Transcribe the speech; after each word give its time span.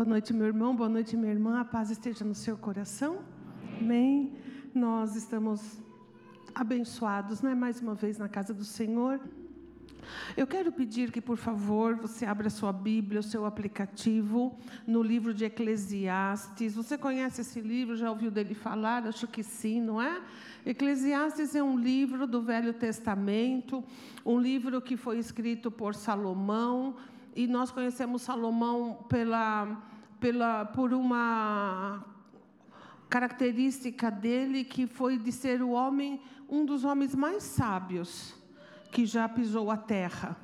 Boa 0.00 0.08
noite, 0.08 0.32
meu 0.32 0.46
irmão, 0.46 0.74
boa 0.74 0.88
noite, 0.88 1.14
minha 1.14 1.30
irmã. 1.30 1.60
A 1.60 1.64
paz 1.64 1.90
esteja 1.90 2.24
no 2.24 2.34
seu 2.34 2.56
coração. 2.56 3.18
Amém. 3.78 4.32
Nós 4.74 5.14
estamos 5.14 5.76
abençoados, 6.54 7.42
não 7.42 7.50
é 7.50 7.54
mais 7.54 7.82
uma 7.82 7.94
vez 7.94 8.16
na 8.16 8.26
casa 8.26 8.54
do 8.54 8.64
Senhor. 8.64 9.20
Eu 10.38 10.46
quero 10.46 10.72
pedir 10.72 11.12
que, 11.12 11.20
por 11.20 11.36
favor, 11.36 11.96
você 11.96 12.24
abra 12.24 12.48
sua 12.48 12.72
Bíblia, 12.72 13.20
o 13.20 13.22
seu 13.22 13.44
aplicativo, 13.44 14.58
no 14.86 15.02
livro 15.02 15.34
de 15.34 15.44
Eclesiastes. 15.44 16.76
Você 16.76 16.96
conhece 16.96 17.42
esse 17.42 17.60
livro? 17.60 17.94
Já 17.94 18.10
ouviu 18.10 18.30
dele 18.30 18.54
falar? 18.54 19.06
Acho 19.06 19.26
que 19.26 19.42
sim, 19.42 19.82
não 19.82 20.00
é? 20.00 20.22
Eclesiastes 20.64 21.54
é 21.54 21.62
um 21.62 21.78
livro 21.78 22.26
do 22.26 22.40
Velho 22.40 22.72
Testamento, 22.72 23.84
um 24.24 24.40
livro 24.40 24.80
que 24.80 24.96
foi 24.96 25.18
escrito 25.18 25.70
por 25.70 25.94
Salomão 25.94 26.96
e 27.34 27.46
nós 27.46 27.70
conhecemos 27.70 28.22
Salomão 28.22 29.04
pela, 29.08 29.82
pela, 30.18 30.64
por 30.66 30.92
uma 30.92 32.04
característica 33.08 34.10
dele 34.10 34.64
que 34.64 34.86
foi 34.86 35.18
de 35.18 35.32
ser 35.32 35.62
o 35.62 35.70
homem, 35.70 36.20
um 36.48 36.64
dos 36.64 36.84
homens 36.84 37.14
mais 37.14 37.42
sábios 37.42 38.34
que 38.90 39.06
já 39.06 39.28
pisou 39.28 39.70
a 39.70 39.76
terra. 39.76 40.36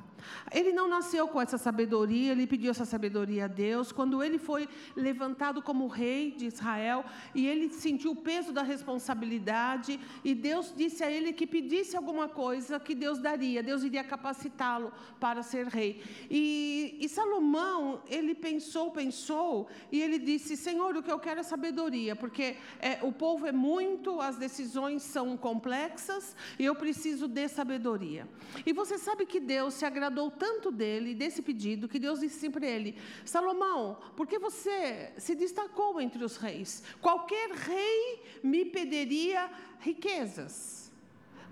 Ele 0.51 0.71
não 0.71 0.87
nasceu 0.87 1.27
com 1.27 1.41
essa 1.41 1.57
sabedoria, 1.57 2.31
ele 2.31 2.47
pediu 2.47 2.71
essa 2.71 2.85
sabedoria 2.85 3.45
a 3.45 3.47
Deus. 3.47 3.91
Quando 3.91 4.23
ele 4.23 4.37
foi 4.37 4.67
levantado 4.95 5.61
como 5.61 5.87
rei 5.87 6.31
de 6.31 6.45
Israel 6.45 7.05
e 7.35 7.47
ele 7.47 7.69
sentiu 7.69 8.11
o 8.11 8.15
peso 8.15 8.51
da 8.51 8.63
responsabilidade, 8.63 9.99
e 10.23 10.33
Deus 10.33 10.73
disse 10.75 11.03
a 11.03 11.11
ele 11.11 11.33
que 11.33 11.45
pedisse 11.45 11.95
alguma 11.95 12.27
coisa 12.27 12.79
que 12.79 12.95
Deus 12.95 13.19
daria, 13.19 13.61
Deus 13.61 13.83
iria 13.83 14.03
capacitá-lo 14.03 14.91
para 15.19 15.43
ser 15.43 15.67
rei. 15.67 16.01
E, 16.29 16.97
e 16.99 17.09
Salomão, 17.09 18.01
ele 18.07 18.33
pensou, 18.33 18.91
pensou, 18.91 19.67
e 19.91 20.01
ele 20.01 20.19
disse: 20.19 20.57
Senhor, 20.57 20.95
o 20.95 21.03
que 21.03 21.11
eu 21.11 21.19
quero 21.19 21.39
é 21.39 21.43
sabedoria, 21.43 22.15
porque 22.15 22.57
é, 22.79 22.99
o 23.01 23.11
povo 23.11 23.45
é 23.45 23.51
muito, 23.51 24.19
as 24.19 24.37
decisões 24.37 25.03
são 25.03 25.37
complexas, 25.37 26.35
e 26.57 26.65
eu 26.65 26.75
preciso 26.75 27.27
de 27.27 27.47
sabedoria. 27.47 28.27
E 28.65 28.73
você 28.73 28.97
sabe 28.97 29.25
que 29.25 29.39
Deus 29.39 29.73
se 29.75 29.85
agradou 29.85 30.16
agradou 30.17 30.31
tanto 30.31 30.71
dele, 30.71 31.13
desse 31.13 31.41
pedido, 31.41 31.87
que 31.87 31.99
Deus 31.99 32.19
disse 32.19 32.49
para 32.49 32.65
ele: 32.65 32.97
Salomão, 33.23 33.97
porque 34.15 34.39
você 34.39 35.13
se 35.17 35.35
destacou 35.35 36.01
entre 36.01 36.23
os 36.23 36.37
reis? 36.37 36.83
Qualquer 36.99 37.51
rei 37.51 38.23
me 38.43 38.65
pediria 38.65 39.49
riquezas. 39.79 40.91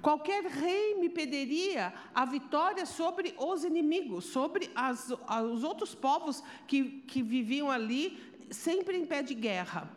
Qualquer 0.01 0.43
rei 0.45 0.95
me 0.95 1.09
pediria 1.09 1.93
a 2.13 2.25
vitória 2.25 2.85
sobre 2.85 3.33
os 3.37 3.63
inimigos, 3.63 4.25
sobre 4.25 4.69
as, 4.75 5.11
os 5.51 5.63
outros 5.63 5.95
povos 5.95 6.43
que, 6.67 7.01
que 7.07 7.23
viviam 7.23 7.71
ali, 7.71 8.17
sempre 8.51 8.97
em 8.97 9.05
pé 9.05 9.23
de 9.23 9.33
guerra. 9.33 9.89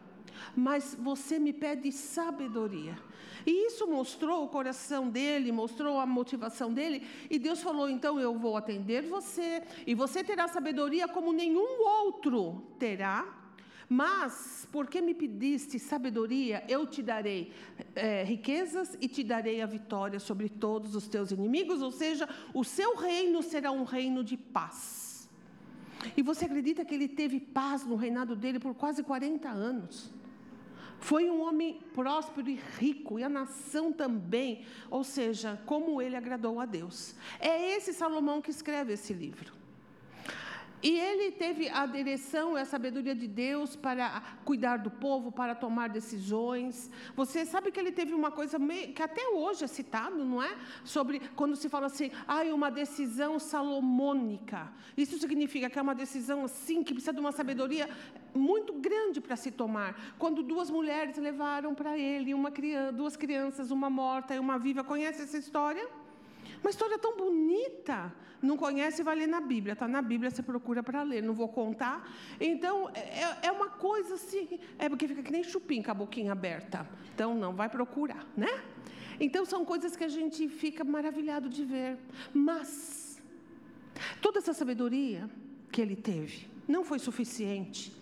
Mas 0.57 0.97
você 0.99 1.39
me 1.39 1.53
pede 1.53 1.93
sabedoria. 1.93 2.97
E 3.47 3.67
isso 3.67 3.87
mostrou 3.87 4.45
o 4.45 4.49
coração 4.49 5.09
dele, 5.09 5.53
mostrou 5.53 5.99
a 5.99 6.07
motivação 6.07 6.73
dele. 6.73 7.07
E 7.31 7.39
Deus 7.39 7.63
falou: 7.63 7.89
então 7.89 8.19
eu 8.19 8.39
vou 8.39 8.57
atender 8.57 9.03
você, 9.03 9.63
e 9.87 9.95
você 9.95 10.23
terá 10.25 10.49
sabedoria 10.49 11.09
como 11.09 11.33
nenhum 11.33 11.83
outro 11.83 12.63
terá. 12.79 13.39
Mas, 13.89 14.69
porque 14.71 15.01
me 15.01 15.15
pediste 15.15 15.79
sabedoria, 15.79 16.63
eu 16.69 16.87
te 16.87 17.03
darei 17.03 17.53
é, 17.95 18.23
riquezas 18.23 18.99
e 19.01 19.09
te 19.09 19.25
darei 19.25 19.63
a 19.63 19.67
vitória 19.67 20.21
sobre 20.21 20.51
todos 20.51 20.95
os 20.95 21.09
teus 21.09 21.31
inimigos, 21.31 21.81
ou 21.81 21.91
seja, 21.91 22.29
o 22.53 22.63
seu 22.63 22.97
reino 22.97 23.43
será 23.43 23.73
um 23.73 23.85
reino 23.85 24.23
de 24.23 24.37
paz. 24.37 25.31
E 26.17 26.23
você 26.23 26.45
acredita 26.45 26.85
que 26.85 26.95
ele 26.95 27.09
teve 27.09 27.41
paz 27.41 27.85
no 27.85 27.97
reinado 27.97 28.37
dele 28.37 28.61
por 28.61 28.75
quase 28.75 29.03
40 29.03 29.49
anos? 29.49 30.13
Foi 31.01 31.31
um 31.31 31.41
homem 31.43 31.81
próspero 31.95 32.49
e 32.49 32.61
rico, 32.79 33.19
e 33.19 33.25
a 33.25 33.29
nação 33.29 33.93
também, 33.93 34.65
ou 34.91 35.05
seja, 35.05 35.61
como 35.65 36.03
ele 36.03 36.17
agradou 36.17 36.61
a 36.61 36.67
Deus. 36.67 37.15
É 37.41 37.77
esse 37.77 37.93
Salomão 37.93 38.43
que 38.43 38.51
escreve 38.51 38.93
esse 38.93 39.13
livro. 39.13 39.58
E 40.83 40.91
ele 40.99 41.33
teve 41.33 41.69
a 41.69 41.87
direção 41.87 42.57
e 42.57 42.61
a 42.61 42.65
sabedoria 42.65 43.15
de 43.15 43.27
Deus 43.27 43.75
para 43.75 44.23
cuidar 44.45 44.77
do 44.77 44.91
povo, 44.91 45.33
para 45.33 45.55
tomar 45.55 45.89
decisões. 45.89 46.91
Você 47.17 47.45
sabe 47.45 47.73
que 47.73 47.81
ele 47.81 47.91
teve 47.91 48.15
uma 48.15 48.31
coisa 48.31 48.59
meio, 48.59 48.93
que 48.93 49.03
até 49.03 49.27
hoje 49.29 49.65
é 49.65 49.67
citado, 49.67 50.25
não 50.25 50.43
é? 50.43 50.57
Sobre 50.85 51.21
quando 51.35 51.57
se 51.57 51.69
fala 51.69 51.87
assim, 51.87 52.11
ah, 52.27 52.43
uma 52.55 52.71
decisão 52.71 53.39
salomônica. 53.39 54.73
Isso 54.97 55.19
significa 55.19 55.69
que 55.69 55.79
é 55.79 55.83
uma 55.83 55.95
decisão 55.95 56.45
assim, 56.45 56.85
que 56.85 56.93
precisa 56.93 57.13
de 57.13 57.21
uma 57.21 57.33
sabedoria 57.33 57.89
muito 58.33 58.73
grande 58.75 59.21
para 59.21 59.35
se 59.35 59.51
tomar. 59.51 60.15
Quando 60.17 60.43
duas 60.45 60.71
mulheres 60.71 61.17
levaram 61.17 61.75
para 61.75 61.99
ele 61.99 62.33
uma 62.35 62.53
criança, 62.53 62.93
duas 62.93 63.17
crianças, 63.17 63.71
uma 63.71 63.91
morta 63.91 64.35
e 64.35 64.39
uma 64.39 64.59
viva. 64.59 64.85
Conhece 64.85 65.23
essa 65.23 65.39
história? 65.39 65.89
Uma 66.61 66.71
história 66.71 66.99
tão 66.99 67.17
bonita. 67.17 68.13
Não 68.41 68.57
conhece, 68.57 69.03
vai 69.03 69.17
ler 69.17 69.27
na 69.27 69.41
Bíblia. 69.41 69.73
Está 69.73 69.89
na 69.89 70.01
Bíblia, 70.01 70.31
você 70.31 70.43
procura 70.43 70.83
para 70.83 71.03
ler. 71.03 71.23
Não 71.23 71.35
vou 71.35 71.49
contar. 71.49 72.09
Então, 72.41 72.91
é, 72.95 73.47
é, 73.49 73.53
uma 73.53 73.69
coisa 73.69 74.15
assim. 74.15 74.61
É 74.79 74.89
porque 74.89 75.09
fica 75.09 75.23
que 75.23 75.33
nem 75.33 75.43
chupim 75.43 75.83
com 75.83 75.91
a 75.91 75.95
boquinha 75.95 76.33
aberta. 76.33 76.89
Então, 77.15 77.35
não, 77.35 77.55
vai 77.55 77.69
procurar, 77.69 78.27
né? 78.37 78.63
Então, 79.19 79.45
são 79.45 79.65
coisas 79.65 79.97
que 79.97 80.05
a 80.05 80.09
gente 80.09 80.49
fica 80.49 80.85
maravilhado 80.85 81.49
de 81.49 81.65
ver. 81.65 81.99
Mas, 82.33 83.21
toda 84.21 84.39
essa 84.39 84.53
sabedoria 84.53 85.29
que 85.73 85.81
ele 85.81 85.97
teve 85.97 86.49
não 86.69 86.85
foi 86.85 86.99
suficiente 86.99 87.93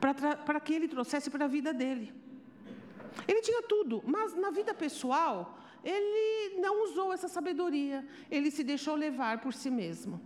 para 0.00 0.60
que 0.60 0.74
ele 0.74 0.88
trouxesse 0.88 1.30
para 1.30 1.46
a 1.46 1.48
vida 1.48 1.72
dele. 1.72 2.12
Ele 3.26 3.40
tinha 3.40 3.62
tudo, 3.62 4.02
mas 4.06 4.34
na 4.34 4.50
vida 4.50 4.74
pessoal, 4.74 5.58
ele 5.86 6.60
não 6.60 6.82
usou 6.84 7.12
essa 7.12 7.28
sabedoria, 7.28 8.04
ele 8.28 8.50
se 8.50 8.64
deixou 8.64 8.96
levar 8.96 9.40
por 9.40 9.54
si 9.54 9.70
mesmo. 9.70 10.20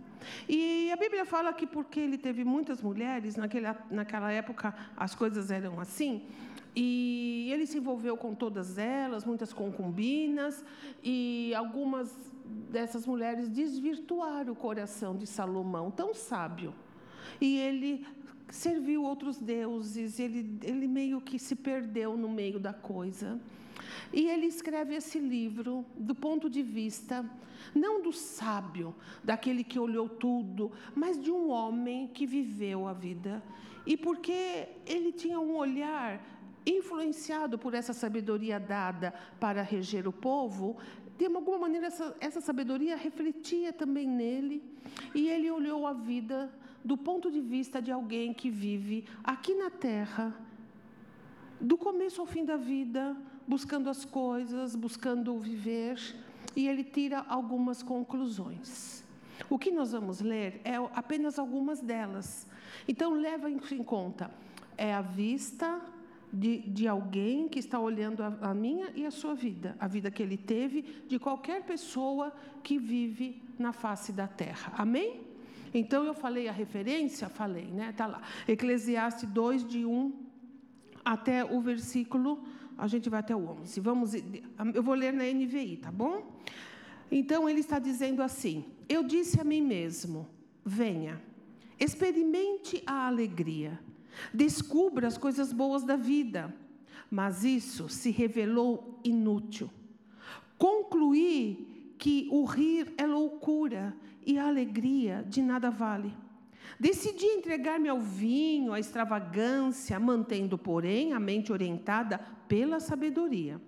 E 0.49 0.91
a 0.91 0.95
Bíblia 0.95 1.23
fala 1.23 1.53
que 1.53 1.67
porque 1.67 1.99
ele 1.99 2.17
teve 2.17 2.43
muitas 2.43 2.81
mulheres, 2.81 3.35
naquela, 3.35 3.77
naquela 3.91 4.31
época 4.31 4.73
as 4.97 5.13
coisas 5.13 5.51
eram 5.51 5.79
assim, 5.79 6.23
e 6.75 7.49
ele 7.53 7.67
se 7.67 7.77
envolveu 7.77 8.17
com 8.17 8.33
todas 8.33 8.77
elas, 8.79 9.23
muitas 9.23 9.53
concubinas, 9.53 10.65
e 11.03 11.53
algumas 11.55 12.11
dessas 12.71 13.05
mulheres 13.05 13.47
desvirtuaram 13.47 14.53
o 14.53 14.55
coração 14.55 15.15
de 15.15 15.27
Salomão, 15.27 15.91
tão 15.91 16.13
sábio. 16.13 16.73
E 17.39 17.57
ele 17.57 18.05
serviu 18.49 19.03
outros 19.03 19.37
deuses, 19.37 20.19
ele, 20.19 20.57
ele 20.63 20.87
meio 20.87 21.21
que 21.21 21.37
se 21.37 21.55
perdeu 21.55 22.17
no 22.17 22.29
meio 22.29 22.59
da 22.59 22.73
coisa. 22.73 23.39
E 24.11 24.27
ele 24.27 24.45
escreve 24.45 24.95
esse 24.95 25.19
livro 25.19 25.85
do 25.95 26.13
ponto 26.13 26.49
de 26.49 26.61
vista, 26.61 27.25
não 27.73 28.01
do 28.01 28.11
sábio, 28.11 28.95
daquele 29.23 29.63
que 29.63 29.79
olhou 29.79 30.07
tudo, 30.09 30.71
mas 30.95 31.21
de 31.21 31.31
um 31.31 31.49
homem 31.49 32.07
que 32.07 32.25
viveu 32.25 32.87
a 32.87 32.93
vida. 32.93 33.43
E 33.85 33.97
porque 33.97 34.67
ele 34.85 35.11
tinha 35.11 35.39
um 35.39 35.55
olhar 35.55 36.21
influenciado 36.65 37.57
por 37.57 37.73
essa 37.73 37.93
sabedoria 37.93 38.59
dada 38.59 39.13
para 39.39 39.61
reger 39.61 40.07
o 40.07 40.13
povo, 40.13 40.77
de 41.17 41.25
alguma 41.25 41.57
maneira 41.57 41.87
essa, 41.87 42.15
essa 42.19 42.41
sabedoria 42.41 42.95
refletia 42.95 43.71
também 43.71 44.07
nele, 44.07 44.63
e 45.13 45.29
ele 45.29 45.49
olhou 45.49 45.85
a 45.85 45.93
vida 45.93 46.51
do 46.83 46.97
ponto 46.97 47.29
de 47.31 47.39
vista 47.39 47.81
de 47.81 47.91
alguém 47.91 48.33
que 48.33 48.49
vive 48.49 49.05
aqui 49.23 49.53
na 49.53 49.69
terra, 49.69 50.35
do 51.59 51.77
começo 51.77 52.21
ao 52.21 52.27
fim 52.27 52.43
da 52.43 52.57
vida, 52.57 53.15
buscando 53.47 53.89
as 53.89 54.05
coisas, 54.05 54.75
buscando 54.75 55.37
viver, 55.39 55.97
e 56.55 56.67
ele 56.67 56.83
tira 56.83 57.25
algumas 57.27 57.81
conclusões. 57.81 59.03
O 59.49 59.57
que 59.57 59.71
nós 59.71 59.91
vamos 59.91 60.21
ler 60.21 60.61
é 60.63 60.75
apenas 60.93 61.39
algumas 61.39 61.81
delas. 61.81 62.47
Então, 62.87 63.13
leva 63.13 63.49
em 63.49 63.57
conta, 63.83 64.31
é 64.77 64.93
a 64.93 65.01
vista 65.01 65.81
de, 66.31 66.59
de 66.59 66.87
alguém 66.87 67.47
que 67.49 67.59
está 67.59 67.79
olhando 67.79 68.23
a, 68.23 68.37
a 68.41 68.53
minha 68.53 68.91
e 68.95 69.05
a 69.05 69.11
sua 69.11 69.33
vida, 69.33 69.75
a 69.79 69.87
vida 69.87 70.09
que 70.09 70.23
ele 70.23 70.37
teve, 70.37 70.81
de 71.07 71.19
qualquer 71.19 71.63
pessoa 71.63 72.33
que 72.63 72.77
vive 72.77 73.41
na 73.57 73.73
face 73.73 74.11
da 74.11 74.27
terra. 74.27 74.73
Amém? 74.77 75.21
Então, 75.73 76.03
eu 76.03 76.13
falei 76.13 76.47
a 76.47 76.51
referência? 76.51 77.29
Falei, 77.29 77.65
né? 77.65 77.89
Está 77.89 78.05
lá. 78.05 78.21
Eclesiastes 78.47 79.29
2, 79.29 79.67
de 79.67 79.85
1 79.85 80.31
até 81.03 81.43
o 81.43 81.59
versículo 81.59 82.43
a 82.81 82.87
gente 82.87 83.11
vai 83.11 83.19
até 83.19 83.35
o 83.35 83.47
11. 83.47 83.79
Vamos, 83.79 84.13
eu 84.73 84.81
vou 84.81 84.95
ler 84.95 85.13
na 85.13 85.23
NVI, 85.23 85.77
tá 85.77 85.91
bom? 85.91 86.35
Então 87.11 87.47
ele 87.47 87.59
está 87.59 87.77
dizendo 87.77 88.23
assim: 88.23 88.65
Eu 88.89 89.03
disse 89.03 89.39
a 89.39 89.43
mim 89.43 89.61
mesmo: 89.61 90.27
Venha, 90.65 91.21
experimente 91.79 92.81
a 92.87 93.05
alegria, 93.05 93.79
descubra 94.33 95.07
as 95.07 95.15
coisas 95.15 95.53
boas 95.53 95.83
da 95.83 95.95
vida. 95.95 96.51
Mas 97.07 97.43
isso 97.43 97.87
se 97.87 98.09
revelou 98.09 98.99
inútil. 99.03 99.69
Concluí 100.57 101.93
que 101.99 102.27
o 102.31 102.45
rir 102.45 102.91
é 102.97 103.05
loucura 103.05 103.95
e 104.25 104.39
a 104.39 104.47
alegria 104.47 105.23
de 105.29 105.41
nada 105.41 105.69
vale. 105.69 106.11
Decidi 106.79 107.25
entregar-me 107.25 107.89
ao 107.89 107.99
vinho, 107.99 108.73
à 108.73 108.79
extravagância, 108.79 109.99
mantendo, 109.99 110.57
porém, 110.57 111.13
a 111.13 111.19
mente 111.19 111.51
orientada 111.51 112.17
pela 112.47 112.79
sabedoria. 112.79 113.61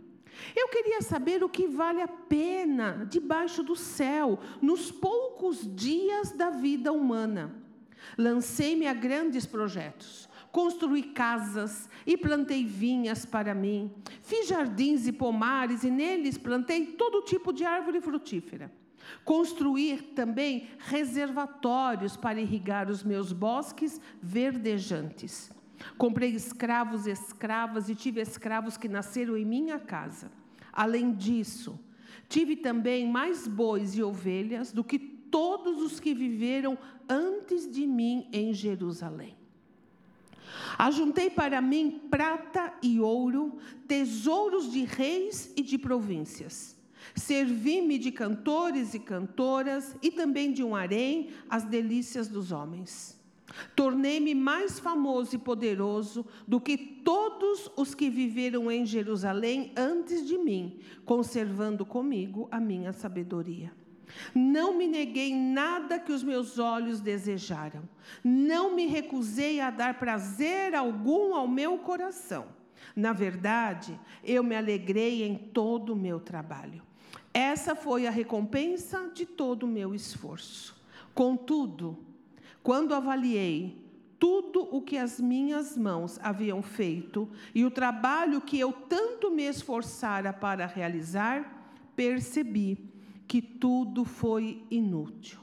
Eu 0.56 0.68
queria 0.68 1.02
saber 1.02 1.44
o 1.44 1.50
que 1.50 1.68
vale 1.68 2.02
a 2.02 2.08
pena 2.08 3.06
debaixo 3.10 3.62
do 3.64 3.76
céu, 3.76 4.40
nos 4.62 4.92
poucos 4.92 5.68
dias 5.76 6.32
da 6.32 6.50
vida 6.50 6.92
humana. 6.92 7.56
Lancei-me 8.18 8.88
a 8.88 8.94
grandes 8.94 9.46
projetos. 9.46 10.30
Construí 10.52 11.02
casas 11.02 11.90
e 12.06 12.16
plantei 12.16 12.64
vinhas 12.64 13.26
para 13.26 13.56
mim. 13.56 13.92
Fiz 14.22 14.48
jardins 14.48 15.08
e 15.08 15.12
pomares 15.12 15.84
e 15.84 15.90
neles 15.90 16.38
plantei 16.38 16.86
todo 16.86 17.24
tipo 17.24 17.52
de 17.52 17.66
árvore 17.66 18.02
frutífera. 18.02 18.72
Construir 19.24 20.14
também 20.14 20.70
reservatórios 20.80 22.16
para 22.16 22.42
irrigar 22.42 22.90
os 22.90 23.04
meus 23.04 23.32
bosques 23.32 24.00
verdejantes. 24.22 25.52
Comprei 25.98 26.32
escravos 26.32 27.08
e 27.08 27.12
escravas 27.12 27.90
e 27.90 27.96
tive 27.96 28.22
escravos 28.22 28.78
que 28.78 28.88
nasceram 28.88 29.38
em 29.38 29.46
minha 29.46 29.80
casa. 29.80 30.32
Além 30.72 31.14
disso, 31.14 31.80
tive 32.28 32.56
também 32.56 33.10
mais 33.10 33.48
bois 33.48 33.96
e 33.96 34.04
ovelhas 34.04 34.72
do 34.72 34.84
que 34.84 34.98
todos 34.98 35.82
os 35.82 36.00
que 36.00 36.14
viveram 36.14 36.78
antes 37.10 37.72
de 37.72 37.86
mim 37.86 38.28
em 38.32 38.54
Jerusalém. 38.54 39.36
Ajuntei 40.78 41.30
para 41.30 41.62
mim 41.62 42.02
prata 42.10 42.74
e 42.82 43.00
ouro, 43.00 43.58
tesouros 43.88 44.72
de 44.72 44.84
reis 44.84 45.52
e 45.56 45.62
de 45.62 45.78
províncias. 45.78 46.78
Servi-me 47.16 47.98
de 47.98 48.12
cantores 48.12 48.94
e 48.94 49.00
cantoras 49.00 49.96
e 50.02 50.12
também 50.12 50.52
de 50.52 50.64
um 50.64 50.76
harém, 50.76 51.30
as 51.50 51.64
delícias 51.64 52.28
dos 52.28 52.52
homens. 52.52 53.22
Tornei-me 53.76 54.34
mais 54.34 54.80
famoso 54.80 55.36
e 55.36 55.40
poderoso 55.40 56.26
do 56.48 56.60
que 56.60 56.78
todos 56.78 57.70
os 57.78 57.94
que 57.94 58.10
viveram 58.10 58.72
em 58.72 58.86
Jerusalém 58.86 59.72
antes 59.76 60.26
de 60.26 60.38
mim, 60.38 60.80
conservando 61.06 61.86
comigo 61.86 62.48
a 62.52 62.60
minha 62.60 62.94
sabedoria. 62.94 63.72
Não 64.34 64.78
me 64.78 64.88
neguei 64.88 65.36
nada 65.36 66.00
que 66.00 66.12
os 66.12 66.24
meus 66.24 66.60
olhos 66.60 67.02
desejaram. 67.02 67.88
Não 68.24 68.76
me 68.76 68.86
recusei 68.86 69.60
a 69.60 69.70
dar 69.70 69.98
prazer 69.98 70.76
algum 70.76 71.34
ao 71.34 71.48
meu 71.48 71.78
coração. 71.80 72.48
Na 72.96 73.14
verdade, 73.14 74.00
eu 74.24 74.44
me 74.44 74.56
alegrei 74.56 75.24
em 75.24 75.36
todo 75.36 75.94
o 75.94 75.96
meu 75.96 76.20
trabalho. 76.20 76.82
Essa 77.34 77.76
foi 77.76 78.06
a 78.06 78.12
recompensa 78.12 79.10
de 79.14 79.26
todo 79.26 79.64
o 79.64 79.68
meu 79.68 79.96
esforço. 79.96 80.76
Contudo, 81.16 81.98
quando 82.62 82.94
avaliei 82.94 83.84
tudo 84.20 84.68
o 84.72 84.82
que 84.82 84.98
as 84.98 85.20
minhas 85.20 85.76
mãos 85.76 86.20
haviam 86.22 86.62
feito 86.62 87.30
e 87.54 87.66
o 87.66 87.72
trabalho 87.72 88.40
que 88.40 88.60
eu 88.60 88.72
tanto 88.72 89.32
me 89.32 89.44
esforçara 89.44 90.32
para 90.32 90.66
realizar, 90.66 91.74
percebi 91.96 92.90
que 93.28 93.42
tudo 93.42 94.06
foi 94.06 94.64
inútil. 94.70 95.40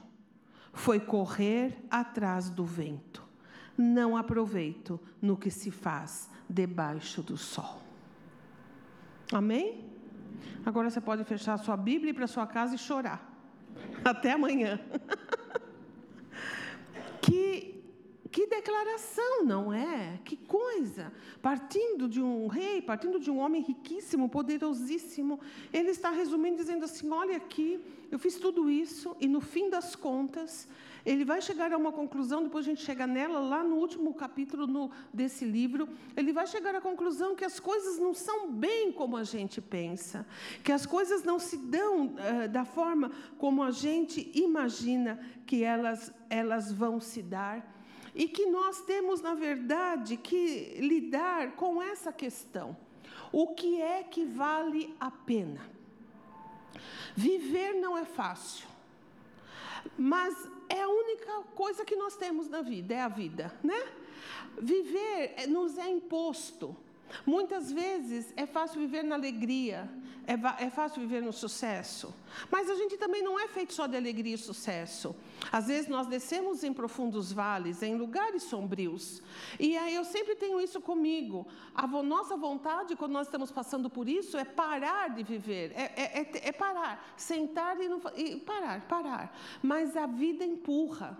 Foi 0.73 0.99
correr 0.99 1.77
atrás 1.91 2.49
do 2.49 2.63
vento. 2.63 3.21
Não 3.77 4.15
aproveito 4.15 4.99
no 5.21 5.35
que 5.35 5.51
se 5.51 5.69
faz 5.69 6.29
debaixo 6.49 7.21
do 7.21 7.37
sol. 7.37 7.81
Amém? 9.31 9.90
Agora 10.65 10.89
você 10.89 11.01
pode 11.01 11.23
fechar 11.23 11.53
a 11.53 11.57
sua 11.57 11.77
Bíblia 11.77 12.09
e 12.09 12.13
ir 12.13 12.15
para 12.15 12.27
sua 12.27 12.45
casa 12.47 12.75
e 12.75 12.77
chorar. 12.77 13.27
Até 14.03 14.31
amanhã. 14.31 14.79
que 17.21 17.71
que 18.31 18.47
declaração, 18.47 19.43
não 19.43 19.73
é? 19.73 20.17
Que 20.23 20.37
coisa! 20.37 21.11
Partindo 21.41 22.07
de 22.07 22.21
um 22.21 22.47
rei, 22.47 22.81
partindo 22.81 23.19
de 23.19 23.29
um 23.29 23.37
homem 23.37 23.61
riquíssimo, 23.61 24.29
poderosíssimo, 24.29 25.37
ele 25.73 25.89
está 25.89 26.11
resumindo 26.11 26.55
dizendo 26.55 26.85
assim: 26.85 27.09
olha 27.09 27.35
aqui, 27.35 27.81
eu 28.09 28.17
fiz 28.17 28.37
tudo 28.37 28.69
isso, 28.69 29.17
e 29.19 29.27
no 29.27 29.41
fim 29.41 29.69
das 29.69 29.97
contas, 29.97 30.65
ele 31.05 31.25
vai 31.25 31.41
chegar 31.41 31.71
a 31.73 31.77
uma 31.77 31.91
conclusão, 31.91 32.43
depois 32.43 32.65
a 32.65 32.69
gente 32.69 32.83
chega 32.83 33.07
nela, 33.07 33.39
lá 33.39 33.63
no 33.63 33.75
último 33.75 34.13
capítulo 34.13 34.67
no, 34.67 34.91
desse 35.13 35.45
livro, 35.45 35.89
ele 36.15 36.31
vai 36.31 36.45
chegar 36.47 36.75
à 36.75 36.81
conclusão 36.81 37.35
que 37.35 37.45
as 37.45 37.59
coisas 37.59 37.97
não 37.97 38.13
são 38.13 38.51
bem 38.51 38.91
como 38.91 39.17
a 39.17 39.23
gente 39.23 39.61
pensa, 39.61 40.25
que 40.63 40.71
as 40.71 40.85
coisas 40.85 41.23
não 41.23 41.39
se 41.39 41.57
dão 41.57 42.07
uh, 42.07 42.49
da 42.49 42.65
forma 42.65 43.11
como 43.37 43.63
a 43.63 43.71
gente 43.71 44.31
imagina 44.33 45.19
que 45.45 45.63
elas, 45.63 46.13
elas 46.29 46.71
vão 46.71 46.99
se 46.99 47.21
dar 47.21 47.71
e 48.13 48.27
que 48.27 48.45
nós 48.45 48.81
temos, 48.81 49.21
na 49.21 49.33
verdade, 49.33 50.17
que 50.17 50.77
lidar 50.79 51.53
com 51.53 51.81
essa 51.81 52.11
questão. 52.11 52.75
O 53.31 53.55
que 53.55 53.81
é 53.81 54.03
que 54.03 54.25
vale 54.25 54.93
a 54.99 55.09
pena? 55.09 55.61
Viver 57.15 57.73
não 57.73 57.97
é 57.97 58.05
fácil, 58.05 58.67
mas 59.97 60.35
é 60.71 60.81
a 60.81 60.87
única 60.87 61.41
coisa 61.55 61.83
que 61.83 61.95
nós 61.95 62.15
temos 62.15 62.47
na 62.47 62.61
vida, 62.61 62.93
é 62.93 63.01
a 63.01 63.07
vida, 63.07 63.53
né? 63.63 63.87
Viver 64.57 65.47
nos 65.47 65.77
é 65.77 65.89
imposto. 65.89 66.75
Muitas 67.25 67.71
vezes 67.71 68.33
é 68.35 68.45
fácil 68.45 68.79
viver 68.79 69.03
na 69.03 69.15
alegria, 69.15 69.89
é, 70.27 70.65
é, 70.65 70.69
fácil 70.69 71.01
viver 71.01 71.21
no 71.21 71.33
sucesso, 71.33 72.13
mas 72.49 72.69
a 72.69 72.75
gente 72.75 72.97
também 72.97 73.21
não 73.21 73.39
é 73.39 73.47
feito 73.47 73.73
só 73.73 73.87
de 73.87 73.97
alegria 73.97 74.35
e 74.35 74.37
sucesso. 74.37 75.15
Às 75.51 75.67
vezes 75.67 75.87
nós 75.87 76.07
descemos 76.07 76.63
em 76.63 76.73
profundos 76.73 77.31
vales, 77.31 77.81
em 77.81 77.95
lugares 77.95 78.43
sombrios, 78.43 79.21
e 79.59 79.77
aí 79.77 79.95
eu 79.95 80.05
sempre 80.05 80.35
tenho 80.35 80.59
isso 80.59 80.79
comigo. 80.79 81.47
A 81.73 81.87
nossa 81.87 82.37
vontade, 82.37 82.95
quando 82.95 83.13
nós 83.13 83.27
estamos 83.27 83.51
passando 83.51 83.89
por 83.89 84.07
isso, 84.07 84.37
é 84.37 84.45
parar 84.45 85.09
de 85.09 85.23
viver, 85.23 85.71
é, 85.75 85.91
é, 85.95 86.21
é, 86.21 86.49
é 86.49 86.51
parar, 86.51 87.13
sentar 87.17 87.79
e, 87.81 87.89
não, 87.89 88.01
e 88.15 88.37
parar, 88.37 88.81
parar. 88.87 89.37
Mas 89.61 89.97
a 89.97 90.05
vida 90.05 90.45
empurra, 90.45 91.17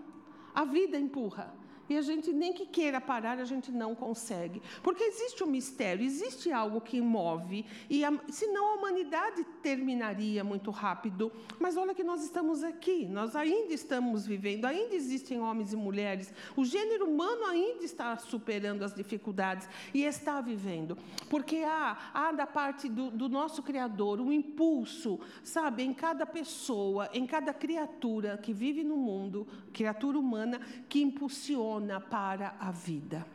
a 0.54 0.64
vida 0.64 0.98
empurra. 0.98 1.61
E 1.88 1.96
a 1.96 2.02
gente 2.02 2.32
nem 2.32 2.52
que 2.52 2.64
queira 2.64 3.00
parar, 3.00 3.38
a 3.38 3.44
gente 3.44 3.70
não 3.70 3.94
consegue. 3.94 4.62
Porque 4.82 5.02
existe 5.04 5.42
um 5.42 5.46
mistério, 5.46 6.04
existe 6.04 6.50
algo 6.52 6.80
que 6.80 7.00
move, 7.00 7.66
e 7.90 8.04
a, 8.04 8.12
senão 8.28 8.72
a 8.72 8.74
humanidade 8.76 9.44
terminaria 9.62 10.44
muito 10.44 10.70
rápido. 10.70 11.32
Mas 11.58 11.76
olha 11.76 11.94
que 11.94 12.04
nós 12.04 12.22
estamos 12.22 12.62
aqui, 12.62 13.06
nós 13.06 13.34
ainda 13.34 13.74
estamos 13.74 14.26
vivendo, 14.26 14.64
ainda 14.64 14.94
existem 14.94 15.40
homens 15.40 15.72
e 15.72 15.76
mulheres, 15.76 16.32
o 16.56 16.64
gênero 16.64 17.06
humano 17.06 17.44
ainda 17.46 17.84
está 17.84 18.16
superando 18.16 18.82
as 18.84 18.94
dificuldades 18.94 19.68
e 19.92 20.04
está 20.04 20.40
vivendo. 20.40 20.96
Porque 21.28 21.58
há, 21.58 22.10
há 22.14 22.32
da 22.32 22.46
parte 22.46 22.88
do, 22.88 23.10
do 23.10 23.28
nosso 23.28 23.62
Criador 23.62 24.20
um 24.20 24.32
impulso, 24.32 25.20
sabe, 25.42 25.82
em 25.82 25.92
cada 25.92 26.24
pessoa, 26.24 27.08
em 27.12 27.26
cada 27.26 27.52
criatura 27.52 28.38
que 28.38 28.52
vive 28.52 28.84
no 28.84 28.96
mundo, 28.96 29.46
criatura 29.72 30.18
humana, 30.18 30.60
que 30.88 31.02
impulsiona 31.02 31.81
para 32.00 32.54
a 32.58 32.70
vida. 32.70 33.26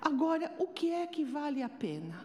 Agora, 0.00 0.54
o 0.58 0.66
que 0.66 0.92
é 0.92 1.06
que 1.06 1.24
vale 1.24 1.62
a 1.62 1.68
pena? 1.68 2.24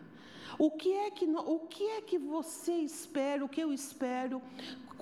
O 0.58 0.70
que 0.70 0.92
é 0.94 1.10
que, 1.10 1.26
o 1.26 1.60
que, 1.62 1.84
é 1.84 2.02
que 2.02 2.18
você 2.20 2.74
espera, 2.74 3.44
o 3.44 3.50
que 3.50 3.62
eu 3.62 3.74
espero, 3.74 4.42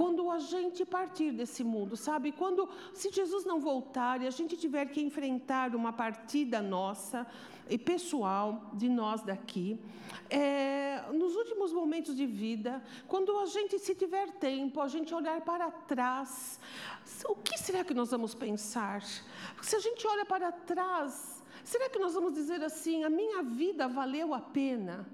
quando 0.01 0.31
a 0.31 0.39
gente 0.39 0.84
partir 0.84 1.31
desse 1.31 1.63
mundo, 1.63 1.96
sabe? 1.96 2.31
Quando, 2.31 2.67
se 2.91 3.12
Jesus 3.12 3.46
não 3.46 3.60
voltar 3.60 4.20
e 4.20 4.25
a 4.25 4.31
gente 4.31 4.58
tiver 4.58 4.88
que 4.88 5.00
enfrentar 5.00 5.75
uma 5.75 5.93
partida 5.93 6.60
nossa 6.60 7.27
e 7.70 7.77
pessoal 7.77 8.72
de 8.74 8.89
nós 8.89 9.22
daqui, 9.22 9.79
é, 10.27 11.03
nos 11.13 11.36
últimos 11.36 11.72
momentos 11.72 12.15
de 12.15 12.25
vida, 12.25 12.84
quando 13.08 13.38
a 13.38 13.46
gente, 13.46 13.77
se 13.77 13.93
tiver 13.93 14.31
tempo, 14.31 14.81
a 14.81 14.88
gente 14.88 15.13
olhar 15.13 15.39
para 15.41 15.70
trás, 15.70 16.60
o 17.25 17.36
que 17.36 17.55
será 17.60 17.84
que 17.84 17.93
nós 17.93 18.10
vamos 18.10 18.34
pensar? 18.34 19.03
Se 19.62 19.75
a 19.75 19.79
gente 19.79 20.08
olha 20.08 20.25
para 20.25 20.51
trás, 20.51 21.43
será 21.63 21.88
que 21.91 22.00
nós 22.00 22.15
vamos 22.15 22.34
dizer 22.34 22.63
assim: 22.63 23.03
a 23.03 23.10
minha 23.10 23.43
vida 23.43 23.88
valeu 23.88 24.34
a 24.34 24.41
pena? 24.41 25.08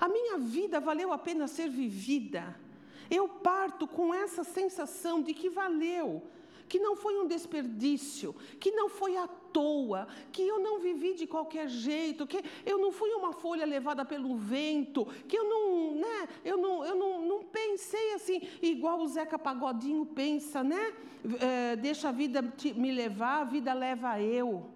A 0.00 0.08
minha 0.08 0.36
vida 0.36 0.80
valeu 0.80 1.12
a 1.12 1.18
pena 1.18 1.46
ser 1.46 1.68
vivida? 1.68 2.66
Eu 3.10 3.28
parto 3.28 3.86
com 3.86 4.12
essa 4.12 4.44
sensação 4.44 5.22
de 5.22 5.32
que 5.32 5.48
valeu, 5.48 6.22
que 6.68 6.78
não 6.78 6.94
foi 6.94 7.18
um 7.18 7.26
desperdício, 7.26 8.34
que 8.60 8.70
não 8.70 8.88
foi 8.88 9.16
à 9.16 9.26
toa, 9.26 10.06
que 10.30 10.42
eu 10.42 10.58
não 10.60 10.78
vivi 10.78 11.14
de 11.14 11.26
qualquer 11.26 11.68
jeito, 11.68 12.26
que 12.26 12.42
eu 12.66 12.78
não 12.78 12.92
fui 12.92 13.10
uma 13.14 13.32
folha 13.32 13.64
levada 13.64 14.04
pelo 14.04 14.36
vento, 14.36 15.06
que 15.26 15.36
eu 15.36 15.44
não, 15.44 15.94
né, 15.94 16.28
eu 16.44 16.58
não, 16.58 16.84
eu 16.84 16.94
não, 16.94 17.22
não 17.22 17.42
pensei 17.44 18.12
assim, 18.12 18.42
igual 18.60 19.00
o 19.00 19.08
Zeca 19.08 19.38
Pagodinho 19.38 20.04
pensa, 20.04 20.62
né? 20.62 20.94
É, 21.40 21.76
deixa 21.76 22.10
a 22.10 22.12
vida 22.12 22.42
me 22.76 22.92
levar, 22.92 23.40
a 23.40 23.44
vida 23.44 23.72
leva 23.72 24.20
eu. 24.20 24.70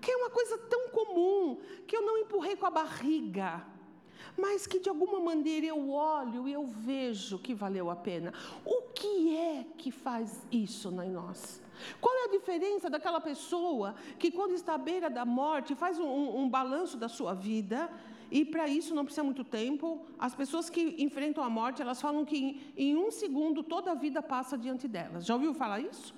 Que 0.00 0.10
é 0.10 0.16
uma 0.16 0.28
coisa 0.28 0.58
tão 0.58 0.88
comum, 0.88 1.58
que 1.86 1.96
eu 1.96 2.02
não 2.02 2.18
empurrei 2.18 2.56
com 2.56 2.66
a 2.66 2.70
barriga 2.70 3.64
mas 4.36 4.66
que 4.66 4.78
de 4.78 4.88
alguma 4.88 5.20
maneira 5.20 5.66
eu 5.66 5.90
olho 5.90 6.48
e 6.48 6.52
eu 6.52 6.66
vejo 6.66 7.38
que 7.38 7.54
valeu 7.54 7.90
a 7.90 7.96
pena. 7.96 8.32
O 8.64 8.82
que 8.94 9.36
é 9.36 9.66
que 9.76 9.90
faz 9.90 10.46
isso 10.50 10.88
em 11.02 11.10
nós? 11.10 11.62
Qual 12.00 12.14
é 12.14 12.24
a 12.24 12.30
diferença 12.30 12.88
daquela 12.88 13.20
pessoa 13.20 13.94
que, 14.18 14.30
quando 14.30 14.54
está 14.54 14.74
à 14.74 14.78
beira 14.78 15.10
da 15.10 15.24
morte, 15.24 15.74
faz 15.74 15.98
um, 15.98 16.38
um, 16.38 16.48
balanço 16.48 16.96
da 16.96 17.08
sua 17.08 17.34
vida? 17.34 17.90
E 18.30 18.44
para 18.44 18.66
isso 18.66 18.94
não 18.94 19.04
precisa 19.04 19.22
muito 19.22 19.44
tempo. 19.44 20.04
As 20.18 20.34
pessoas 20.34 20.70
que 20.70 20.96
enfrentam 20.98 21.42
a 21.42 21.50
morte, 21.50 21.82
elas 21.82 22.00
falam 22.00 22.24
que 22.24 22.36
em, 22.36 22.60
em 22.76 22.96
um 22.96 23.10
segundo 23.10 23.62
toda 23.62 23.92
a 23.92 23.94
vida 23.94 24.22
passa 24.22 24.56
diante 24.56 24.88
delas. 24.88 25.24
Já 25.24 25.34
ouviu 25.34 25.54
falar 25.54 25.80
isso? 25.80 26.14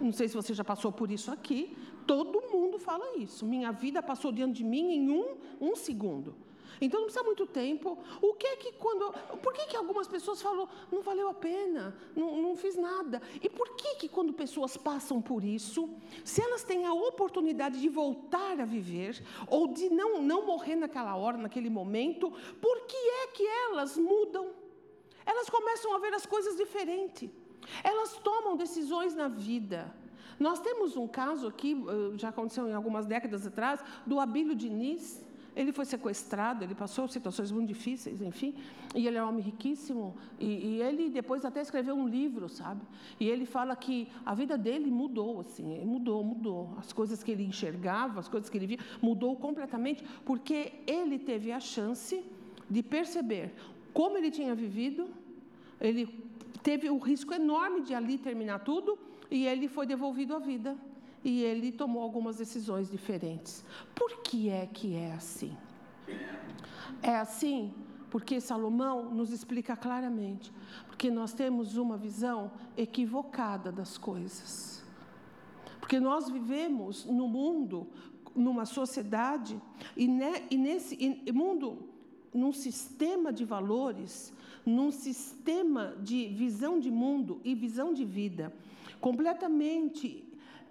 Não 0.00 0.12
sei 0.12 0.28
se 0.28 0.34
você 0.34 0.54
já 0.54 0.64
passou 0.64 0.90
por 0.92 1.10
isso 1.10 1.30
aqui. 1.30 1.76
Todo 2.06 2.50
mundo 2.50 2.78
fala 2.78 3.16
isso. 3.16 3.44
Minha 3.44 3.70
vida 3.70 4.02
passou 4.02 4.32
diante 4.32 4.58
de 4.58 4.64
mim 4.64 4.92
em 4.92 5.10
um, 5.10 5.36
um 5.60 5.76
segundo. 5.76 6.34
Então 6.80 7.00
não 7.00 7.06
precisa 7.06 7.24
muito 7.24 7.46
tempo. 7.46 7.98
O 8.22 8.34
que 8.34 8.46
é 8.46 8.56
que 8.56 8.72
quando. 8.72 9.12
Por 9.42 9.52
que, 9.52 9.66
que 9.66 9.76
algumas 9.76 10.08
pessoas 10.08 10.40
falam, 10.40 10.68
não 10.90 11.02
valeu 11.02 11.28
a 11.28 11.34
pena, 11.34 11.96
não, 12.16 12.40
não 12.40 12.56
fiz 12.56 12.76
nada? 12.76 13.20
E 13.42 13.48
por 13.48 13.76
que, 13.76 13.96
que 13.96 14.08
quando 14.08 14.32
pessoas 14.32 14.76
passam 14.76 15.20
por 15.20 15.44
isso, 15.44 15.88
se 16.24 16.40
elas 16.40 16.64
têm 16.64 16.86
a 16.86 16.92
oportunidade 16.92 17.80
de 17.80 17.88
voltar 17.88 18.60
a 18.60 18.64
viver, 18.64 19.22
ou 19.46 19.68
de 19.68 19.90
não, 19.90 20.22
não 20.22 20.46
morrer 20.46 20.76
naquela 20.76 21.14
hora, 21.16 21.36
naquele 21.36 21.68
momento, 21.68 22.32
por 22.60 22.80
que 22.86 22.96
é 22.96 23.26
que 23.28 23.46
elas 23.46 23.96
mudam? 23.96 24.50
Elas 25.26 25.50
começam 25.50 25.94
a 25.94 25.98
ver 25.98 26.14
as 26.14 26.26
coisas 26.26 26.56
diferente. 26.56 27.30
Elas 27.84 28.14
tomam 28.18 28.56
decisões 28.56 29.14
na 29.14 29.28
vida. 29.28 29.94
Nós 30.38 30.58
temos 30.58 30.96
um 30.96 31.06
caso 31.06 31.46
aqui, 31.46 31.72
eh, 31.74 32.16
já 32.16 32.30
aconteceu 32.30 32.66
em 32.66 32.72
algumas 32.72 33.04
décadas 33.04 33.46
atrás, 33.46 33.84
do 34.06 34.18
Abílio 34.18 34.54
Diniz. 34.54 35.22
Ele 35.54 35.72
foi 35.72 35.84
sequestrado, 35.84 36.64
ele 36.64 36.74
passou 36.74 37.08
situações 37.08 37.50
muito 37.50 37.68
difíceis, 37.68 38.22
enfim, 38.22 38.54
e 38.94 39.06
ele 39.06 39.16
é 39.16 39.24
um 39.24 39.28
homem 39.28 39.42
riquíssimo, 39.42 40.16
e, 40.38 40.46
e, 40.46 40.82
ele 40.82 41.10
depois 41.10 41.44
até 41.44 41.60
escreveu 41.60 41.94
um 41.94 42.06
livro, 42.08 42.48
sabe? 42.48 42.82
E 43.18 43.28
ele 43.28 43.44
fala 43.44 43.74
que 43.74 44.08
a 44.24 44.34
vida 44.34 44.56
dele 44.56 44.90
mudou, 44.90 45.40
assim, 45.40 45.84
mudou, 45.84 46.22
mudou. 46.22 46.74
As 46.78 46.92
coisas 46.92 47.22
que 47.22 47.32
ele 47.32 47.44
enxergava, 47.44 48.20
as 48.20 48.28
coisas 48.28 48.48
que 48.48 48.58
ele 48.58 48.66
via, 48.66 48.78
mudou 49.02 49.36
completamente, 49.36 50.04
porque 50.24 50.72
ele 50.86 51.18
teve 51.18 51.50
a 51.50 51.60
chance 51.60 52.24
de 52.68 52.82
perceber 52.82 53.52
como 53.92 54.16
ele 54.16 54.30
tinha 54.30 54.54
vivido, 54.54 55.08
ele 55.80 56.08
teve 56.62 56.88
o 56.88 56.98
risco 56.98 57.34
enorme 57.34 57.80
de 57.80 57.94
ali 57.94 58.18
terminar 58.18 58.60
tudo, 58.60 58.98
e 59.30 59.46
ele 59.46 59.68
foi 59.68 59.86
devolvido 59.86 60.34
à 60.34 60.38
vida 60.38 60.76
e 61.24 61.42
ele 61.42 61.70
tomou 61.72 62.02
algumas 62.02 62.36
decisões 62.36 62.90
diferentes. 62.90 63.64
Por 63.94 64.22
que 64.22 64.48
é 64.48 64.66
que 64.66 64.94
é 64.94 65.12
assim? 65.12 65.56
É 67.02 67.16
assim 67.16 67.72
porque 68.10 68.40
Salomão 68.40 69.14
nos 69.14 69.30
explica 69.30 69.76
claramente, 69.76 70.52
porque 70.88 71.10
nós 71.10 71.32
temos 71.32 71.76
uma 71.76 71.96
visão 71.96 72.50
equivocada 72.76 73.70
das 73.70 73.96
coisas. 73.96 74.84
Porque 75.78 76.00
nós 76.00 76.28
vivemos 76.28 77.04
no 77.06 77.28
mundo, 77.28 77.86
numa 78.34 78.66
sociedade, 78.66 79.60
e, 79.96 80.08
ne, 80.08 80.42
e 80.50 80.58
nesse 80.58 80.96
e 81.24 81.32
mundo, 81.32 81.88
num 82.34 82.52
sistema 82.52 83.32
de 83.32 83.44
valores, 83.44 84.32
num 84.66 84.90
sistema 84.90 85.94
de 86.02 86.28
visão 86.28 86.78
de 86.78 86.90
mundo 86.90 87.40
e 87.44 87.54
visão 87.54 87.94
de 87.94 88.04
vida 88.04 88.52
completamente 89.00 90.24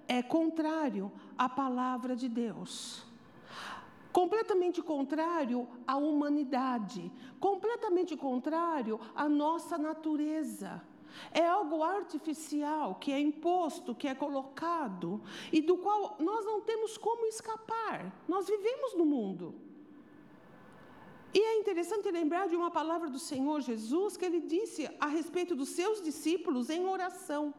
é 0.10 0.24
contrário 0.24 1.12
à 1.38 1.48
palavra 1.48 2.16
de 2.16 2.28
Deus. 2.28 3.06
Completamente 4.12 4.82
contrário 4.82 5.68
à 5.86 5.96
humanidade, 5.96 7.12
completamente 7.40 8.18
contrário 8.18 9.00
à 9.16 9.30
nossa 9.30 9.78
natureza. 9.78 10.82
É 11.32 11.46
algo 11.48 11.84
artificial 11.84 12.96
que 12.96 13.12
é 13.12 13.20
imposto, 13.20 13.94
que 13.94 14.08
é 14.08 14.16
colocado 14.16 15.22
e 15.52 15.62
do 15.62 15.78
qual 15.78 16.18
nós 16.20 16.44
não 16.44 16.60
temos 16.62 16.98
como 16.98 17.28
escapar. 17.28 18.12
Nós 18.28 18.48
vivemos 18.48 18.96
no 18.96 19.06
mundo. 19.06 19.54
E 21.32 21.40
é 21.40 21.60
interessante 21.60 22.10
lembrar 22.10 22.48
de 22.48 22.56
uma 22.56 22.72
palavra 22.72 23.08
do 23.10 23.20
Senhor 23.20 23.62
Jesus 23.62 24.18
que 24.18 24.26
ele 24.26 24.42
disse 24.42 24.90
a 25.00 25.06
respeito 25.06 25.56
dos 25.56 25.70
seus 25.70 26.02
discípulos 26.02 26.72
em 26.72 26.88
oração. 26.88 27.54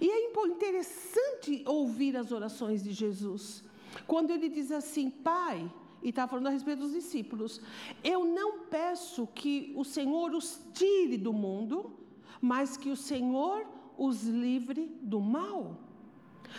E 0.00 0.10
é 0.10 0.28
interessante 0.46 1.62
ouvir 1.66 2.16
as 2.16 2.32
orações 2.32 2.82
de 2.82 2.92
Jesus. 2.92 3.64
Quando 4.06 4.30
ele 4.30 4.48
diz 4.48 4.70
assim, 4.70 5.10
Pai, 5.10 5.70
e 6.02 6.10
está 6.10 6.26
falando 6.28 6.48
a 6.48 6.50
respeito 6.50 6.80
dos 6.80 6.92
discípulos, 6.92 7.60
eu 8.04 8.24
não 8.24 8.60
peço 8.60 9.26
que 9.34 9.72
o 9.76 9.84
Senhor 9.84 10.34
os 10.34 10.60
tire 10.74 11.16
do 11.16 11.32
mundo, 11.32 11.92
mas 12.40 12.76
que 12.76 12.90
o 12.90 12.96
Senhor 12.96 13.66
os 13.96 14.24
livre 14.24 14.86
do 15.00 15.20
mal. 15.20 15.76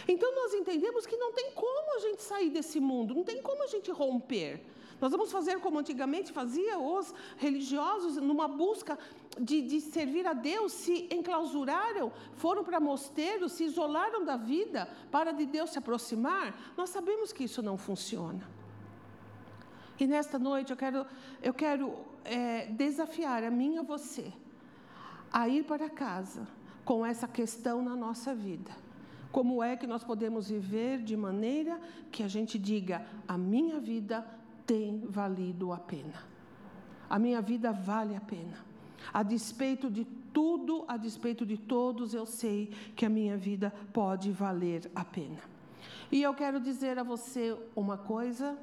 Então 0.07 0.33
nós 0.35 0.53
entendemos 0.53 1.05
que 1.05 1.17
não 1.17 1.31
tem 1.33 1.51
como 1.51 1.95
a 1.95 1.99
gente 1.99 2.21
sair 2.21 2.49
desse 2.49 2.79
mundo, 2.79 3.13
não 3.13 3.23
tem 3.23 3.41
como 3.41 3.63
a 3.63 3.67
gente 3.67 3.89
romper. 3.91 4.61
Nós 4.99 5.11
vamos 5.11 5.31
fazer 5.31 5.59
como 5.59 5.79
antigamente 5.79 6.31
fazia 6.31 6.77
os 6.77 7.13
religiosos, 7.37 8.17
numa 8.17 8.47
busca 8.47 8.97
de, 9.39 9.61
de 9.61 9.79
servir 9.79 10.27
a 10.27 10.33
Deus, 10.33 10.73
se 10.73 11.07
enclausuraram, 11.11 12.11
foram 12.33 12.63
para 12.63 12.79
mosteiros, 12.79 13.53
se 13.53 13.65
isolaram 13.65 14.25
da 14.25 14.35
vida 14.35 14.89
para 15.09 15.31
de 15.31 15.45
Deus 15.45 15.69
se 15.69 15.79
aproximar. 15.79 16.53
Nós 16.75 16.89
sabemos 16.89 17.31
que 17.31 17.43
isso 17.45 17.61
não 17.61 17.77
funciona. 17.77 18.45
E 19.99 20.07
nesta 20.07 20.39
noite 20.39 20.71
eu 20.71 20.77
quero, 20.77 21.05
eu 21.41 21.53
quero 21.53 21.93
é, 22.23 22.67
desafiar 22.67 23.43
a 23.43 23.51
mim 23.51 23.75
e 23.75 23.77
a 23.79 23.83
você 23.83 24.31
a 25.31 25.47
ir 25.47 25.63
para 25.63 25.89
casa 25.89 26.47
com 26.83 27.05
essa 27.05 27.27
questão 27.27 27.81
na 27.83 27.95
nossa 27.95 28.33
vida. 28.33 28.71
Como 29.31 29.61
é 29.61 29.75
que 29.75 29.85
nós 29.85 30.03
podemos 30.03 30.49
viver 30.49 31.03
de 31.03 31.15
maneira 31.15 31.79
que 32.11 32.23
a 32.23 32.27
gente 32.27 32.57
diga: 32.57 33.05
a 33.27 33.37
minha 33.37 33.79
vida 33.79 34.25
tem 34.69 34.99
valido 35.09 35.73
a 35.73 35.77
pena. 35.77 36.13
A 37.09 37.17
minha 37.17 37.41
vida 37.41 37.71
vale 37.71 38.15
a 38.15 38.21
pena. 38.21 38.63
A 39.11 39.23
despeito 39.23 39.89
de 39.89 40.05
tudo, 40.31 40.85
a 40.87 40.95
despeito 40.95 41.43
de 41.43 41.57
todos, 41.57 42.13
eu 42.13 42.23
sei 42.23 42.67
que 42.95 43.03
a 43.03 43.09
minha 43.09 43.35
vida 43.35 43.73
pode 43.91 44.31
valer 44.31 44.91
a 44.93 45.03
pena. 45.03 45.39
E 46.11 46.21
eu 46.21 46.35
quero 46.35 46.59
dizer 46.59 46.99
a 46.99 47.03
você 47.03 47.57
uma 47.75 47.97
coisa 47.97 48.55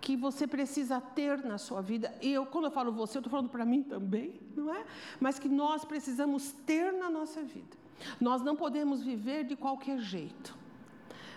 que 0.00 0.16
você 0.16 0.46
precisa 0.46 0.98
ter 0.98 1.44
na 1.44 1.58
sua 1.58 1.82
vida. 1.82 2.10
E 2.22 2.32
eu, 2.32 2.46
quando 2.46 2.64
eu 2.64 2.70
falo 2.70 2.90
você, 2.90 3.18
eu 3.18 3.20
estou 3.20 3.30
falando 3.30 3.50
para 3.50 3.66
mim 3.66 3.82
também, 3.82 4.40
não 4.56 4.72
é? 4.72 4.86
Mas 5.20 5.38
que 5.38 5.50
nós 5.50 5.84
precisamos 5.84 6.52
ter 6.64 6.90
na 6.90 7.10
nossa 7.10 7.42
vida. 7.42 7.76
Nós 8.18 8.40
não 8.40 8.56
podemos 8.56 9.02
viver 9.02 9.44
de 9.44 9.56
qualquer 9.56 9.98
jeito. 9.98 10.56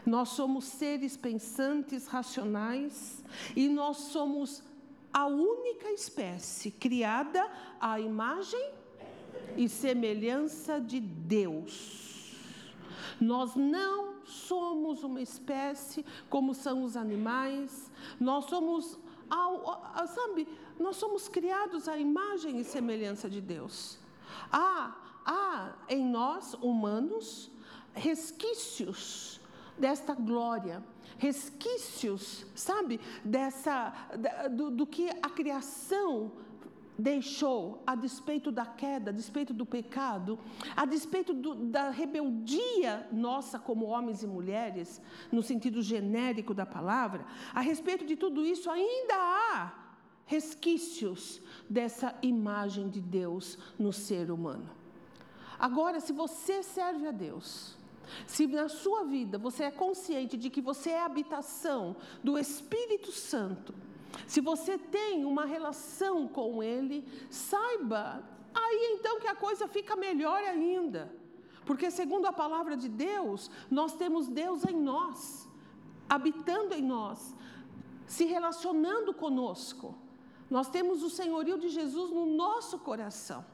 Nós 0.05 0.29
somos 0.29 0.65
seres 0.65 1.15
pensantes, 1.15 2.07
racionais, 2.07 3.24
e 3.55 3.69
nós 3.69 3.98
somos 3.98 4.62
a 5.13 5.27
única 5.27 5.91
espécie 5.91 6.72
criada 6.72 7.50
à 7.79 8.00
imagem 8.00 8.72
e 9.55 9.69
semelhança 9.69 10.79
de 10.81 11.00
Deus. 11.00 12.36
Nós 13.19 13.55
não 13.55 14.25
somos 14.25 15.03
uma 15.03 15.22
espécie 15.22 16.05
como 16.29 16.53
são 16.53 16.83
os 16.83 16.98
animais, 16.98 17.91
nós 18.19 18.45
somos, 18.45 18.98
sabe, 20.07 20.48
nós 20.79 20.98
somos 20.98 21.27
criados 21.27 21.88
à 21.88 21.98
imagem 21.98 22.60
e 22.60 22.63
semelhança 22.63 23.29
de 23.29 23.39
Deus. 23.39 24.00
Há, 24.51 24.95
há 25.25 25.75
em 25.88 26.05
nós, 26.05 26.55
humanos, 26.55 27.51
resquícios 27.93 29.39
desta 29.77 30.13
glória, 30.13 30.83
resquícios, 31.17 32.45
sabe, 32.55 32.99
dessa 33.23 33.93
do, 34.51 34.71
do 34.71 34.85
que 34.85 35.09
a 35.21 35.29
criação 35.29 36.31
deixou 36.97 37.81
a 37.87 37.95
despeito 37.95 38.51
da 38.51 38.65
queda, 38.65 39.09
a 39.09 39.13
despeito 39.13 39.53
do 39.53 39.65
pecado, 39.65 40.37
a 40.75 40.85
despeito 40.85 41.33
do, 41.33 41.55
da 41.55 41.89
rebeldia 41.89 43.07
nossa 43.11 43.57
como 43.57 43.85
homens 43.85 44.23
e 44.23 44.27
mulheres, 44.27 45.01
no 45.31 45.41
sentido 45.41 45.81
genérico 45.81 46.53
da 46.53 46.65
palavra, 46.65 47.25
a 47.53 47.61
respeito 47.61 48.05
de 48.05 48.15
tudo 48.15 48.45
isso 48.45 48.69
ainda 48.69 49.15
há 49.15 49.83
resquícios 50.25 51.41
dessa 51.69 52.15
imagem 52.21 52.89
de 52.89 53.01
Deus 53.01 53.57
no 53.77 53.91
ser 53.91 54.31
humano. 54.31 54.69
Agora, 55.59 55.99
se 55.99 56.13
você 56.13 56.63
serve 56.63 57.07
a 57.07 57.11
Deus, 57.11 57.77
se 58.25 58.48
na 58.48 58.69
sua 58.69 59.03
vida 59.03 59.38
você 59.38 59.63
é 59.63 59.72
consciente 59.72 60.38
de 60.38 60.50
que 60.50 60.62
você 60.62 60.91
é 60.91 61.01
habitação 61.01 61.95
do 62.24 62.38
Espírito 62.38 63.12
Santo, 63.12 63.74
se 64.27 64.41
você 64.41 64.77
tem 64.77 65.25
uma 65.25 65.45
relação 65.45 66.27
com 66.27 66.62
Ele, 66.62 67.07
saiba 67.29 68.24
aí 68.53 68.98
então 68.98 69.19
que 69.19 69.27
a 69.27 69.36
coisa 69.36 69.67
fica 69.67 69.95
melhor 69.95 70.41
ainda. 70.43 71.12
Porque, 71.65 71.89
segundo 71.89 72.25
a 72.25 72.33
palavra 72.33 72.75
de 72.75 72.89
Deus, 72.89 73.50
nós 73.72 73.95
temos 73.95 74.27
Deus 74.27 74.65
em 74.65 74.75
nós, 74.75 75.48
habitando 76.10 76.74
em 76.74 76.81
nós, 76.81 77.33
se 78.05 78.25
relacionando 78.25 79.13
conosco. 79.13 79.95
Nós 80.50 80.69
temos 80.69 81.01
o 81.03 81.10
senhorio 81.10 81.57
de 81.57 81.69
Jesus 81.69 82.12
no 82.12 82.25
nosso 82.25 82.77
coração. 82.79 83.45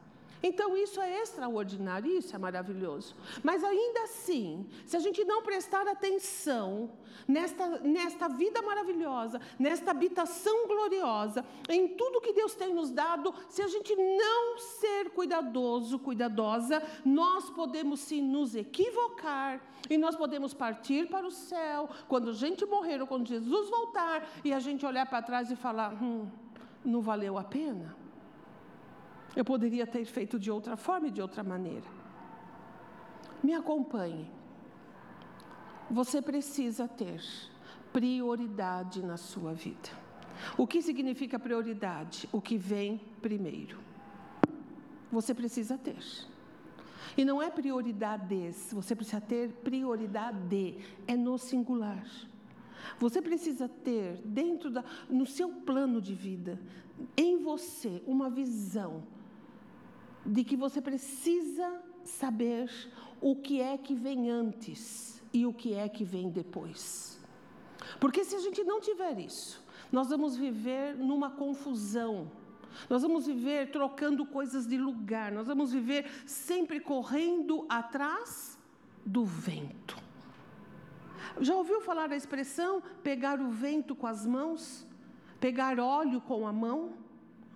Então 0.41 0.75
isso 0.77 1.01
é 1.01 1.21
extraordinário, 1.21 2.17
isso 2.17 2.33
é 2.35 2.39
maravilhoso. 2.39 3.15
Mas 3.43 3.63
ainda 3.63 4.03
assim, 4.03 4.65
se 4.85 4.95
a 4.95 4.99
gente 4.99 5.23
não 5.25 5.41
prestar 5.41 5.85
atenção 5.87 6.91
nesta, 7.27 7.79
nesta 7.79 8.29
vida 8.29 8.61
maravilhosa, 8.61 9.41
nesta 9.57 9.91
habitação 9.91 10.65
gloriosa, 10.67 11.45
em 11.67 11.89
tudo 11.89 12.21
que 12.21 12.31
Deus 12.31 12.55
tem 12.55 12.73
nos 12.73 12.89
dado, 12.89 13.33
se 13.49 13.61
a 13.61 13.67
gente 13.67 13.93
não 13.95 14.57
ser 14.57 15.09
cuidadoso, 15.09 15.99
cuidadosa, 15.99 16.81
nós 17.03 17.49
podemos 17.49 17.99
sim 17.99 18.21
nos 18.21 18.55
equivocar 18.55 19.61
e 19.89 19.97
nós 19.97 20.15
podemos 20.15 20.53
partir 20.53 21.09
para 21.09 21.27
o 21.27 21.31
céu 21.31 21.89
quando 22.07 22.29
a 22.29 22.33
gente 22.33 22.65
morrer 22.65 23.01
ou 23.01 23.07
quando 23.07 23.27
Jesus 23.27 23.69
voltar 23.69 24.27
e 24.43 24.53
a 24.53 24.59
gente 24.59 24.85
olhar 24.85 25.05
para 25.05 25.21
trás 25.21 25.51
e 25.51 25.55
falar: 25.55 26.01
hum, 26.01 26.27
não 26.83 27.01
valeu 27.01 27.37
a 27.37 27.43
pena. 27.43 27.98
Eu 29.35 29.45
poderia 29.45 29.85
ter 29.85 30.05
feito 30.05 30.39
de 30.39 30.51
outra 30.51 30.75
forma 30.75 31.07
e 31.07 31.11
de 31.11 31.21
outra 31.21 31.43
maneira. 31.43 31.85
Me 33.43 33.53
acompanhe. 33.53 34.29
Você 35.89 36.21
precisa 36.21 36.87
ter 36.87 37.21
prioridade 37.91 39.01
na 39.01 39.17
sua 39.17 39.53
vida. 39.53 39.89
O 40.57 40.67
que 40.67 40.81
significa 40.81 41.39
prioridade? 41.39 42.29
O 42.31 42.41
que 42.41 42.57
vem 42.57 42.99
primeiro. 43.21 43.79
Você 45.11 45.33
precisa 45.33 45.77
ter. 45.77 45.97
E 47.17 47.25
não 47.25 47.41
é 47.41 47.49
prioridades, 47.49 48.71
você 48.71 48.95
precisa 48.95 49.19
ter 49.19 49.49
prioridade, 49.49 50.77
é 51.07 51.15
no 51.15 51.37
singular. 51.37 52.05
Você 52.99 53.21
precisa 53.21 53.67
ter 53.67 54.21
dentro 54.23 54.69
da 54.69 54.83
no 55.09 55.25
seu 55.25 55.49
plano 55.49 56.01
de 56.01 56.13
vida, 56.13 56.59
em 57.17 57.37
você, 57.37 58.01
uma 58.05 58.29
visão 58.29 59.03
de 60.25 60.43
que 60.43 60.55
você 60.55 60.81
precisa 60.81 61.81
saber 62.03 62.69
o 63.21 63.35
que 63.35 63.61
é 63.61 63.77
que 63.77 63.93
vem 63.93 64.29
antes 64.29 65.21
e 65.33 65.45
o 65.45 65.53
que 65.53 65.73
é 65.73 65.87
que 65.87 66.03
vem 66.03 66.29
depois. 66.29 67.19
Porque 67.99 68.23
se 68.23 68.35
a 68.35 68.39
gente 68.39 68.63
não 68.63 68.79
tiver 68.79 69.19
isso, 69.19 69.63
nós 69.91 70.09
vamos 70.09 70.35
viver 70.35 70.95
numa 70.95 71.29
confusão. 71.29 72.31
Nós 72.89 73.01
vamos 73.01 73.25
viver 73.25 73.71
trocando 73.71 74.25
coisas 74.25 74.67
de 74.67 74.77
lugar, 74.77 75.31
nós 75.31 75.47
vamos 75.47 75.71
viver 75.71 76.05
sempre 76.25 76.79
correndo 76.79 77.65
atrás 77.67 78.57
do 79.05 79.25
vento. 79.25 79.97
Já 81.41 81.55
ouviu 81.55 81.81
falar 81.81 82.07
da 82.07 82.15
expressão 82.15 82.81
pegar 83.03 83.39
o 83.39 83.49
vento 83.49 83.95
com 83.95 84.05
as 84.05 84.25
mãos? 84.25 84.85
Pegar 85.39 85.79
óleo 85.79 86.21
com 86.21 86.47
a 86.47 86.53
mão? 86.53 86.93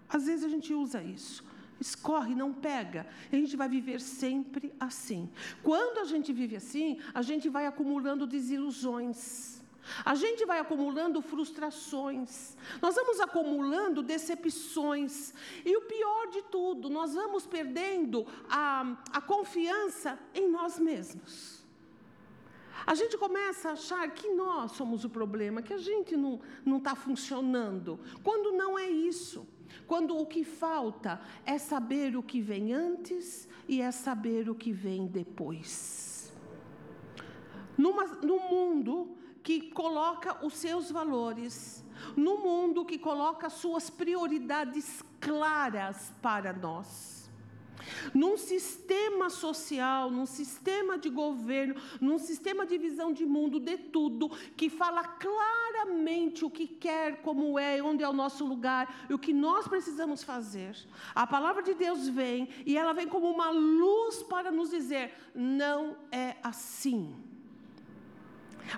Às 0.09 0.25
vezes 0.25 0.45
a 0.45 0.49
gente 0.49 0.73
usa 0.73 1.01
isso 1.03 1.43
escorre, 1.83 2.33
não 2.33 2.51
pega. 2.51 3.05
A 3.31 3.35
gente 3.35 3.55
vai 3.55 3.69
viver 3.69 3.99
sempre 3.99 4.73
assim. 4.79 5.29
Quando 5.61 5.99
a 5.99 6.05
gente 6.05 6.33
vive 6.33 6.55
assim, 6.55 6.99
a 7.13 7.21
gente 7.21 7.49
vai 7.49 7.65
acumulando 7.67 8.25
desilusões. 8.25 9.53
A 10.05 10.15
gente 10.15 10.45
vai 10.45 10.59
acumulando 10.59 11.21
frustrações, 11.21 12.55
nós 12.81 12.95
vamos 12.95 13.19
acumulando 13.19 14.01
decepções, 14.01 15.33
e 15.65 15.75
o 15.75 15.81
pior 15.81 16.27
de 16.27 16.41
tudo, 16.43 16.89
nós 16.89 17.13
vamos 17.13 17.45
perdendo 17.45 18.25
a, 18.49 18.95
a 19.11 19.19
confiança 19.19 20.17
em 20.33 20.49
nós 20.49 20.79
mesmos. 20.79 21.63
A 22.85 22.95
gente 22.95 23.17
começa 23.17 23.69
a 23.69 23.73
achar 23.73 24.09
que 24.11 24.29
nós 24.29 24.71
somos 24.71 25.03
o 25.05 25.09
problema, 25.09 25.61
que 25.61 25.73
a 25.73 25.77
gente 25.77 26.15
não 26.15 26.77
está 26.77 26.95
funcionando, 26.95 27.99
quando 28.23 28.51
não 28.51 28.79
é 28.79 28.89
isso. 28.89 29.45
Quando 29.87 30.17
o 30.17 30.25
que 30.25 30.43
falta 30.43 31.21
é 31.45 31.57
saber 31.57 32.15
o 32.15 32.23
que 32.23 32.41
vem 32.41 32.73
antes 32.73 33.47
e 33.67 33.81
é 33.81 33.91
saber 33.91 34.49
o 34.49 34.55
que 34.55 34.71
vem 34.71 35.07
depois. 35.07 36.33
Numa, 37.77 38.05
num 38.21 38.49
mundo 38.49 39.17
que 39.41 39.71
coloca 39.71 40.45
os 40.45 40.53
seus 40.53 40.89
valores, 40.89 41.83
no 42.15 42.37
mundo 42.37 42.85
que 42.85 42.97
coloca 42.97 43.49
suas 43.49 43.89
prioridades 43.89 45.03
claras 45.19 46.13
para 46.21 46.53
nós 46.53 47.12
num 48.13 48.37
sistema 48.37 49.29
social, 49.29 50.09
num 50.09 50.25
sistema 50.25 50.97
de 50.97 51.09
governo, 51.09 51.75
num 51.99 52.17
sistema 52.17 52.65
de 52.65 52.77
visão 52.77 53.11
de 53.11 53.25
mundo, 53.25 53.59
de 53.59 53.77
tudo, 53.77 54.29
que 54.55 54.69
fala 54.69 55.03
claramente 55.03 56.45
o 56.45 56.49
que 56.49 56.67
quer, 56.67 57.21
como 57.21 57.57
é, 57.59 57.81
onde 57.81 58.03
é 58.03 58.09
o 58.09 58.13
nosso 58.13 58.45
lugar 58.45 59.05
e 59.09 59.13
o 59.13 59.19
que 59.19 59.33
nós 59.33 59.67
precisamos 59.67 60.23
fazer. 60.23 60.75
A 61.13 61.25
palavra 61.25 61.61
de 61.61 61.73
Deus 61.73 62.07
vem 62.07 62.49
e 62.65 62.77
ela 62.77 62.93
vem 62.93 63.07
como 63.07 63.29
uma 63.29 63.49
luz 63.49 64.23
para 64.23 64.51
nos 64.51 64.69
dizer: 64.69 65.13
não 65.33 65.97
é 66.11 66.35
assim. 66.43 67.32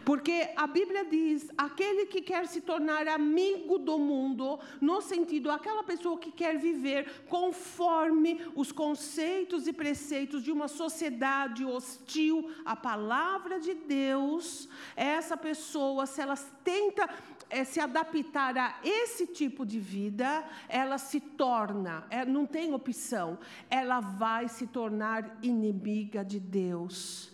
Porque 0.03 0.49
a 0.55 0.67
Bíblia 0.67 1.05
diz: 1.05 1.49
aquele 1.57 2.05
que 2.05 2.21
quer 2.21 2.47
se 2.47 2.61
tornar 2.61 3.07
amigo 3.07 3.77
do 3.77 3.97
mundo, 3.97 4.59
no 4.81 5.01
sentido, 5.01 5.51
aquela 5.51 5.83
pessoa 5.83 6.17
que 6.17 6.31
quer 6.31 6.57
viver 6.57 7.25
conforme 7.27 8.41
os 8.55 8.71
conceitos 8.71 9.67
e 9.67 9.73
preceitos 9.73 10.43
de 10.43 10.51
uma 10.51 10.67
sociedade 10.67 11.63
hostil 11.63 12.51
à 12.63 12.75
palavra 12.75 13.59
de 13.59 13.73
Deus, 13.73 14.67
essa 14.95 15.37
pessoa, 15.37 16.05
se 16.05 16.21
ela 16.21 16.35
tenta 16.63 17.09
é, 17.49 17.63
se 17.63 17.79
adaptar 17.79 18.57
a 18.57 18.79
esse 18.83 19.27
tipo 19.27 19.65
de 19.65 19.79
vida, 19.79 20.43
ela 20.67 20.97
se 20.97 21.19
torna, 21.19 22.05
é, 22.09 22.25
não 22.25 22.45
tem 22.45 22.73
opção, 22.73 23.37
ela 23.69 23.99
vai 23.99 24.47
se 24.47 24.67
tornar 24.67 25.37
inimiga 25.41 26.23
de 26.23 26.39
Deus. 26.39 27.31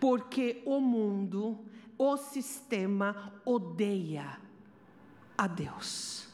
Porque 0.00 0.62
o 0.64 0.80
mundo 0.80 1.64
o 2.02 2.16
sistema 2.16 3.30
odeia 3.44 4.40
a 5.36 5.46
Deus. 5.46 6.30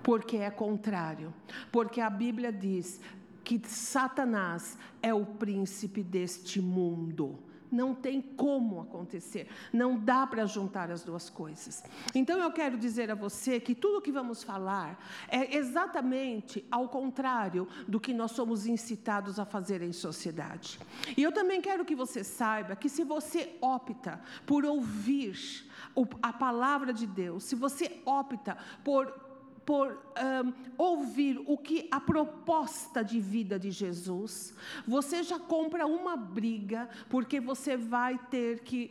Porque 0.00 0.36
é 0.36 0.48
contrário. 0.48 1.34
Porque 1.72 2.00
a 2.00 2.08
Bíblia 2.08 2.52
diz 2.52 3.00
que 3.42 3.60
Satanás 3.66 4.78
é 5.02 5.12
o 5.12 5.26
príncipe 5.26 6.04
deste 6.04 6.60
mundo. 6.60 7.36
Não 7.72 7.94
tem 7.94 8.20
como 8.20 8.82
acontecer. 8.82 9.48
Não 9.72 9.98
dá 9.98 10.26
para 10.26 10.44
juntar 10.44 10.90
as 10.90 11.02
duas 11.02 11.30
coisas. 11.30 11.82
Então 12.14 12.38
eu 12.38 12.52
quero 12.52 12.76
dizer 12.76 13.10
a 13.10 13.14
você 13.14 13.58
que 13.58 13.74
tudo 13.74 13.98
o 13.98 14.02
que 14.02 14.12
vamos 14.12 14.42
falar 14.42 15.02
é 15.28 15.56
exatamente 15.56 16.64
ao 16.70 16.88
contrário 16.90 17.66
do 17.88 17.98
que 17.98 18.12
nós 18.12 18.32
somos 18.32 18.66
incitados 18.66 19.38
a 19.38 19.46
fazer 19.46 19.80
em 19.80 19.92
sociedade. 19.92 20.78
E 21.16 21.22
eu 21.22 21.32
também 21.32 21.62
quero 21.62 21.84
que 21.84 21.94
você 21.94 22.22
saiba 22.22 22.76
que 22.76 22.90
se 22.90 23.02
você 23.02 23.56
opta 23.60 24.20
por 24.46 24.66
ouvir 24.66 25.34
a 26.22 26.32
palavra 26.32 26.92
de 26.92 27.06
Deus, 27.06 27.44
se 27.44 27.54
você 27.54 28.02
opta 28.04 28.58
por 28.84 29.31
por 29.72 29.88
um, 29.88 30.52
ouvir 30.76 31.42
o 31.46 31.56
que 31.56 31.88
a 31.90 31.98
proposta 31.98 33.02
de 33.02 33.18
vida 33.18 33.58
de 33.58 33.70
Jesus, 33.70 34.52
você 34.86 35.22
já 35.22 35.38
compra 35.38 35.86
uma 35.86 36.14
briga, 36.14 36.90
porque 37.08 37.40
você 37.40 37.74
vai 37.74 38.18
ter 38.18 38.60
que 38.60 38.90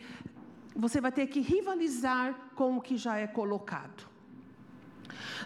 você 0.75 0.99
vai 0.99 1.11
ter 1.11 1.27
que 1.27 1.39
rivalizar 1.39 2.33
com 2.55 2.77
o 2.77 2.81
que 2.81 2.97
já 2.97 3.15
é 3.15 3.27
colocado. 3.27 4.09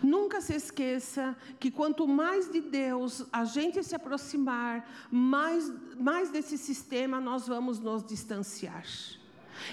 Nunca 0.02 0.40
se 0.40 0.54
esqueça 0.54 1.36
que 1.60 1.70
quanto 1.70 2.08
mais 2.08 2.50
de 2.50 2.62
Deus 2.62 3.26
a 3.30 3.44
gente 3.44 3.84
se 3.84 3.94
aproximar, 3.94 4.90
mais, 5.12 5.70
mais 6.00 6.30
desse 6.30 6.58
sistema 6.58 7.20
nós 7.20 7.46
vamos 7.46 7.78
nos 7.78 8.06
distanciar. 8.06 8.86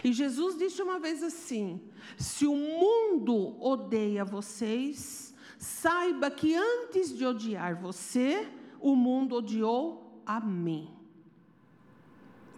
E 0.02 0.12
Jesus 0.12 0.58
disse 0.58 0.82
uma 0.82 0.98
vez 0.98 1.22
assim: 1.22 1.80
se 2.18 2.48
o 2.48 2.56
mundo 2.56 3.62
odeia 3.62 4.24
vocês, 4.24 5.21
Saiba 5.62 6.28
que 6.28 6.56
antes 6.56 7.16
de 7.16 7.24
odiar 7.24 7.76
você, 7.76 8.48
o 8.80 8.96
mundo 8.96 9.36
odiou 9.36 10.20
a 10.26 10.40
mim. 10.40 10.90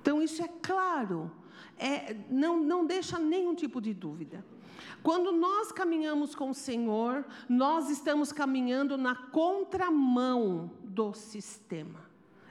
Então, 0.01 0.23
isso 0.23 0.43
é 0.43 0.49
claro, 0.63 1.31
é, 1.77 2.17
não, 2.31 2.59
não 2.59 2.87
deixa 2.87 3.19
nenhum 3.19 3.55
tipo 3.55 3.79
de 3.79 3.93
dúvida. 3.93 4.43
Quando 5.03 5.33
nós 5.33 5.71
caminhamos 5.71 6.35
com 6.35 6.49
o 6.49 6.55
Senhor, 6.55 7.27
nós 7.47 7.91
estamos 7.91 8.33
caminhando 8.33 8.97
na 8.97 9.15
contramão 9.15 10.71
do 10.83 11.13
sistema. 11.13 12.01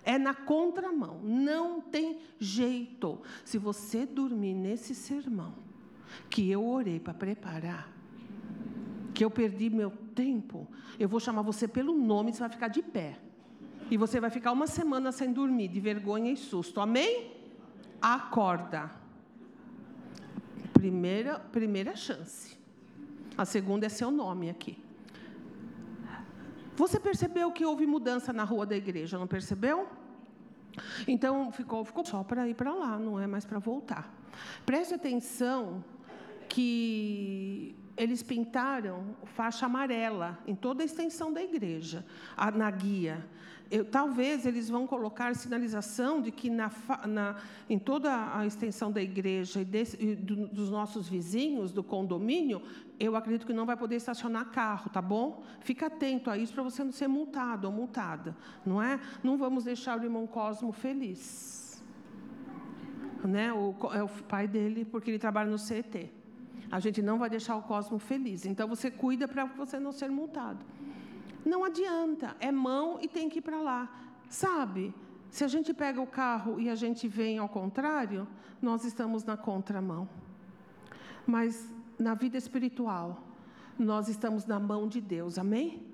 É 0.03 0.19
na 0.19 0.35
contramão, 0.35 1.19
não 1.23 1.81
tem 1.81 2.19
jeito. 2.37 3.19
Se 3.43 3.57
você 3.57 4.05
dormir 4.05 4.53
nesse 4.53 4.93
sermão 4.93 5.55
que 6.29 6.47
eu 6.47 6.63
orei 6.63 6.99
para 6.99 7.15
preparar, 7.15 7.91
que 9.15 9.25
eu 9.25 9.31
perdi 9.31 9.71
meu 9.71 10.02
tempo, 10.13 10.67
eu 10.99 11.07
vou 11.07 11.19
chamar 11.19 11.41
você 11.41 11.67
pelo 11.67 11.93
nome 11.93 12.29
e 12.29 12.33
você 12.33 12.39
vai 12.39 12.49
ficar 12.49 12.67
de 12.67 12.81
pé. 12.81 13.17
E 13.91 13.97
você 13.97 14.19
vai 14.19 14.29
ficar 14.29 14.51
uma 14.51 14.67
semana 14.67 15.11
sem 15.11 15.31
dormir, 15.31 15.67
de 15.67 15.79
vergonha 15.79 16.31
e 16.31 16.37
susto. 16.37 16.79
Amém? 16.79 17.31
Acorda. 18.01 18.91
Primeira, 20.73 21.39
primeira 21.39 21.95
chance. 21.95 22.57
A 23.37 23.45
segunda 23.45 23.85
é 23.85 23.89
seu 23.89 24.09
nome 24.11 24.49
aqui. 24.49 24.81
Você 26.75 26.99
percebeu 26.99 27.51
que 27.51 27.65
houve 27.65 27.85
mudança 27.85 28.33
na 28.33 28.43
rua 28.43 28.65
da 28.65 28.75
igreja, 28.75 29.17
não 29.17 29.27
percebeu? 29.27 29.87
Então 31.07 31.51
ficou, 31.51 31.85
ficou 31.85 32.03
só 32.03 32.23
para 32.23 32.47
ir 32.47 32.55
para 32.55 32.73
lá, 32.73 32.97
não 32.97 33.19
é 33.19 33.27
mais 33.27 33.45
para 33.45 33.59
voltar. 33.59 34.11
Preste 34.65 34.95
atenção 34.95 35.83
que 36.53 37.75
eles 37.97 38.21
pintaram 38.21 39.15
faixa 39.23 39.65
amarela 39.65 40.37
em 40.45 40.53
toda 40.53 40.83
a 40.83 40.85
extensão 40.85 41.33
da 41.33 41.41
igreja, 41.41 42.05
na 42.55 42.69
guia. 42.69 43.25
Eu, 43.71 43.83
talvez 43.83 44.45
eles 44.45 44.69
vão 44.69 44.85
colocar 44.85 45.33
sinalização 45.33 46.21
de 46.21 46.29
que 46.29 46.51
na, 46.51 46.71
na, 47.07 47.37
em 47.67 47.79
toda 47.79 48.37
a 48.37 48.45
extensão 48.45 48.91
da 48.91 49.01
igreja 49.01 49.61
e, 49.61 49.65
desse, 49.65 49.97
e 49.99 50.15
do, 50.15 50.47
dos 50.47 50.69
nossos 50.69 51.09
vizinhos, 51.09 51.73
do 51.73 51.83
condomínio, 51.83 52.61
eu 52.99 53.15
acredito 53.15 53.47
que 53.47 53.53
não 53.53 53.65
vai 53.65 53.75
poder 53.75 53.95
estacionar 53.95 54.51
carro, 54.51 54.91
tá 54.91 55.01
bom? 55.01 55.41
Fica 55.59 55.87
atento 55.87 56.29
a 56.29 56.37
isso 56.37 56.53
para 56.53 56.61
você 56.61 56.83
não 56.83 56.91
ser 56.91 57.07
multado 57.07 57.65
ou 57.65 57.73
multada, 57.73 58.37
não 58.63 58.79
é? 58.79 58.99
Não 59.23 59.39
vamos 59.39 59.63
deixar 59.63 59.99
o 59.99 60.03
irmão 60.03 60.27
Cosmo 60.27 60.71
feliz. 60.71 61.83
Né? 63.23 63.51
O, 63.51 63.75
é 63.91 64.03
o 64.03 64.07
pai 64.07 64.47
dele, 64.47 64.85
porque 64.85 65.09
ele 65.09 65.17
trabalha 65.17 65.49
no 65.49 65.57
CET. 65.57 66.21
A 66.73 66.79
gente 66.79 67.03
não 67.03 67.19
vai 67.19 67.29
deixar 67.29 67.55
o 67.55 67.61
Cosmo 67.61 67.99
feliz. 67.99 68.47
Então 68.47 68.67
você 68.67 68.89
cuida 68.89 69.27
para 69.27 69.45
você 69.45 69.79
não 69.79 69.91
ser 69.91 70.09
multado. 70.09 70.65
Não 71.45 71.63
adianta, 71.63 72.35
é 72.39 72.51
mão 72.51 72.97
e 72.99 73.07
tem 73.07 73.29
que 73.29 73.37
ir 73.37 73.41
para 73.43 73.61
lá. 73.61 73.87
Sabe? 74.27 74.91
Se 75.29 75.43
a 75.43 75.47
gente 75.47 75.71
pega 75.71 76.01
o 76.01 76.07
carro 76.07 76.59
e 76.59 76.71
a 76.71 76.73
gente 76.73 77.07
vem 77.07 77.37
ao 77.37 77.47
contrário, 77.47 78.27
nós 78.59 78.85
estamos 78.85 79.23
na 79.23 79.37
contramão. 79.37 80.09
Mas 81.27 81.71
na 81.99 82.15
vida 82.15 82.39
espiritual, 82.39 83.21
nós 83.77 84.09
estamos 84.09 84.47
na 84.47 84.59
mão 84.59 84.87
de 84.87 84.99
Deus, 84.99 85.37
amém? 85.37 85.85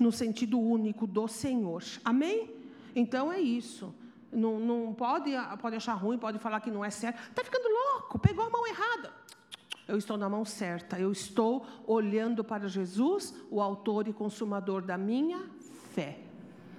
No 0.00 0.10
sentido 0.10 0.58
único 0.58 1.06
do 1.06 1.28
Senhor, 1.28 1.82
amém? 2.02 2.50
Então 2.96 3.30
é 3.30 3.38
isso. 3.38 3.94
Não, 4.32 4.58
não 4.58 4.94
pode, 4.94 5.30
pode 5.60 5.76
achar 5.76 5.92
ruim, 5.92 6.16
pode 6.16 6.38
falar 6.38 6.60
que 6.60 6.70
não 6.70 6.82
é 6.82 6.88
certo. 6.88 7.20
Está 7.28 7.44
ficando 7.44 7.68
louco, 7.68 8.18
pegou 8.18 8.46
a 8.46 8.48
mão 8.48 8.66
errada 8.66 9.23
eu 9.86 9.96
estou 9.96 10.16
na 10.16 10.28
mão 10.28 10.44
certa, 10.44 10.98
eu 10.98 11.12
estou 11.12 11.66
olhando 11.86 12.42
para 12.42 12.68
Jesus, 12.68 13.34
o 13.50 13.60
autor 13.60 14.08
e 14.08 14.12
consumador 14.12 14.82
da 14.82 14.96
minha 14.96 15.48
fé. 15.92 16.18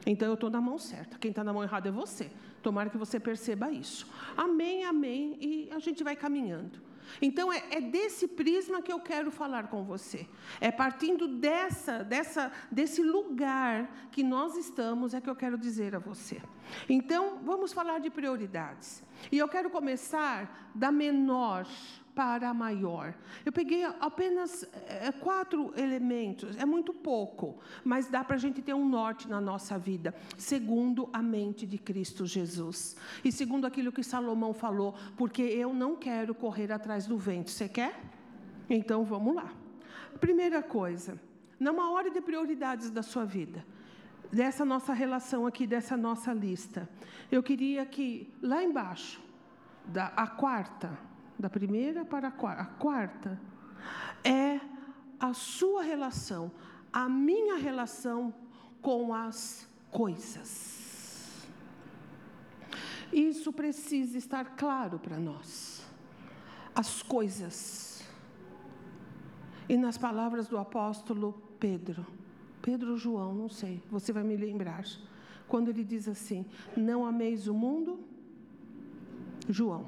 Então 0.05 0.27
eu 0.27 0.35
estou 0.35 0.49
na 0.49 0.61
mão 0.61 0.77
certa, 0.77 1.17
quem 1.17 1.29
está 1.29 1.43
na 1.43 1.53
mão 1.53 1.63
errada 1.63 1.89
é 1.89 1.91
você. 1.91 2.31
Tomara 2.61 2.89
que 2.89 2.97
você 2.97 3.19
perceba 3.19 3.69
isso. 3.69 4.07
Amém, 4.35 4.83
amém, 4.83 5.37
e 5.39 5.69
a 5.71 5.79
gente 5.79 6.03
vai 6.03 6.15
caminhando. 6.15 6.79
Então 7.21 7.51
é, 7.51 7.63
é, 7.69 7.81
desse 7.81 8.27
prisma 8.27 8.81
que 8.81 8.91
eu 8.91 8.99
quero 8.99 9.31
falar 9.31 9.67
com 9.67 9.83
você. 9.83 10.27
É 10.59 10.71
partindo 10.71 11.27
dessa, 11.27 12.03
dessa, 12.03 12.51
desse 12.71 13.03
lugar 13.03 14.09
que 14.11 14.23
nós 14.23 14.57
estamos 14.57 15.13
é 15.13 15.21
que 15.21 15.29
eu 15.29 15.35
quero 15.35 15.57
dizer 15.57 15.95
a 15.95 15.99
você. 15.99 16.41
Então 16.89 17.39
vamos 17.43 17.73
falar 17.73 17.99
de 17.99 18.09
prioridades. 18.09 19.03
E 19.31 19.37
eu 19.37 19.47
quero 19.47 19.69
começar 19.69 20.71
da 20.73 20.91
menor 20.91 21.67
para 22.15 22.53
maior. 22.53 23.13
Eu 23.45 23.51
peguei 23.51 23.83
apenas 23.83 24.67
é, 24.87 25.11
quatro 25.11 25.73
elementos, 25.77 26.57
é 26.57 26.65
muito 26.65 26.93
pouco, 26.93 27.59
mas 27.83 28.07
dá 28.07 28.23
para 28.23 28.37
a 28.37 28.39
gente 28.39 28.61
ter 28.61 28.73
um 28.73 28.87
norte 28.87 29.27
na 29.29 29.41
nossa 29.41 29.77
vida, 29.77 30.15
segundo 30.37 31.09
a 31.11 31.21
mente 31.21 31.67
de 31.67 31.77
Cristo 31.77 32.25
Jesus. 32.25 32.95
E 33.23 33.31
segundo 33.31 33.67
aquilo 33.67 33.91
que 33.91 34.01
Salomão 34.01 34.53
falou, 34.53 34.95
porque 35.17 35.41
eu 35.41 35.73
não 35.73 35.95
quero 35.95 36.33
correr 36.33 36.71
atrás 36.71 37.05
do 37.05 37.17
vento. 37.17 37.51
Você 37.51 37.67
quer? 37.67 37.99
Então 38.69 39.03
vamos 39.03 39.35
lá. 39.35 39.53
Primeira 40.19 40.63
coisa, 40.63 41.19
numa 41.59 41.91
ordem 41.91 42.13
de 42.13 42.21
prioridades 42.21 42.89
da 42.89 43.03
sua 43.03 43.25
vida, 43.25 43.65
dessa 44.31 44.63
nossa 44.63 44.93
relação 44.93 45.45
aqui, 45.45 45.67
dessa 45.67 45.97
nossa 45.97 46.33
lista, 46.33 46.89
eu 47.29 47.43
queria 47.43 47.85
que 47.85 48.33
lá 48.41 48.63
embaixo, 48.63 49.21
da, 49.85 50.07
a 50.15 50.25
quarta, 50.25 50.97
da 51.37 51.49
primeira 51.49 52.05
para 52.05 52.29
a 52.29 52.65
quarta, 52.65 53.39
é 54.23 54.59
a 55.19 55.33
sua 55.33 55.83
relação, 55.83 56.51
a 56.91 57.07
minha 57.07 57.57
relação 57.57 58.33
com 58.81 59.13
as 59.13 59.67
coisas. 59.91 61.47
Isso 63.11 63.53
precisa 63.53 64.17
estar 64.17 64.55
claro 64.55 64.99
para 64.99 65.17
nós. 65.17 65.85
As 66.73 67.01
coisas. 67.01 68.03
E 69.69 69.77
nas 69.77 69.97
palavras 69.97 70.47
do 70.47 70.57
apóstolo 70.57 71.33
Pedro, 71.59 72.05
Pedro 72.61 72.97
João, 72.97 73.33
não 73.33 73.47
sei, 73.47 73.81
você 73.89 74.11
vai 74.11 74.23
me 74.23 74.35
lembrar, 74.35 74.83
quando 75.47 75.69
ele 75.69 75.83
diz 75.83 76.07
assim: 76.07 76.45
Não 76.75 77.05
ameis 77.05 77.47
o 77.47 77.53
mundo, 77.53 77.99
João, 79.47 79.85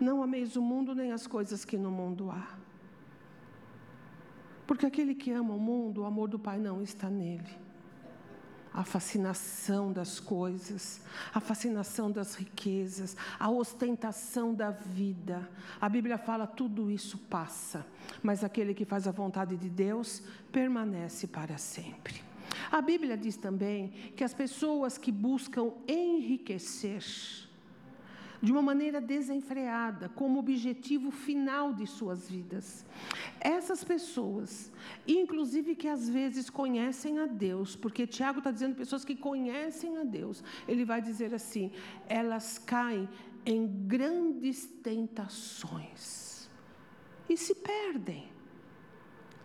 não 0.00 0.22
ameis 0.22 0.56
o 0.56 0.62
mundo 0.62 0.94
nem 0.94 1.12
as 1.12 1.26
coisas 1.26 1.64
que 1.64 1.76
no 1.76 1.90
mundo 1.90 2.30
há. 2.30 2.58
Porque 4.66 4.84
aquele 4.84 5.14
que 5.14 5.30
ama 5.30 5.54
o 5.54 5.58
mundo, 5.58 6.02
o 6.02 6.04
amor 6.04 6.28
do 6.28 6.38
Pai 6.38 6.58
não 6.58 6.82
está 6.82 7.08
nele. 7.08 7.48
A 8.72 8.84
fascinação 8.84 9.90
das 9.90 10.20
coisas, 10.20 11.00
a 11.32 11.40
fascinação 11.40 12.10
das 12.10 12.34
riquezas, 12.34 13.16
a 13.40 13.50
ostentação 13.50 14.54
da 14.54 14.70
vida. 14.70 15.48
A 15.80 15.88
Bíblia 15.88 16.18
fala 16.18 16.46
tudo 16.46 16.90
isso 16.90 17.16
passa, 17.16 17.86
mas 18.22 18.44
aquele 18.44 18.74
que 18.74 18.84
faz 18.84 19.08
a 19.08 19.10
vontade 19.10 19.56
de 19.56 19.70
Deus 19.70 20.22
permanece 20.52 21.26
para 21.26 21.56
sempre. 21.56 22.22
A 22.70 22.82
Bíblia 22.82 23.16
diz 23.16 23.36
também 23.36 23.88
que 24.14 24.22
as 24.22 24.34
pessoas 24.34 24.98
que 24.98 25.10
buscam 25.10 25.72
enriquecer, 25.86 27.02
de 28.40 28.52
uma 28.52 28.62
maneira 28.62 29.00
desenfreada, 29.00 30.08
como 30.08 30.38
objetivo 30.38 31.10
final 31.10 31.72
de 31.72 31.86
suas 31.86 32.30
vidas. 32.30 32.86
Essas 33.40 33.82
pessoas, 33.82 34.72
inclusive 35.06 35.74
que 35.74 35.88
às 35.88 36.08
vezes 36.08 36.48
conhecem 36.48 37.18
a 37.18 37.26
Deus, 37.26 37.74
porque 37.74 38.06
Tiago 38.06 38.38
está 38.38 38.50
dizendo 38.50 38.76
pessoas 38.76 39.04
que 39.04 39.16
conhecem 39.16 39.96
a 39.98 40.04
Deus, 40.04 40.42
ele 40.66 40.84
vai 40.84 41.00
dizer 41.00 41.34
assim: 41.34 41.72
elas 42.08 42.58
caem 42.58 43.08
em 43.44 43.66
grandes 43.86 44.66
tentações 44.82 46.48
e 47.28 47.36
se 47.36 47.54
perdem. 47.54 48.37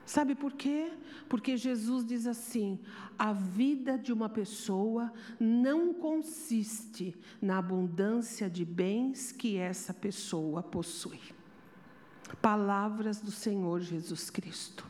Sabe 0.05 0.35
por 0.35 0.53
quê? 0.53 0.91
Porque 1.29 1.55
Jesus 1.55 2.05
diz 2.05 2.27
assim: 2.27 2.79
a 3.17 3.31
vida 3.31 3.97
de 3.97 4.11
uma 4.11 4.27
pessoa 4.27 5.11
não 5.39 5.93
consiste 5.93 7.15
na 7.41 7.57
abundância 7.59 8.49
de 8.49 8.65
bens 8.65 9.31
que 9.31 9.57
essa 9.57 9.93
pessoa 9.93 10.61
possui. 10.61 11.21
Palavras 12.41 13.21
do 13.21 13.31
Senhor 13.31 13.79
Jesus 13.79 14.29
Cristo. 14.29 14.85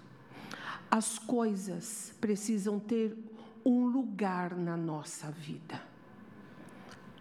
As 0.90 1.20
coisas 1.20 2.14
precisam 2.20 2.80
ter 2.80 3.18
um 3.66 3.86
lugar 3.86 4.56
na 4.56 4.76
nossa 4.76 5.30
vida. 5.32 5.82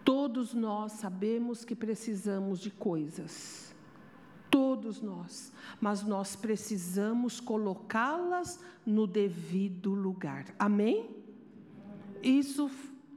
Todos 0.04 0.52
nós 0.52 0.92
sabemos 0.92 1.64
que 1.64 1.76
precisamos 1.76 2.58
de 2.58 2.70
coisas 2.70 3.71
todos 4.52 5.00
nós, 5.00 5.50
mas 5.80 6.02
nós 6.02 6.36
precisamos 6.36 7.40
colocá-las 7.40 8.60
no 8.84 9.06
devido 9.06 9.94
lugar. 9.94 10.44
Amém? 10.58 11.08
Isso 12.22 12.70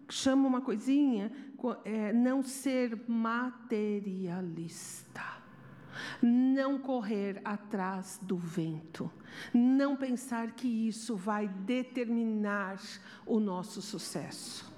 chama 0.10 0.48
uma 0.48 0.62
coisinha, 0.62 1.30
é, 1.84 2.14
não 2.14 2.42
ser 2.42 2.98
materialista. 3.06 5.36
Não 6.22 6.78
correr 6.78 7.42
atrás 7.46 8.20
do 8.22 8.38
vento, 8.38 9.10
não 9.54 9.96
pensar 9.96 10.52
que 10.52 10.68
isso 10.68 11.16
vai 11.16 11.48
determinar 11.48 12.82
o 13.26 13.40
nosso 13.40 13.82
sucesso. 13.82 14.70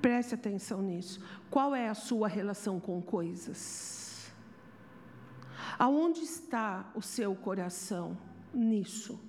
Preste 0.00 0.34
atenção 0.34 0.80
nisso. 0.80 1.20
Qual 1.50 1.74
é 1.74 1.90
a 1.90 1.94
sua 1.94 2.26
relação 2.26 2.80
com 2.80 3.02
coisas? 3.02 4.05
Aonde 5.78 6.20
está 6.20 6.90
o 6.94 7.02
seu 7.02 7.34
coração 7.34 8.16
nisso? 8.52 9.20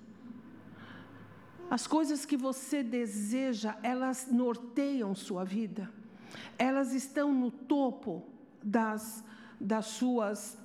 As 1.69 1.85
coisas 1.85 2.25
que 2.25 2.37
você 2.37 2.81
deseja, 2.81 3.77
elas 3.83 4.27
norteiam 4.31 5.13
sua 5.13 5.43
vida. 5.43 5.91
Elas 6.57 6.93
estão 6.93 7.33
no 7.33 7.51
topo 7.51 8.23
das, 8.63 9.23
das 9.59 9.85
suas 9.87 10.57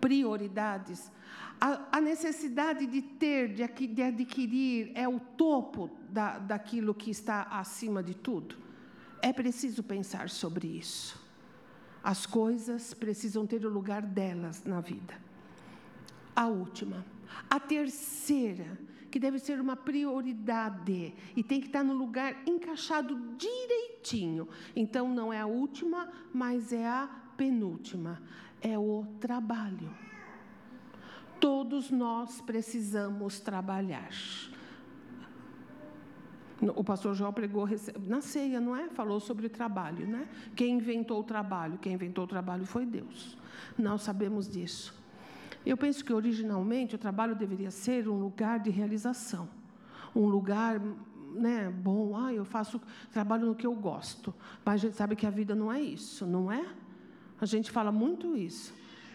prioridades. 0.00 1.12
A, 1.60 1.98
a, 1.98 2.00
necessidade 2.00 2.86
de 2.86 3.00
ter, 3.00 3.54
de, 3.54 3.86
de 3.86 4.02
adquirir, 4.02 4.90
é 4.94 5.08
o 5.08 5.20
topo 5.20 5.90
da, 6.10 6.38
daquilo 6.38 6.92
que 6.92 7.10
está 7.10 7.42
acima 7.42 8.02
de 8.02 8.14
tudo. 8.14 8.56
É 9.22 9.32
preciso 9.32 9.82
pensar 9.82 10.28
sobre 10.28 10.66
isso. 10.66 11.25
As 12.06 12.24
coisas 12.24 12.94
precisam 12.94 13.44
ter 13.48 13.66
o 13.66 13.68
lugar 13.68 14.00
delas 14.00 14.62
na 14.64 14.80
vida. 14.80 15.20
A 16.36 16.46
última, 16.46 17.04
A 17.50 17.58
terceira, 17.58 18.78
que 19.10 19.18
deve 19.18 19.40
ser 19.40 19.60
uma 19.60 19.74
prioridade 19.74 21.12
e 21.34 21.42
tem 21.42 21.60
que 21.60 21.66
estar 21.66 21.82
no 21.82 21.94
lugar 21.94 22.36
encaixado 22.46 23.34
direitinho. 23.36 24.48
Então, 24.76 25.12
não 25.12 25.32
é 25.32 25.40
a 25.40 25.46
última, 25.46 26.08
mas 26.32 26.72
é 26.72 26.86
a 26.86 27.10
penúltima. 27.36 28.22
É 28.62 28.78
o 28.78 29.04
trabalho. 29.18 29.92
Todos 31.40 31.90
nós 31.90 32.40
precisamos 32.40 33.40
trabalhar. 33.40 34.12
O 36.74 36.82
pastor 36.82 37.14
João 37.14 37.32
pregou 37.32 37.68
na 38.06 38.20
ceia, 38.20 38.60
não 38.60 38.74
é? 38.74 38.88
Falou 38.88 39.20
sobre 39.20 39.48
trabalho, 39.48 40.06
né? 40.06 40.26
Quem 40.54 40.76
inventou 40.76 41.20
o 41.20 41.24
trabalho? 41.24 41.78
Quem 41.78 41.92
inventou 41.92 42.24
o 42.24 42.26
trabalho 42.26 42.64
foi 42.64 42.86
Deus. 42.86 43.36
Nós 43.78 44.02
sabemos 44.02 44.48
disso. 44.48 44.94
Eu 45.64 45.76
penso 45.76 46.04
que 46.04 46.12
originalmente 46.12 46.94
o 46.94 46.98
trabalho 46.98 47.34
deveria 47.34 47.70
ser 47.70 48.08
um 48.08 48.18
lugar 48.18 48.58
de 48.60 48.70
realização, 48.70 49.48
um 50.14 50.26
lugar 50.26 50.80
né, 51.34 51.70
bom. 51.70 52.16
Ah, 52.16 52.32
eu 52.32 52.44
faço 52.44 52.80
trabalho 53.12 53.46
no 53.46 53.54
que 53.54 53.66
eu 53.66 53.74
gosto. 53.74 54.34
Mas 54.64 54.74
a 54.76 54.78
gente 54.78 54.96
sabe 54.96 55.14
que 55.14 55.26
a 55.26 55.30
vida 55.30 55.54
não 55.54 55.70
é 55.70 55.80
isso, 55.80 56.24
não 56.24 56.50
é? 56.50 56.64
A 57.38 57.44
gente 57.44 57.70
fala 57.70 57.92
muito 57.92 58.34
isso 58.34 58.72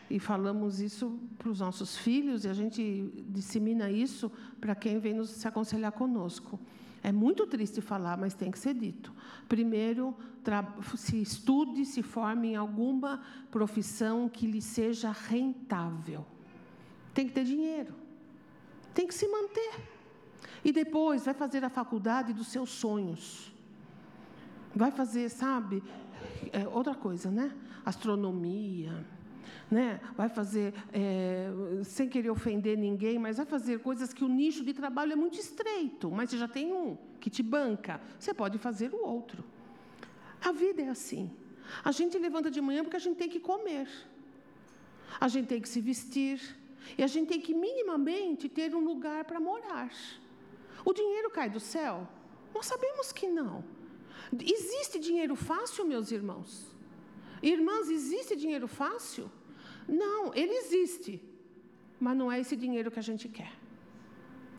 e 0.09 0.19
falamos 0.19 0.81
isso 0.81 1.17
para 1.37 1.49
os 1.49 1.59
nossos 1.61 1.97
filhos 1.97 2.43
e 2.43 2.49
a 2.49 2.53
gente 2.53 3.11
dissemina 3.29 3.89
isso 3.89 4.29
para 4.59 4.75
quem 4.75 4.99
vem 4.99 5.13
nos 5.13 5.29
se 5.29 5.47
aconselhar 5.47 5.91
conosco. 5.93 6.59
É 7.03 7.11
muito 7.11 7.47
triste 7.47 7.81
falar, 7.81 8.17
mas 8.17 8.33
tem 8.33 8.51
que 8.51 8.59
ser 8.59 8.73
dito. 8.73 9.11
Primeiro, 9.49 10.15
se 10.95 11.21
estude, 11.21 11.85
se 11.85 12.03
forme 12.03 12.49
em 12.49 12.55
alguma 12.55 13.21
profissão 13.49 14.29
que 14.29 14.45
lhe 14.45 14.61
seja 14.61 15.11
rentável. 15.11 16.25
Tem 17.13 17.27
que 17.27 17.33
ter 17.33 17.43
dinheiro. 17.43 17.93
Tem 18.93 19.07
que 19.07 19.15
se 19.15 19.27
manter. 19.27 19.81
E 20.63 20.71
depois 20.71 21.25
vai 21.25 21.33
fazer 21.33 21.63
a 21.63 21.69
faculdade 21.69 22.33
dos 22.33 22.47
seus 22.47 22.69
sonhos. 22.69 23.51
Vai 24.75 24.91
fazer, 24.91 25.29
sabe, 25.29 25.83
é, 26.53 26.67
outra 26.67 26.93
coisa, 26.93 27.31
né? 27.31 27.51
Astronomia, 27.83 29.05
né? 29.69 29.99
vai 30.15 30.29
fazer, 30.29 30.73
é, 30.93 31.49
sem 31.83 32.09
querer 32.09 32.29
ofender 32.29 32.77
ninguém, 32.77 33.17
mas 33.17 33.37
vai 33.37 33.45
fazer 33.45 33.79
coisas 33.79 34.13
que 34.13 34.23
o 34.23 34.27
nicho 34.27 34.63
de 34.63 34.73
trabalho 34.73 35.13
é 35.13 35.15
muito 35.15 35.39
estreito, 35.39 36.11
mas 36.11 36.29
você 36.29 36.37
já 36.37 36.47
tem 36.47 36.73
um 36.73 36.97
que 37.19 37.29
te 37.29 37.43
banca, 37.43 38.01
você 38.19 38.33
pode 38.33 38.57
fazer 38.57 38.93
o 38.93 39.05
outro. 39.05 39.43
A 40.43 40.51
vida 40.51 40.81
é 40.81 40.89
assim. 40.89 41.31
A 41.83 41.91
gente 41.91 42.17
levanta 42.17 42.49
de 42.51 42.59
manhã 42.59 42.83
porque 42.83 42.97
a 42.97 42.99
gente 42.99 43.17
tem 43.17 43.29
que 43.29 43.39
comer, 43.39 43.87
a 45.19 45.27
gente 45.27 45.47
tem 45.47 45.61
que 45.61 45.69
se 45.69 45.79
vestir, 45.79 46.59
e 46.97 47.03
a 47.03 47.07
gente 47.07 47.29
tem 47.29 47.39
que 47.39 47.53
minimamente 47.53 48.49
ter 48.49 48.75
um 48.75 48.79
lugar 48.79 49.23
para 49.25 49.39
morar. 49.39 49.91
O 50.83 50.93
dinheiro 50.93 51.29
cai 51.29 51.49
do 51.49 51.59
céu? 51.59 52.07
Nós 52.53 52.65
sabemos 52.65 53.11
que 53.11 53.27
não. 53.27 53.63
Existe 54.39 54.99
dinheiro 54.99 55.35
fácil, 55.35 55.85
meus 55.85 56.11
irmãos? 56.11 56.75
Irmãs, 57.41 57.89
existe 57.89 58.35
dinheiro 58.35 58.67
fácil? 58.67 59.31
Não, 59.87 60.33
ele 60.33 60.53
existe, 60.53 61.21
mas 61.99 62.15
não 62.17 62.31
é 62.31 62.39
esse 62.39 62.55
dinheiro 62.55 62.91
que 62.91 62.99
a 62.99 63.03
gente 63.03 63.27
quer. 63.27 63.51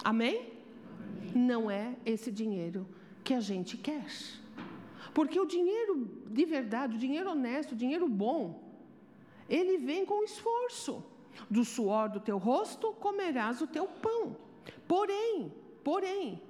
Amém? 0.04 0.37
Amém? 0.37 1.32
Não 1.35 1.70
é 1.70 1.96
esse 2.04 2.30
dinheiro 2.30 2.87
que 3.24 3.35
a 3.35 3.40
gente 3.40 3.76
quer. 3.76 4.06
Porque 5.14 5.38
o 5.38 5.46
dinheiro 5.46 6.08
de 6.26 6.44
verdade, 6.44 6.96
o 6.96 6.98
dinheiro 6.98 7.30
honesto, 7.30 7.72
o 7.72 7.76
dinheiro 7.76 8.08
bom, 8.08 8.62
ele 9.48 9.78
vem 9.78 10.04
com 10.04 10.22
esforço. 10.22 11.04
Do 11.48 11.64
suor 11.64 12.11
do 12.11 12.20
teu 12.20 12.37
rosto 12.37 12.92
comerás 12.92 13.62
o 13.62 13.66
teu 13.66 13.87
pão. 13.87 14.37
Porém, 14.87 15.52
porém, 15.82 16.40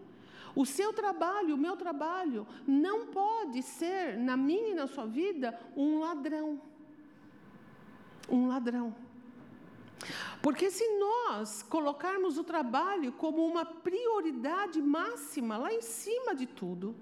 o 0.55 0.67
seu 0.67 0.93
trabalho, 0.93 1.55
o 1.55 1.59
meu 1.59 1.77
trabalho, 1.77 2.47
não 2.67 3.07
pode 3.07 3.63
ser, 3.63 4.19
na 4.19 4.37
minha 4.37 4.71
e 4.71 4.75
na 4.75 4.87
sua 4.87 5.07
vida, 5.07 5.59
um 5.77 6.01
ladrão 6.01 6.61
um 8.33 8.49
ladrão. 8.49 8.95
Porque 10.41 10.71
se 10.71 10.87
nós 10.99 11.63
colocarmos 11.63 12.37
o 12.37 12.43
trabalho 12.43 13.13
como 13.13 13.47
uma 13.47 13.65
prioridade 13.65 14.83
máxima, 14.83 15.57
lá 15.57 15.73
em 15.73 15.83
cima 15.83 16.35
de 16.35 16.47
tudo, 16.47 16.97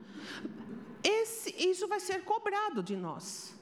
esse, 1.02 1.54
isso 1.56 1.88
vai 1.88 2.00
ser 2.00 2.22
cobrado 2.24 2.82
de 2.82 2.94
nós. 2.96 3.58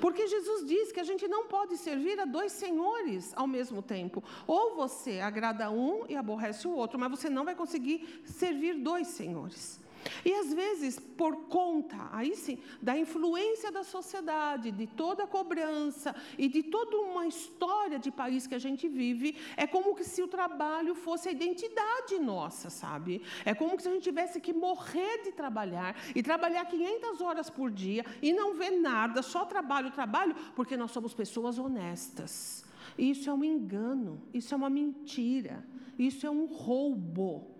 Porque 0.00 0.26
Jesus 0.26 0.66
diz 0.66 0.90
que 0.90 1.00
a 1.00 1.04
gente 1.04 1.28
não 1.28 1.46
pode 1.46 1.76
servir 1.76 2.18
a 2.18 2.24
dois 2.24 2.52
senhores 2.52 3.32
ao 3.36 3.46
mesmo 3.46 3.82
tempo. 3.82 4.22
Ou 4.46 4.74
você 4.74 5.20
agrada 5.20 5.70
um 5.70 6.04
e 6.08 6.16
aborrece 6.16 6.66
o 6.66 6.72
outro, 6.72 6.98
mas 6.98 7.10
você 7.10 7.28
não 7.30 7.44
vai 7.44 7.54
conseguir 7.54 8.22
servir 8.24 8.74
dois 8.74 9.08
senhores. 9.08 9.80
E 10.24 10.32
às 10.32 10.52
vezes, 10.52 10.98
por 10.98 11.46
conta, 11.46 12.08
aí 12.12 12.34
sim, 12.34 12.58
da 12.82 12.96
influência 12.96 13.70
da 13.70 13.82
sociedade, 13.82 14.70
de 14.70 14.86
toda 14.86 15.24
a 15.24 15.26
cobrança 15.26 16.14
e 16.38 16.48
de 16.48 16.62
toda 16.62 16.96
uma 16.98 17.26
história 17.26 17.98
de 17.98 18.10
país 18.10 18.46
que 18.46 18.54
a 18.54 18.58
gente 18.58 18.88
vive, 18.88 19.36
é 19.56 19.66
como 19.66 19.96
se 20.02 20.22
o 20.22 20.28
trabalho 20.28 20.94
fosse 20.94 21.28
a 21.28 21.32
identidade 21.32 22.18
nossa, 22.18 22.70
sabe? 22.70 23.22
É 23.44 23.54
como 23.54 23.78
se 23.80 23.88
a 23.88 23.92
gente 23.92 24.02
tivesse 24.02 24.40
que 24.40 24.52
morrer 24.52 25.22
de 25.22 25.32
trabalhar 25.32 25.96
e 26.14 26.22
trabalhar 26.22 26.64
500 26.64 27.20
horas 27.20 27.50
por 27.50 27.70
dia 27.70 28.04
e 28.22 28.32
não 28.32 28.54
ver 28.54 28.70
nada, 28.70 29.22
só 29.22 29.44
trabalho, 29.44 29.90
trabalho, 29.90 30.34
porque 30.54 30.76
nós 30.76 30.90
somos 30.90 31.14
pessoas 31.14 31.58
honestas. 31.58 32.64
Isso 32.96 33.28
é 33.28 33.32
um 33.32 33.44
engano, 33.44 34.22
isso 34.32 34.54
é 34.54 34.56
uma 34.56 34.70
mentira, 34.70 35.64
isso 35.98 36.26
é 36.26 36.30
um 36.30 36.46
roubo. 36.46 37.50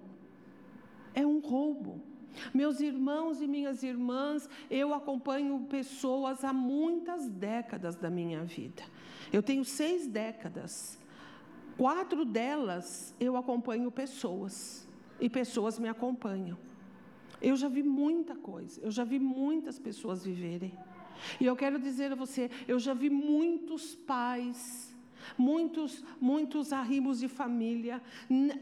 É 1.15 1.25
um 1.27 1.39
roubo. 1.39 2.03
Meus 2.53 2.81
irmãos 2.81 3.41
e 3.41 3.47
minhas 3.47 3.83
irmãs, 3.83 4.49
eu 4.71 4.93
acompanho 4.93 5.67
pessoas 5.69 6.45
há 6.45 6.53
muitas 6.53 7.29
décadas 7.29 7.97
da 7.97 8.11
minha 8.11 8.45
vida. 8.45 8.83
Eu 9.33 9.43
tenho 9.43 9.65
seis 9.65 10.07
décadas. 10.07 10.99
Quatro 11.77 12.25
delas 12.25 13.15
eu 13.19 13.37
acompanho 13.37 13.91
pessoas 13.91 14.87
e 15.21 15.29
pessoas 15.29 15.79
me 15.79 15.89
acompanham. 15.89 16.57
Eu 17.43 17.57
já 17.57 17.69
vi 17.69 17.83
muita 17.83 18.35
coisa, 18.35 18.81
eu 18.81 18.91
já 18.91 19.05
vi 19.05 19.19
muitas 19.19 19.79
pessoas 19.79 20.25
viverem. 20.25 20.73
E 21.41 21.47
eu 21.47 21.57
quero 21.57 21.79
dizer 21.79 22.13
a 22.13 22.15
você, 22.15 22.51
eu 22.67 22.79
já 22.79 22.95
vi 22.95 23.11
muitos 23.11 23.95
pais, 23.95 24.95
muitos, 25.37 26.05
muitos 26.21 26.73
arrimos 26.73 27.21
de 27.21 27.29
família 27.29 28.03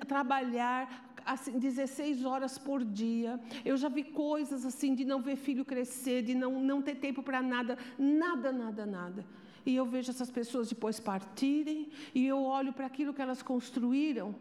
trabalhar 0.07 1.12
assim, 1.25 1.59
16 1.59 2.25
horas 2.25 2.59
por 2.59 2.85
dia. 2.85 3.41
Eu 3.65 3.77
já 3.77 3.89
vi 3.89 4.05
coisas 4.05 4.65
assim 4.65 4.95
de 4.95 5.05
não 5.05 5.21
ver 5.21 5.37
filho 5.37 5.65
crescer, 5.65 6.23
de 6.23 6.35
não, 6.35 6.61
não 6.61 6.83
ter 6.83 6.97
tempo 6.97 7.23
para 7.23 7.43
nada, 7.43 7.79
nada, 7.99 8.53
nada, 8.53 8.87
nada. 8.87 9.27
E 9.65 9.77
eu 9.77 9.87
vejo 9.87 10.11
essas 10.11 10.31
pessoas 10.31 10.69
depois 10.69 10.99
partirem, 10.99 11.89
e 12.15 12.27
eu 12.27 12.43
olho 12.43 12.73
para 12.73 12.87
aquilo 12.87 13.15
que 13.15 13.23
elas 13.23 13.43
construíram 13.43 14.35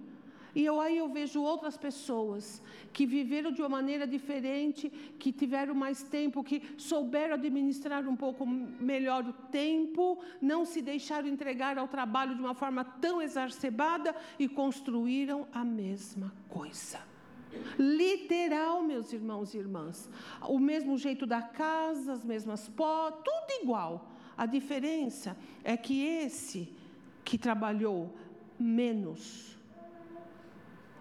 e 0.56 0.66
eu, 0.66 0.80
aí 0.80 0.98
eu 0.98 1.08
vejo 1.10 1.42
outras 1.42 1.78
pessoas 1.78 2.62
que 2.92 3.06
viveram 3.06 3.52
de 3.52 3.62
uma 3.62 3.70
maneira 3.70 4.06
diferente, 4.06 4.90
que 5.18 5.32
tiveram 5.32 5.74
mais 5.74 6.04
tempo, 6.04 6.44
que 6.44 6.62
souberam 6.78 7.36
administrar 7.36 8.08
um 8.08 8.16
pouco 8.16 8.46
melhor 8.46 9.26
o 9.26 9.34
tempo, 9.34 10.22
não 10.42 10.66
se 10.66 10.82
deixaram 10.82 11.28
entregar 11.28 11.78
ao 11.78 11.88
trabalho 11.88 12.36
de 12.36 12.42
uma 12.42 12.54
forma 12.54 12.84
tão 12.84 13.22
exacerbada 13.22 14.16
e 14.38 14.48
construíram 14.48 15.48
a 15.54 15.64
mesma 15.64 16.34
coisa. 16.50 17.00
Literal, 17.78 18.82
meus 18.84 19.12
irmãos 19.12 19.54
e 19.54 19.58
irmãs. 19.58 20.10
O 20.48 20.60
mesmo 20.60 20.98
jeito 20.98 21.26
da 21.26 21.42
casa, 21.42 22.14
as 22.14 22.24
mesmas 22.24 22.68
pó, 22.70 23.12
tudo 23.12 23.64
igual. 23.64 24.10
A 24.38 24.46
diferença 24.46 25.38
é 25.64 25.76
que 25.76 26.04
esse 26.04 26.74
que 27.24 27.38
trabalhou 27.38 28.16
menos, 28.58 29.51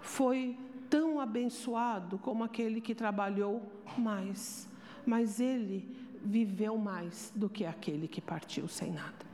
foi 0.00 0.56
tão 0.88 1.20
abençoado 1.20 2.18
como 2.18 2.42
aquele 2.42 2.80
que 2.80 2.94
trabalhou 2.94 3.62
mais, 3.96 4.68
mas 5.06 5.38
ele 5.40 5.88
viveu 6.22 6.76
mais 6.76 7.32
do 7.34 7.48
que 7.48 7.64
aquele 7.64 8.08
que 8.08 8.20
partiu 8.20 8.66
sem 8.68 8.92
nada. 8.92 9.30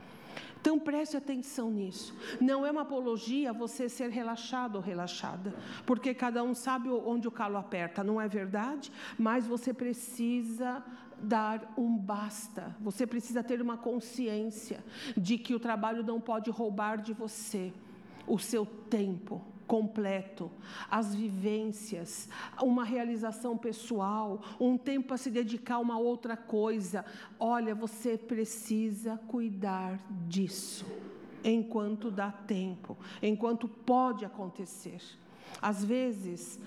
Então 0.59 0.77
preste 0.79 1.15
atenção 1.15 1.71
nisso. 1.71 2.13
Não 2.41 2.65
é 2.65 2.71
uma 2.71 2.81
apologia 2.81 3.53
você 3.53 3.87
ser 3.87 4.09
relaxado 4.09 4.75
ou 4.75 4.81
relaxada, 4.81 5.55
porque 5.85 6.13
cada 6.13 6.43
um 6.43 6.53
sabe 6.53 6.89
onde 6.89 7.27
o 7.27 7.31
calo 7.31 7.57
aperta, 7.57 8.03
não 8.03 8.19
é 8.19 8.27
verdade? 8.27 8.91
Mas 9.17 9.47
você 9.47 9.73
precisa 9.73 10.83
dar 11.21 11.73
um 11.77 11.97
basta. 11.97 12.75
Você 12.81 13.07
precisa 13.07 13.43
ter 13.43 13.61
uma 13.61 13.77
consciência 13.77 14.83
de 15.15 15.37
que 15.37 15.55
o 15.55 15.59
trabalho 15.59 16.03
não 16.03 16.19
pode 16.19 16.51
roubar 16.51 17.01
de 17.01 17.13
você 17.13 17.73
o 18.27 18.37
seu 18.37 18.65
tempo 18.65 19.41
completo, 19.67 20.49
as 20.89 21.13
vivências, 21.13 22.29
uma 22.61 22.85
realização 22.85 23.57
pessoal, 23.57 24.41
um 24.59 24.77
tempo 24.77 25.09
para 25.09 25.17
se 25.17 25.29
dedicar 25.29 25.75
a 25.75 25.79
uma 25.79 25.99
outra 25.99 26.37
coisa. 26.37 27.05
Olha, 27.39 27.75
você 27.75 28.17
precisa 28.17 29.17
cuidar 29.27 29.99
disso. 30.27 30.85
enquanto 31.43 32.11
dá 32.11 32.31
tempo, 32.31 32.97
enquanto 33.21 33.69
pode 33.69 34.25
acontecer. 34.25 35.01
Às 35.61 35.85
vezes, 35.85 36.59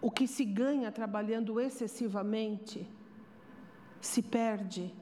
o 0.00 0.10
que 0.10 0.28
se 0.28 0.44
ganha 0.44 0.92
trabalhando 0.92 1.58
excessivamente 1.58 2.86
se 4.00 4.22
perde 4.22 4.94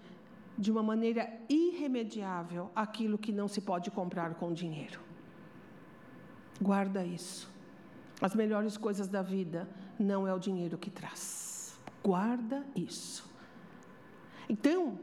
de 0.57 0.71
uma 0.71 0.83
maneira 0.83 1.29
irremediável 1.49 2.71
aquilo 2.75 3.19
que 3.19 3.33
não 3.33 3.49
se 3.49 3.61
pode 3.61 3.91
comprar 3.91 4.35
com 4.35 4.53
dinheiro. 4.53 5.10
Guarda 6.61 7.05
isso. 7.05 7.51
As 8.21 8.35
melhores 8.35 8.77
coisas 8.77 9.09
da 9.09 9.23
vida 9.23 9.69
não 9.99 10.27
é 10.27 10.35
o 10.35 10.39
dinheiro 10.39 10.77
que 10.77 10.91
traz. 10.91 11.79
Guarda 12.03 12.65
isso. 12.77 13.31
Então, 14.49 14.99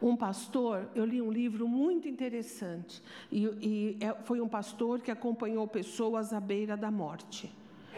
um 0.00 0.16
pastor, 0.16 0.88
eu 0.94 1.04
li 1.04 1.20
um 1.22 1.32
livro 1.32 1.66
muito 1.66 2.06
interessante, 2.06 3.02
e, 3.32 3.44
e 3.44 3.96
é, 4.00 4.14
foi 4.24 4.40
um 4.40 4.48
pastor 4.48 5.00
que 5.00 5.10
acompanhou 5.10 5.66
pessoas 5.66 6.32
à 6.32 6.40
beira 6.40 6.76
da 6.76 6.90
morte. 6.90 7.50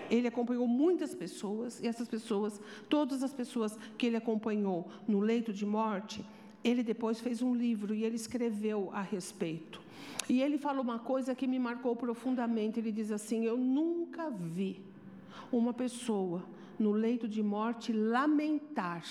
Ele 0.09 0.29
acompanhou 0.29 0.69
muitas 0.69 1.14
pessoas, 1.14 1.81
e 1.83 1.87
essas 1.87 2.07
pessoas, 2.07 2.61
todas 2.88 3.23
as 3.23 3.35
pessoas 3.35 3.77
que 3.99 4.07
ele 4.07 4.16
acompanhou 4.16 4.88
no 5.09 5.19
leito 5.19 5.53
de 5.53 5.66
morte, 5.66 6.25
ele 6.62 6.83
depois 6.83 7.21
fez 7.21 7.42
um 7.42 7.55
livro 7.55 7.95
e 7.95 8.05
ele 8.05 8.16
escreveu 8.16 8.90
a 8.92 9.03
respeito. 9.03 9.86
E 10.29 10.43
ele 10.43 10.59
falou 10.59 10.83
uma 10.83 10.99
coisa 10.99 11.35
que 11.35 11.47
me 11.47 11.59
marcou 11.59 11.95
profundamente. 11.95 12.81
Ele 12.81 12.93
diz 12.93 13.11
assim: 13.11 13.45
Eu 13.45 13.57
nunca 13.57 14.31
vi 14.31 14.83
uma 15.53 15.73
pessoa 15.73 16.45
no 16.79 16.93
leito 16.93 17.29
de 17.29 17.43
morte 17.43 17.93
lamentar 17.93 19.03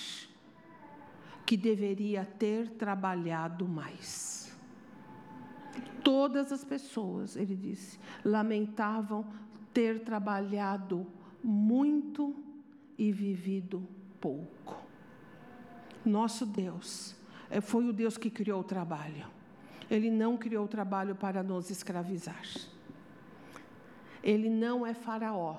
que 1.46 1.56
deveria 1.56 2.26
ter 2.26 2.72
trabalhado 2.72 3.68
mais. 3.68 4.56
Todas 6.04 6.52
as 6.52 6.64
pessoas, 6.64 7.36
ele 7.36 7.56
disse, 7.56 8.00
lamentavam 8.24 9.26
ter 9.74 10.04
trabalhado 10.04 11.06
muito 11.44 12.36
e 12.98 13.12
vivido 13.12 13.88
pouco. 14.20 14.78
Nosso 16.06 16.46
Deus 16.46 17.16
é, 17.50 17.60
foi 17.60 17.88
o 17.88 17.94
Deus 17.94 18.18
que 18.18 18.30
criou 18.30 18.62
o 18.62 18.64
trabalho. 18.64 19.28
Ele 19.90 20.10
não 20.10 20.38
criou 20.38 20.66
o 20.66 20.68
trabalho 20.68 21.16
para 21.16 21.44
nos 21.44 21.70
escravizar. 21.70 22.42
Ele 24.24 24.50
não 24.50 24.86
é 24.86 24.94
Faraó, 24.94 25.58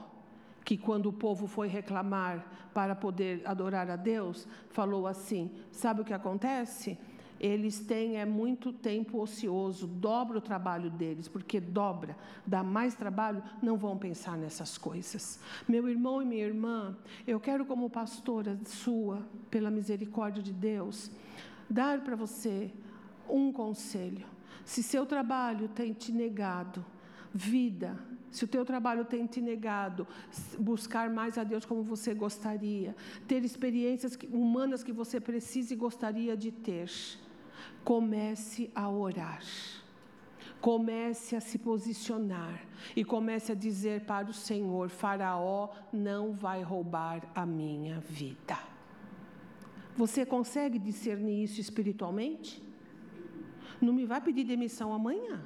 que 0.65 0.77
quando 0.77 1.07
o 1.07 1.13
povo 1.13 1.47
foi 1.47 1.69
reclamar 1.69 2.45
para 2.75 2.95
poder 2.95 3.43
adorar 3.45 3.89
a 3.89 3.97
Deus, 3.97 4.49
falou 4.71 5.07
assim: 5.07 5.51
sabe 5.71 6.01
o 6.01 6.05
que 6.05 6.13
acontece? 6.13 6.99
Eles 7.39 7.79
têm 7.81 8.17
é 8.17 8.25
muito 8.25 8.73
tempo 8.73 9.21
ocioso, 9.21 9.87
dobra 9.87 10.39
o 10.39 10.41
trabalho 10.41 10.91
deles, 10.91 11.29
porque 11.29 11.61
dobra, 11.61 12.17
dá 12.47 12.63
mais 12.63 12.95
trabalho, 12.95 13.43
não 13.63 13.77
vão 13.77 13.97
pensar 13.97 14.39
nessas 14.39 14.79
coisas. 14.79 15.39
Meu 15.69 15.87
irmão 15.89 16.23
e 16.23 16.25
minha 16.25 16.45
irmã, 16.45 16.97
eu 17.27 17.39
quero, 17.39 17.67
como 17.67 17.91
pastora 17.91 18.59
sua, 18.65 19.23
pela 19.51 19.71
misericórdia 19.71 20.43
de 20.43 20.53
Deus, 20.53 21.11
dar 21.69 22.01
para 22.01 22.17
você 22.17 22.73
um 23.29 23.53
conselho. 23.53 24.27
Se 24.65 24.83
seu 24.83 25.07
trabalho 25.07 25.69
tem 25.69 25.93
te 25.93 26.13
negado 26.13 26.85
vida, 27.33 27.99
se 28.31 28.45
o 28.45 28.49
teu 28.49 28.65
trabalho 28.65 29.05
tem 29.05 29.27
te 29.27 29.41
negado 29.41 30.07
buscar 30.59 31.09
mais 31.09 31.39
a 31.39 31.45
Deus 31.45 31.65
como 31.65 31.83
você 31.83 32.13
gostaria, 32.13 32.95
ter 33.27 33.45
experiências 33.45 34.19
humanas 34.31 34.83
que 34.83 34.93
você 34.93 35.21
precisa 35.21 35.73
e 35.73 35.77
gostaria 35.77 36.37
de 36.37 36.51
ter, 36.51 36.91
comece 37.85 38.71
a 38.75 38.91
orar. 38.91 39.43
Comece 40.61 41.37
a 41.37 41.41
se 41.41 41.59
posicionar 41.59 42.67
e 42.97 43.05
comece 43.05 43.53
a 43.53 43.55
dizer 43.55 44.05
para 44.05 44.29
o 44.29 44.33
Senhor: 44.33 44.89
Faraó 44.89 45.71
não 45.93 46.33
vai 46.33 46.63
roubar 46.63 47.23
a 47.35 47.45
minha 47.47 48.01
vida. 48.01 48.59
Você 49.97 50.27
consegue 50.27 50.79
discernir 50.79 51.45
isso 51.45 51.61
espiritualmente? 51.61 52.66
Não 53.81 53.93
me 53.93 54.07
vai 54.07 54.21
pedir 54.21 54.45
demissão 54.45 54.93
amanhã. 54.93 55.41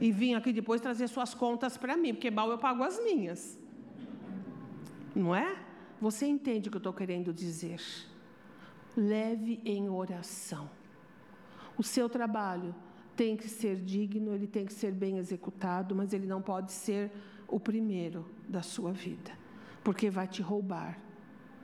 E 0.00 0.12
vir 0.12 0.34
aqui 0.34 0.52
depois 0.52 0.80
trazer 0.80 1.08
suas 1.08 1.34
contas 1.34 1.76
para 1.76 1.96
mim, 1.96 2.14
porque 2.14 2.30
mal 2.30 2.50
eu 2.50 2.58
pago 2.58 2.82
as 2.84 3.02
minhas. 3.02 3.58
Não 5.14 5.34
é? 5.34 5.56
Você 6.00 6.26
entende 6.26 6.68
o 6.68 6.70
que 6.70 6.76
eu 6.76 6.78
estou 6.78 6.92
querendo 6.92 7.32
dizer? 7.32 7.80
Leve 8.96 9.60
em 9.64 9.88
oração. 9.88 10.70
O 11.76 11.82
seu 11.82 12.08
trabalho 12.08 12.74
tem 13.16 13.36
que 13.36 13.48
ser 13.48 13.76
digno, 13.76 14.32
ele 14.32 14.46
tem 14.46 14.64
que 14.64 14.72
ser 14.72 14.92
bem 14.92 15.18
executado, 15.18 15.94
mas 15.94 16.12
ele 16.12 16.26
não 16.26 16.40
pode 16.40 16.70
ser 16.70 17.10
o 17.48 17.58
primeiro 17.58 18.28
da 18.48 18.62
sua 18.62 18.92
vida, 18.92 19.32
porque 19.82 20.08
vai 20.08 20.28
te 20.28 20.40
roubar 20.40 21.00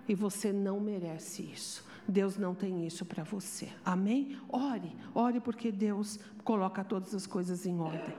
e 0.08 0.14
você 0.14 0.52
não 0.52 0.80
merece 0.80 1.42
isso. 1.42 1.84
Deus 2.06 2.36
não 2.36 2.54
tem 2.54 2.86
isso 2.86 3.04
para 3.04 3.24
você. 3.24 3.70
Amém? 3.84 4.38
Ore, 4.48 4.94
ore 5.14 5.40
porque 5.40 5.72
Deus 5.72 6.18
coloca 6.44 6.84
todas 6.84 7.14
as 7.14 7.26
coisas 7.26 7.64
em 7.64 7.80
ordem. 7.80 8.14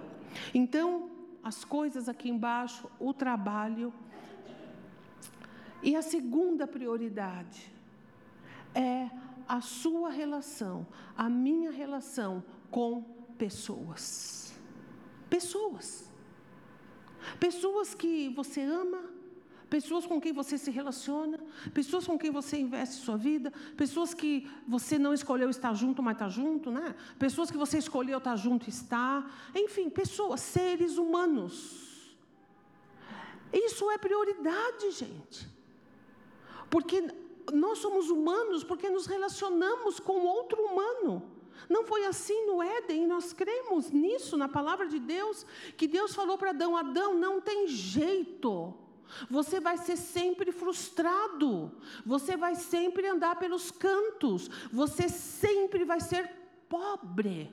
Então, 0.54 1.10
as 1.44 1.64
coisas 1.64 2.10
aqui 2.10 2.30
embaixo, 2.30 2.90
o 3.00 3.14
trabalho. 3.14 3.94
E 5.84 5.96
a 5.96 6.02
segunda 6.02 6.66
prioridade 6.66 7.72
é 8.74 9.10
a 9.48 9.62
sua 9.62 10.10
relação, 10.10 10.88
a 11.16 11.30
minha 11.30 11.70
relação 11.70 12.44
com 12.72 13.04
pessoas. 13.38 14.60
Pessoas. 15.30 16.12
Pessoas 17.40 17.94
que 17.94 18.30
você 18.30 18.62
ama, 18.62 19.15
pessoas 19.76 20.06
com 20.06 20.22
quem 20.24 20.32
você 20.32 20.58
se 20.58 20.72
relaciona, 20.72 21.38
pessoas 21.74 22.08
com 22.08 22.18
quem 22.18 22.32
você 22.32 22.56
investe 22.66 22.96
sua 23.08 23.18
vida, 23.18 23.52
pessoas 23.76 24.14
que 24.14 24.32
você 24.66 24.98
não 24.98 25.14
escolheu 25.14 25.50
estar 25.50 25.74
junto, 25.74 26.02
mas 26.02 26.16
está 26.16 26.30
junto, 26.30 26.72
né? 26.72 26.96
Pessoas 27.20 27.52
que 27.52 27.58
você 27.64 27.78
escolheu 27.78 28.20
estar 28.20 28.38
junto, 28.38 28.70
está. 28.70 29.30
Enfim, 29.54 29.90
pessoas, 29.90 30.40
seres 30.40 30.98
humanos. 30.98 31.56
Isso 33.52 33.92
é 33.92 33.98
prioridade, 33.98 34.92
gente. 34.92 35.46
Porque 36.70 36.98
nós 37.54 37.80
somos 37.80 38.10
humanos 38.10 38.64
porque 38.64 38.90
nos 38.90 39.06
relacionamos 39.08 40.00
com 40.00 40.18
outro 40.38 40.62
humano. 40.68 41.12
Não 41.68 41.84
foi 41.84 42.06
assim 42.06 42.46
no 42.46 42.64
Éden, 42.64 43.08
nós 43.08 43.34
cremos 43.34 43.92
nisso, 43.92 44.38
na 44.38 44.48
palavra 44.48 44.88
de 44.88 45.00
Deus, 45.00 45.46
que 45.76 45.86
Deus 45.86 46.16
falou 46.16 46.38
para 46.38 46.52
Adão: 46.52 46.78
Adão, 46.78 47.14
não 47.14 47.42
tem 47.42 47.68
jeito. 47.68 48.85
Você 49.30 49.60
vai 49.60 49.78
ser 49.78 49.98
sempre 49.98 50.52
frustrado, 50.52 51.72
você 52.06 52.36
vai 52.36 52.56
sempre 52.56 53.08
andar 53.08 53.38
pelos 53.38 53.72
cantos, 53.72 54.50
você 54.72 55.08
sempre 55.10 55.86
vai 55.86 56.00
ser 56.00 56.30
pobre, 56.68 57.52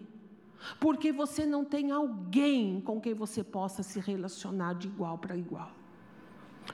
porque 0.80 1.12
você 1.12 1.46
não 1.46 1.64
tem 1.64 1.90
alguém 1.90 2.80
com 2.80 3.00
quem 3.00 3.14
você 3.14 3.44
possa 3.44 3.82
se 3.82 4.00
relacionar 4.00 4.74
de 4.74 4.88
igual 4.88 5.18
para 5.18 5.36
igual. 5.36 5.72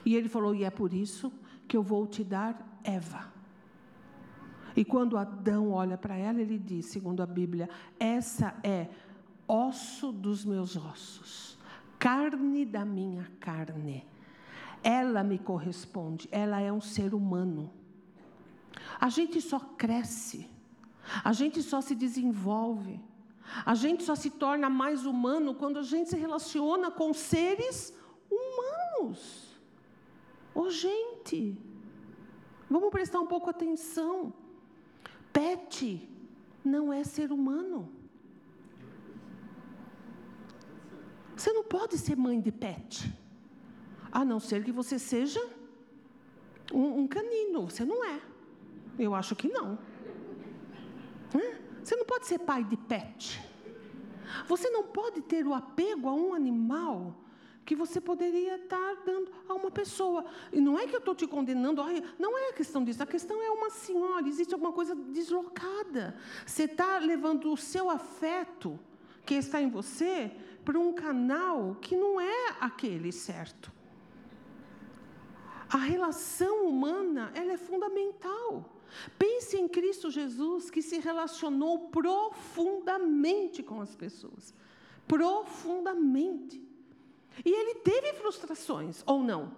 E 0.04 0.14
ele 0.14 0.28
falou: 0.28 0.54
e 0.54 0.64
é 0.64 0.70
por 0.70 0.92
isso 0.92 1.32
que 1.66 1.76
eu 1.76 1.82
vou 1.82 2.06
te 2.06 2.24
dar 2.24 2.80
Eva. 2.82 3.32
E 4.76 4.84
quando 4.84 5.18
Adão 5.18 5.72
olha 5.72 5.98
para 5.98 6.16
ela, 6.16 6.40
ele 6.40 6.58
diz, 6.58 6.86
segundo 6.86 7.22
a 7.22 7.26
Bíblia: 7.26 7.68
essa 7.98 8.54
é 8.62 8.88
osso 9.46 10.12
dos 10.12 10.44
meus 10.44 10.76
ossos, 10.76 11.58
carne 11.98 12.64
da 12.64 12.84
minha 12.84 13.30
carne 13.40 14.06
ela 14.82 15.22
me 15.22 15.38
corresponde, 15.38 16.28
ela 16.30 16.60
é 16.60 16.72
um 16.72 16.80
ser 16.80 17.14
humano. 17.14 17.72
A 19.00 19.08
gente 19.08 19.40
só 19.40 19.58
cresce, 19.58 20.48
a 21.24 21.32
gente 21.32 21.62
só 21.62 21.80
se 21.80 21.94
desenvolve, 21.94 23.00
a 23.64 23.74
gente 23.74 24.02
só 24.02 24.14
se 24.14 24.30
torna 24.30 24.68
mais 24.68 25.06
humano 25.06 25.54
quando 25.54 25.78
a 25.78 25.82
gente 25.82 26.10
se 26.10 26.16
relaciona 26.16 26.90
com 26.90 27.12
seres 27.12 27.94
humanos. 28.30 29.60
Ô 30.54 30.62
oh, 30.62 30.70
gente, 30.70 31.56
vamos 32.68 32.90
prestar 32.90 33.20
um 33.20 33.26
pouco 33.26 33.48
atenção. 33.48 34.32
Pet 35.32 36.08
não 36.64 36.92
é 36.92 37.04
ser 37.04 37.32
humano. 37.32 37.92
Você 41.36 41.52
não 41.52 41.62
pode 41.62 41.96
ser 41.96 42.16
mãe 42.16 42.40
de 42.40 42.50
pet. 42.50 43.14
A 44.10 44.24
não 44.24 44.40
ser 44.40 44.64
que 44.64 44.72
você 44.72 44.98
seja 44.98 45.40
um, 46.72 47.00
um 47.00 47.08
canino. 47.08 47.70
Você 47.70 47.84
não 47.84 48.04
é. 48.04 48.20
Eu 48.98 49.14
acho 49.14 49.36
que 49.36 49.48
não. 49.48 49.78
Você 51.82 51.96
não 51.96 52.04
pode 52.04 52.26
ser 52.26 52.40
pai 52.40 52.62
de 52.64 52.76
pet. 52.76 53.40
Você 54.46 54.68
não 54.68 54.82
pode 54.82 55.22
ter 55.22 55.46
o 55.46 55.54
apego 55.54 56.08
a 56.08 56.14
um 56.14 56.34
animal 56.34 57.14
que 57.64 57.74
você 57.74 58.00
poderia 58.00 58.56
estar 58.56 58.94
dando 59.04 59.30
a 59.48 59.54
uma 59.54 59.70
pessoa. 59.70 60.24
E 60.52 60.60
não 60.60 60.78
é 60.78 60.86
que 60.86 60.94
eu 60.94 60.98
estou 60.98 61.14
te 61.14 61.26
condenando, 61.26 61.82
não 62.18 62.38
é 62.38 62.50
a 62.50 62.52
questão 62.52 62.82
disso. 62.82 63.02
A 63.02 63.06
questão 63.06 63.42
é 63.42 63.50
uma 63.50 63.70
senhora, 63.70 64.26
existe 64.26 64.54
alguma 64.54 64.72
coisa 64.72 64.94
deslocada. 64.94 66.16
Você 66.46 66.64
está 66.64 66.98
levando 66.98 67.52
o 67.52 67.56
seu 67.56 67.90
afeto 67.90 68.78
que 69.24 69.34
está 69.34 69.60
em 69.60 69.70
você 69.70 70.30
para 70.64 70.78
um 70.78 70.92
canal 70.92 71.76
que 71.80 71.96
não 71.96 72.20
é 72.20 72.56
aquele 72.60 73.12
certo. 73.12 73.77
A 75.70 75.76
relação 75.76 76.66
humana, 76.66 77.30
ela 77.34 77.52
é 77.52 77.56
fundamental. 77.56 78.78
Pense 79.18 79.56
em 79.56 79.68
Cristo 79.68 80.10
Jesus 80.10 80.70
que 80.70 80.80
se 80.80 80.98
relacionou 80.98 81.88
profundamente 81.90 83.62
com 83.62 83.80
as 83.80 83.94
pessoas. 83.94 84.54
Profundamente. 85.06 86.62
E 87.44 87.50
ele 87.50 87.76
teve 87.76 88.14
frustrações, 88.14 89.02
ou 89.06 89.22
não? 89.22 89.56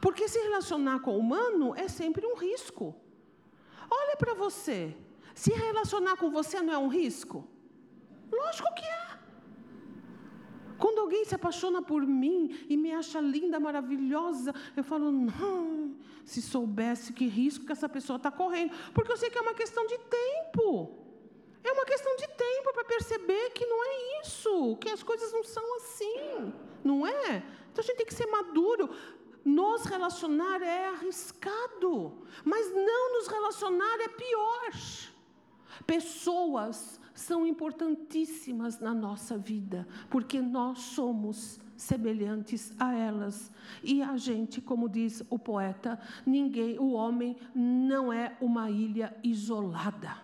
Porque 0.00 0.26
se 0.28 0.38
relacionar 0.38 1.00
com 1.00 1.12
o 1.12 1.18
humano 1.18 1.74
é 1.76 1.88
sempre 1.88 2.26
um 2.26 2.34
risco. 2.34 2.94
Olha 3.90 4.16
para 4.16 4.34
você. 4.34 4.96
Se 5.34 5.52
relacionar 5.52 6.16
com 6.16 6.30
você 6.30 6.62
não 6.62 6.72
é 6.72 6.78
um 6.78 6.88
risco? 6.88 7.46
Lógico 8.32 8.74
que 8.74 8.84
é. 8.84 9.13
Quando 10.78 10.98
alguém 10.98 11.24
se 11.24 11.34
apaixona 11.34 11.80
por 11.80 12.06
mim 12.06 12.66
e 12.68 12.76
me 12.76 12.92
acha 12.92 13.20
linda, 13.20 13.60
maravilhosa, 13.60 14.54
eu 14.76 14.82
falo, 14.82 15.10
não, 15.10 15.94
se 16.24 16.42
soubesse 16.42 17.12
que 17.12 17.26
risco 17.26 17.64
que 17.66 17.72
essa 17.72 17.88
pessoa 17.88 18.16
está 18.16 18.30
correndo. 18.30 18.72
Porque 18.92 19.12
eu 19.12 19.16
sei 19.16 19.30
que 19.30 19.38
é 19.38 19.40
uma 19.40 19.54
questão 19.54 19.86
de 19.86 19.98
tempo. 19.98 21.04
É 21.62 21.72
uma 21.72 21.84
questão 21.84 22.14
de 22.16 22.28
tempo 22.28 22.72
para 22.74 22.84
perceber 22.84 23.50
que 23.50 23.64
não 23.64 23.82
é 23.82 24.20
isso, 24.22 24.76
que 24.76 24.90
as 24.90 25.02
coisas 25.02 25.32
não 25.32 25.42
são 25.42 25.76
assim, 25.76 26.52
não 26.84 27.06
é? 27.06 27.42
Então 27.72 27.82
a 27.82 27.86
gente 27.86 27.96
tem 27.96 28.06
que 28.06 28.14
ser 28.14 28.26
maduro. 28.26 28.90
Nos 29.44 29.84
relacionar 29.84 30.62
é 30.62 30.88
arriscado, 30.88 32.26
mas 32.44 32.70
não 32.74 33.14
nos 33.14 33.28
relacionar 33.28 34.00
é 34.00 34.08
pior. 34.08 34.70
Pessoas 35.86 37.00
são 37.14 37.46
importantíssimas 37.46 38.80
na 38.80 38.92
nossa 38.92 39.38
vida, 39.38 39.86
porque 40.10 40.40
nós 40.40 40.80
somos 40.80 41.60
semelhantes 41.76 42.74
a 42.78 42.92
elas. 42.92 43.52
E 43.82 44.02
a 44.02 44.16
gente, 44.16 44.60
como 44.60 44.88
diz 44.88 45.22
o 45.30 45.38
poeta, 45.38 45.98
ninguém, 46.26 46.78
o 46.78 46.92
homem 46.92 47.36
não 47.54 48.12
é 48.12 48.36
uma 48.40 48.68
ilha 48.68 49.16
isolada. 49.22 50.16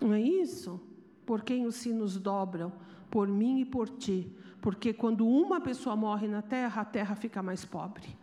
Não 0.00 0.14
é 0.14 0.20
isso? 0.20 0.80
Por 1.26 1.42
quem 1.42 1.66
os 1.66 1.74
sinos 1.74 2.18
dobram, 2.18 2.72
por 3.10 3.28
mim 3.28 3.60
e 3.60 3.64
por 3.64 3.90
ti. 3.90 4.32
Porque 4.62 4.94
quando 4.94 5.28
uma 5.28 5.60
pessoa 5.60 5.94
morre 5.94 6.26
na 6.26 6.40
terra, 6.40 6.80
a 6.80 6.84
terra 6.84 7.14
fica 7.14 7.42
mais 7.42 7.64
pobre. 7.64 8.16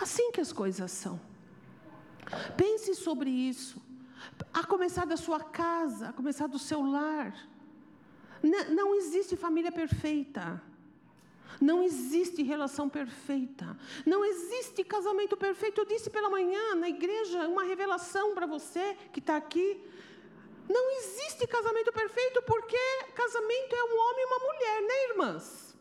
Assim 0.00 0.32
que 0.32 0.40
as 0.40 0.52
coisas 0.52 0.90
são. 0.90 1.20
Pense 2.56 2.94
sobre 2.94 3.28
isso 3.28 3.91
a 4.52 4.64
começar 4.64 5.06
da 5.06 5.16
sua 5.16 5.40
casa, 5.40 6.08
a 6.08 6.12
começar 6.12 6.46
do 6.46 6.58
seu 6.58 6.82
lar. 6.82 7.34
Não 8.70 8.94
existe 8.94 9.36
família 9.36 9.70
perfeita. 9.70 10.60
Não 11.60 11.82
existe 11.82 12.42
relação 12.42 12.88
perfeita. 12.88 13.76
Não 14.04 14.24
existe 14.24 14.82
casamento 14.82 15.36
perfeito. 15.36 15.80
Eu 15.80 15.84
disse 15.84 16.10
pela 16.10 16.28
manhã 16.28 16.74
na 16.74 16.88
igreja 16.88 17.46
uma 17.46 17.62
revelação 17.62 18.34
para 18.34 18.46
você 18.46 18.96
que 19.12 19.20
está 19.20 19.36
aqui. 19.36 19.80
Não 20.68 20.90
existe 20.98 21.46
casamento 21.46 21.92
perfeito 21.92 22.42
porque 22.42 22.78
casamento 23.14 23.76
é 23.76 23.84
um 23.84 23.96
homem 23.98 24.22
e 24.22 24.26
uma 24.26 24.38
mulher, 24.38 24.82
né, 24.82 25.10
irmãs? 25.10 25.76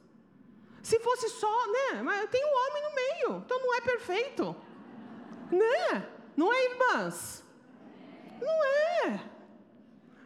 Se 0.83 0.99
fosse 0.99 1.29
só, 1.29 1.67
né? 1.67 2.01
Mas 2.03 2.29
tem 2.29 2.43
um 2.43 2.55
homem 2.55 2.83
no 2.83 2.95
meio, 2.95 3.43
então 3.45 3.59
não 3.59 3.73
é 3.73 3.81
perfeito, 3.81 4.55
né? 5.51 6.09
Não 6.35 6.51
é, 6.51 6.65
irmãs? 6.65 7.43
Não 8.41 8.65
é. 8.65 9.31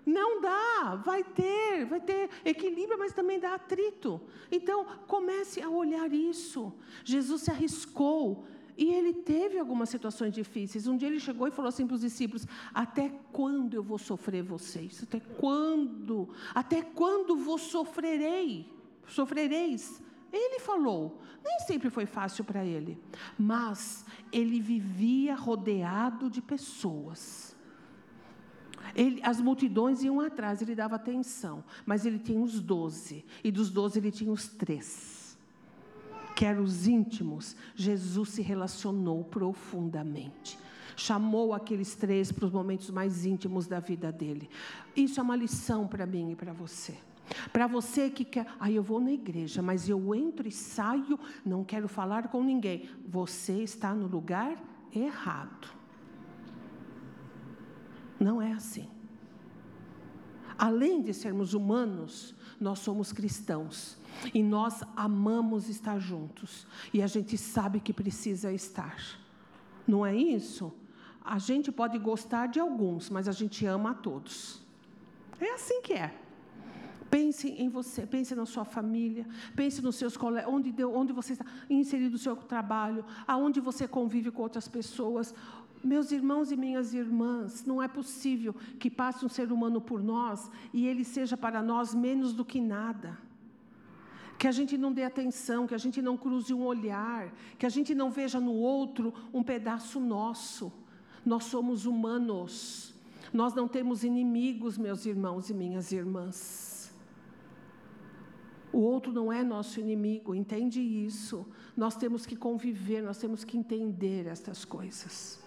Não 0.05 0.39
dá, 0.39 1.01
vai 1.03 1.23
ter, 1.23 1.85
vai 1.85 1.99
ter 1.99 2.29
equilíbrio, 2.45 2.97
mas 2.97 3.11
também 3.11 3.39
dá 3.39 3.55
atrito. 3.55 4.21
Então, 4.51 4.85
comece 5.07 5.61
a 5.61 5.69
olhar 5.69 6.13
isso. 6.13 6.71
Jesus 7.03 7.41
se 7.41 7.51
arriscou 7.51 8.45
e 8.77 8.93
ele 8.93 9.13
teve 9.13 9.57
algumas 9.57 9.89
situações 9.89 10.31
difíceis. 10.31 10.85
Um 10.85 10.95
dia 10.95 11.07
ele 11.07 11.19
chegou 11.19 11.47
e 11.47 11.51
falou 11.51 11.69
assim 11.69 11.87
para 11.87 11.95
os 11.95 12.01
discípulos: 12.01 12.45
Até 12.71 13.09
quando 13.31 13.73
eu 13.73 13.81
vou 13.81 13.97
sofrer 13.97 14.43
vocês? 14.43 15.01
Até 15.01 15.19
quando? 15.19 16.29
Até 16.53 16.83
quando 16.83 17.35
vos 17.35 17.61
sofrerei? 17.61 18.71
Sofrereis? 19.07 20.03
Ele 20.31 20.59
falou, 20.59 21.21
nem 21.43 21.59
sempre 21.61 21.89
foi 21.89 22.05
fácil 22.05 22.43
para 22.43 22.65
ele, 22.65 22.97
mas 23.39 24.05
ele 24.33 24.59
vivia 24.59 25.33
rodeado 25.33 26.29
de 26.29 26.41
pessoas 26.41 27.54
ele, 28.95 29.21
as 29.23 29.41
multidões 29.41 30.03
iam 30.03 30.19
atrás, 30.19 30.61
ele 30.61 30.75
dava 30.75 30.95
atenção, 30.95 31.63
mas 31.85 32.05
ele 32.05 32.17
tinha 32.17 32.39
os 32.39 32.59
doze, 32.59 33.25
e 33.43 33.51
dos 33.51 33.69
doze 33.69 33.99
ele 33.99 34.11
tinha 34.11 34.31
os 34.31 34.47
três, 34.47 35.37
que 36.35 36.45
eram 36.45 36.63
os 36.63 36.87
íntimos. 36.87 37.55
Jesus 37.75 38.29
se 38.29 38.41
relacionou 38.41 39.23
profundamente 39.23 40.57
chamou 40.97 41.53
aqueles 41.53 41.93
três 41.93 42.31
para 42.31 42.45
os 42.45 42.51
momentos 42.51 42.89
mais 42.89 43.25
íntimos 43.25 43.67
da 43.67 43.79
vida 43.79 44.13
dele. 44.13 44.49
Isso 44.95 45.19
é 45.19 45.23
uma 45.23 45.35
lição 45.35 45.87
para 45.87 46.05
mim 46.05 46.31
e 46.31 46.35
para 46.35 46.53
você. 46.53 46.95
Para 47.51 47.67
você 47.67 48.09
que 48.09 48.23
quer, 48.23 48.45
aí 48.59 48.73
ah, 48.73 48.77
eu 48.77 48.83
vou 48.83 48.99
na 48.99 49.11
igreja, 49.11 49.61
mas 49.61 49.89
eu 49.89 50.13
entro 50.13 50.47
e 50.47 50.51
saio, 50.51 51.19
não 51.45 51.63
quero 51.63 51.87
falar 51.87 52.27
com 52.27 52.43
ninguém. 52.43 52.89
Você 53.07 53.63
está 53.63 53.93
no 53.93 54.07
lugar 54.07 54.55
errado. 54.93 55.67
Não 58.19 58.41
é 58.41 58.53
assim. 58.53 58.89
Além 60.57 61.01
de 61.01 61.13
sermos 61.13 61.53
humanos, 61.53 62.33
nós 62.59 62.79
somos 62.79 63.11
cristãos. 63.11 63.97
E 64.33 64.41
nós 64.41 64.81
amamos 64.95 65.67
estar 65.67 65.99
juntos. 65.99 66.65
E 66.93 67.01
a 67.01 67.07
gente 67.07 67.37
sabe 67.37 67.79
que 67.79 67.91
precisa 67.91 68.51
estar. 68.53 68.97
Não 69.85 70.05
é 70.05 70.15
isso? 70.15 70.73
A 71.23 71.37
gente 71.37 71.71
pode 71.71 71.97
gostar 71.99 72.47
de 72.47 72.59
alguns, 72.59 73.09
mas 73.09 73.27
a 73.27 73.31
gente 73.31 73.65
ama 73.65 73.91
a 73.91 73.93
todos. 73.93 74.61
É 75.39 75.53
assim 75.53 75.81
que 75.81 75.93
é. 75.93 76.13
Pense 77.09 77.49
em 77.49 77.69
você, 77.69 78.05
pense 78.05 78.33
na 78.35 78.45
sua 78.45 78.65
família, 78.65 79.27
pense 79.55 79.81
nos 79.81 79.95
seus 79.95 80.17
colegas, 80.17 80.51
onde, 80.51 80.83
onde 80.83 81.13
você 81.13 81.33
está 81.33 81.45
inserido 81.69 82.13
no 82.13 82.17
seu 82.17 82.35
trabalho, 82.35 83.05
aonde 83.27 83.59
você 83.59 83.87
convive 83.87 84.31
com 84.31 84.41
outras 84.41 84.67
pessoas, 84.67 85.33
meus 85.83 86.11
irmãos 86.11 86.51
e 86.51 86.57
minhas 86.57 86.93
irmãs, 86.93 87.65
não 87.65 87.81
é 87.81 87.87
possível 87.87 88.53
que 88.79 88.89
passe 88.89 89.25
um 89.25 89.29
ser 89.29 89.51
humano 89.51 89.79
por 89.79 90.01
nós 90.01 90.49
e 90.73 90.87
ele 90.87 91.03
seja 91.03 91.37
para 91.37 91.61
nós 91.61 91.93
menos 91.93 92.33
do 92.33 92.43
que 92.43 92.59
nada. 92.59 93.17
Que 94.37 94.47
a 94.47 94.51
gente 94.51 94.77
não 94.77 94.91
dê 94.91 95.03
atenção, 95.03 95.65
que 95.65 95.75
a 95.75 95.77
gente 95.77 96.01
não 96.01 96.17
cruze 96.17 96.53
um 96.53 96.63
olhar, 96.63 97.31
que 97.57 97.65
a 97.65 97.69
gente 97.69 97.95
não 97.95 98.09
veja 98.11 98.39
no 98.39 98.53
outro 98.53 99.13
um 99.33 99.43
pedaço 99.43 99.99
nosso. 99.99 100.71
Nós 101.25 101.45
somos 101.45 101.85
humanos. 101.85 102.93
Nós 103.31 103.53
não 103.53 103.67
temos 103.67 104.03
inimigos, 104.03 104.77
meus 104.77 105.05
irmãos 105.05 105.49
e 105.49 105.53
minhas 105.53 105.91
irmãs. 105.91 106.93
O 108.71 108.79
outro 108.79 109.13
não 109.13 109.31
é 109.31 109.41
nosso 109.41 109.79
inimigo, 109.79 110.35
entende 110.35 110.81
isso? 110.81 111.47
Nós 111.77 111.95
temos 111.95 112.25
que 112.25 112.35
conviver, 112.35 113.01
nós 113.01 113.17
temos 113.17 113.45
que 113.45 113.57
entender 113.57 114.27
estas 114.27 114.65
coisas. 114.65 115.44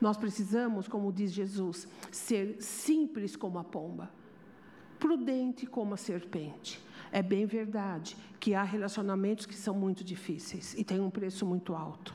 Nós 0.00 0.16
precisamos, 0.16 0.88
como 0.88 1.12
diz 1.12 1.32
Jesus, 1.32 1.88
ser 2.10 2.60
simples 2.60 3.34
como 3.34 3.58
a 3.58 3.64
pomba, 3.64 4.10
prudente 4.98 5.66
como 5.66 5.94
a 5.94 5.96
serpente. 5.96 6.84
É 7.10 7.22
bem 7.22 7.46
verdade 7.46 8.16
que 8.38 8.54
há 8.54 8.62
relacionamentos 8.62 9.46
que 9.46 9.54
são 9.54 9.74
muito 9.74 10.04
difíceis 10.04 10.74
e 10.76 10.84
têm 10.84 11.00
um 11.00 11.10
preço 11.10 11.46
muito 11.46 11.74
alto. 11.74 12.14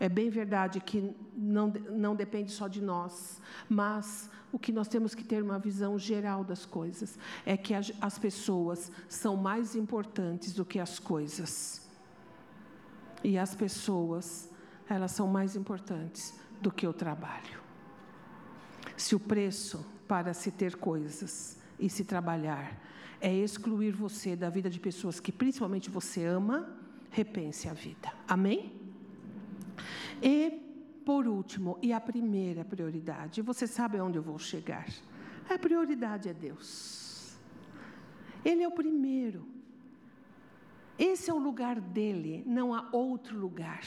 É 0.00 0.08
bem 0.08 0.28
verdade 0.28 0.80
que 0.80 1.14
não, 1.36 1.68
não 1.90 2.16
depende 2.16 2.50
só 2.50 2.66
de 2.66 2.82
nós, 2.82 3.40
mas 3.68 4.28
o 4.52 4.58
que 4.58 4.72
nós 4.72 4.88
temos 4.88 5.14
que 5.14 5.24
ter 5.24 5.42
uma 5.42 5.58
visão 5.58 5.98
geral 5.98 6.42
das 6.42 6.66
coisas 6.66 7.18
é 7.46 7.56
que 7.56 7.72
as, 7.74 7.92
as 8.00 8.18
pessoas 8.18 8.90
são 9.08 9.36
mais 9.36 9.76
importantes 9.76 10.52
do 10.52 10.64
que 10.64 10.80
as 10.80 10.98
coisas. 10.98 11.88
E 13.22 13.38
as 13.38 13.54
pessoas, 13.54 14.50
elas 14.88 15.12
são 15.12 15.28
mais 15.28 15.54
importantes 15.54 16.34
do 16.64 16.72
que 16.72 16.86
o 16.86 16.94
trabalho. 16.94 17.60
Se 18.96 19.14
o 19.14 19.20
preço 19.20 19.84
para 20.08 20.32
se 20.32 20.50
ter 20.50 20.76
coisas 20.76 21.58
e 21.78 21.90
se 21.90 22.04
trabalhar 22.04 22.80
é 23.20 23.32
excluir 23.32 23.92
você 23.92 24.34
da 24.34 24.48
vida 24.48 24.70
de 24.70 24.80
pessoas 24.80 25.20
que 25.20 25.30
principalmente 25.30 25.90
você 25.90 26.24
ama, 26.24 26.74
repense 27.10 27.68
a 27.68 27.74
vida. 27.74 28.10
Amém? 28.26 28.72
E 30.22 30.62
por 31.04 31.28
último, 31.28 31.78
e 31.82 31.92
a 31.92 32.00
primeira 32.00 32.64
prioridade, 32.64 33.42
você 33.42 33.66
sabe 33.66 33.98
aonde 33.98 34.16
eu 34.16 34.22
vou 34.22 34.38
chegar? 34.38 34.86
A 35.50 35.58
prioridade 35.58 36.30
é 36.30 36.32
Deus. 36.32 37.36
Ele 38.42 38.62
é 38.62 38.68
o 38.68 38.72
primeiro. 38.72 39.46
Esse 40.98 41.30
é 41.30 41.34
o 41.34 41.38
lugar 41.38 41.78
dele, 41.78 42.42
não 42.46 42.72
há 42.72 42.88
outro 42.90 43.38
lugar. 43.38 43.84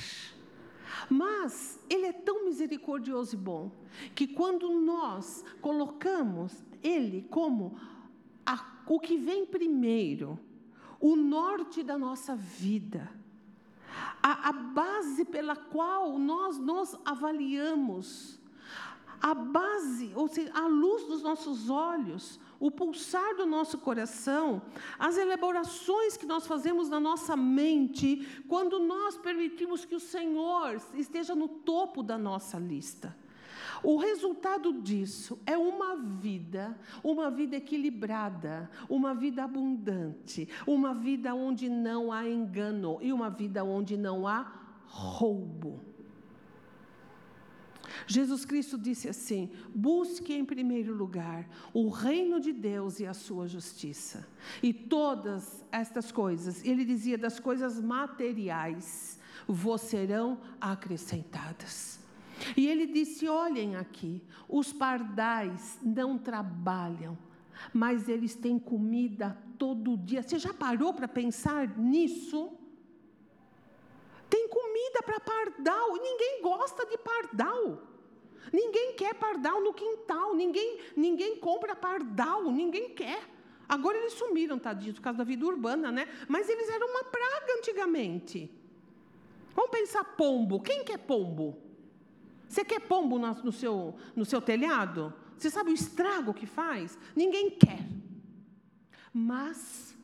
Mas 1.09 1.79
Ele 1.89 2.05
é 2.07 2.13
tão 2.13 2.45
misericordioso 2.45 3.35
e 3.35 3.37
bom 3.37 3.71
que 4.15 4.27
quando 4.27 4.69
nós 4.79 5.43
colocamos 5.61 6.63
Ele 6.83 7.27
como 7.29 7.77
a 8.45 8.77
o 8.87 8.99
que 8.99 9.17
vem 9.17 9.45
primeiro, 9.45 10.39
o 10.99 11.15
norte 11.15 11.83
da 11.83 11.97
nossa 11.97 12.35
vida, 12.35 13.11
a, 14.23 14.49
a 14.49 14.51
base 14.53 15.25
pela 15.25 15.55
qual 15.55 16.17
nós 16.17 16.57
nos 16.57 16.95
avaliamos, 17.03 18.39
a 19.21 19.33
base, 19.33 20.11
ou 20.15 20.27
seja, 20.27 20.51
a 20.53 20.67
luz 20.67 21.05
dos 21.05 21.21
nossos 21.21 21.69
olhos, 21.69 22.39
o 22.59 22.71
pulsar 22.71 23.35
do 23.35 23.45
nosso 23.45 23.77
coração, 23.77 24.61
as 24.97 25.17
elaborações 25.17 26.17
que 26.17 26.25
nós 26.25 26.47
fazemos 26.47 26.89
na 26.89 26.99
nossa 26.99 27.35
mente, 27.35 28.27
quando 28.47 28.79
nós 28.79 29.17
permitimos 29.17 29.85
que 29.85 29.95
o 29.95 29.99
Senhor 29.99 30.81
esteja 30.95 31.35
no 31.35 31.47
topo 31.47 32.01
da 32.01 32.17
nossa 32.17 32.57
lista. 32.57 33.15
O 33.83 33.97
resultado 33.97 34.73
disso 34.73 35.39
é 35.45 35.57
uma 35.57 35.95
vida, 35.95 36.77
uma 37.03 37.29
vida 37.29 37.57
equilibrada, 37.57 38.69
uma 38.89 39.13
vida 39.13 39.43
abundante, 39.43 40.47
uma 40.65 40.93
vida 40.93 41.35
onde 41.35 41.69
não 41.69 42.11
há 42.11 42.27
engano 42.27 42.97
e 43.01 43.13
uma 43.13 43.29
vida 43.29 43.63
onde 43.63 43.95
não 43.95 44.27
há 44.27 44.51
roubo. 44.85 45.86
Jesus 48.07 48.45
Cristo 48.45 48.77
disse 48.77 49.09
assim: 49.09 49.51
busque 49.75 50.33
em 50.33 50.45
primeiro 50.45 50.95
lugar 50.95 51.47
o 51.73 51.89
reino 51.89 52.39
de 52.39 52.53
Deus 52.53 52.99
e 53.01 53.05
a 53.05 53.13
sua 53.13 53.47
justiça. 53.47 54.25
E 54.63 54.73
todas 54.73 55.63
estas 55.71 56.11
coisas, 56.11 56.63
ele 56.65 56.85
dizia 56.85 57.17
das 57.17 57.37
coisas 57.37 57.79
materiais, 57.81 59.19
vos 59.45 59.81
serão 59.81 60.39
acrescentadas. 60.59 61.99
E 62.55 62.65
ele 62.65 62.87
disse: 62.87 63.27
olhem 63.27 63.75
aqui, 63.75 64.23
os 64.47 64.71
pardais 64.71 65.77
não 65.83 66.17
trabalham, 66.17 67.17
mas 67.73 68.07
eles 68.07 68.35
têm 68.35 68.57
comida 68.57 69.37
todo 69.57 69.97
dia. 69.97 70.23
Você 70.23 70.39
já 70.39 70.53
parou 70.53 70.93
para 70.93 71.09
pensar 71.09 71.77
nisso? 71.77 72.53
Tem 74.29 74.47
comida 74.47 75.01
para 75.03 75.19
pardal, 75.19 75.97
e 75.97 75.99
ninguém 75.99 76.41
gosta 76.41 76.85
de 76.85 76.97
pardal. 76.97 77.96
Ninguém 78.51 78.93
quer 78.93 79.13
pardal 79.15 79.61
no 79.61 79.73
quintal, 79.73 80.35
ninguém, 80.35 80.79
ninguém 80.95 81.37
compra 81.37 81.75
pardal, 81.75 82.51
ninguém 82.51 82.89
quer. 82.89 83.21
Agora 83.67 83.97
eles 83.97 84.13
sumiram, 84.13 84.57
tadinho, 84.57 84.93
por 84.93 85.01
causa 85.01 85.17
da 85.17 85.23
vida 85.23 85.45
urbana, 85.45 85.91
né? 85.91 86.07
Mas 86.27 86.47
eles 86.47 86.69
eram 86.69 86.87
uma 86.87 87.03
praga 87.03 87.53
antigamente. 87.57 88.49
Vamos 89.53 89.71
pensar 89.71 90.03
pombo. 90.03 90.61
Quem 90.61 90.83
quer 90.83 90.99
pombo? 90.99 91.57
Você 92.47 92.63
quer 92.63 92.79
pombo 92.79 93.19
no, 93.19 93.51
seu, 93.51 93.95
no 94.15 94.23
seu 94.23 94.41
telhado? 94.41 95.13
Você 95.37 95.49
sabe 95.49 95.71
o 95.71 95.73
estrago 95.73 96.33
que 96.33 96.45
faz? 96.45 96.97
Ninguém 97.15 97.49
quer. 97.49 97.85
Mas 99.13 99.96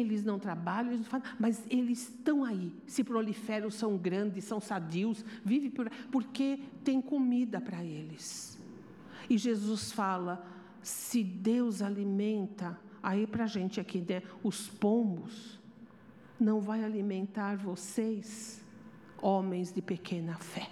eles 0.00 0.24
não 0.24 0.38
trabalham, 0.38 0.92
eles 0.92 1.00
não 1.00 1.10
fazem, 1.10 1.28
mas 1.38 1.62
eles 1.68 2.08
estão 2.08 2.44
aí, 2.44 2.72
se 2.86 3.04
proliferam, 3.04 3.70
são 3.70 3.96
grandes, 3.96 4.44
são 4.44 4.60
sadios, 4.60 5.24
vivem 5.44 5.70
por, 5.70 5.90
porque 6.10 6.60
tem 6.82 7.00
comida 7.00 7.60
para 7.60 7.84
eles. 7.84 8.58
E 9.28 9.36
Jesus 9.36 9.92
fala: 9.92 10.46
se 10.82 11.22
Deus 11.22 11.82
alimenta, 11.82 12.78
aí 13.02 13.26
para 13.26 13.44
a 13.44 13.46
gente 13.46 13.80
aqui, 13.80 14.00
né, 14.00 14.22
os 14.42 14.68
pombos, 14.68 15.60
não 16.40 16.60
vai 16.60 16.82
alimentar 16.82 17.56
vocês, 17.56 18.64
homens 19.20 19.72
de 19.72 19.82
pequena 19.82 20.36
fé. 20.36 20.68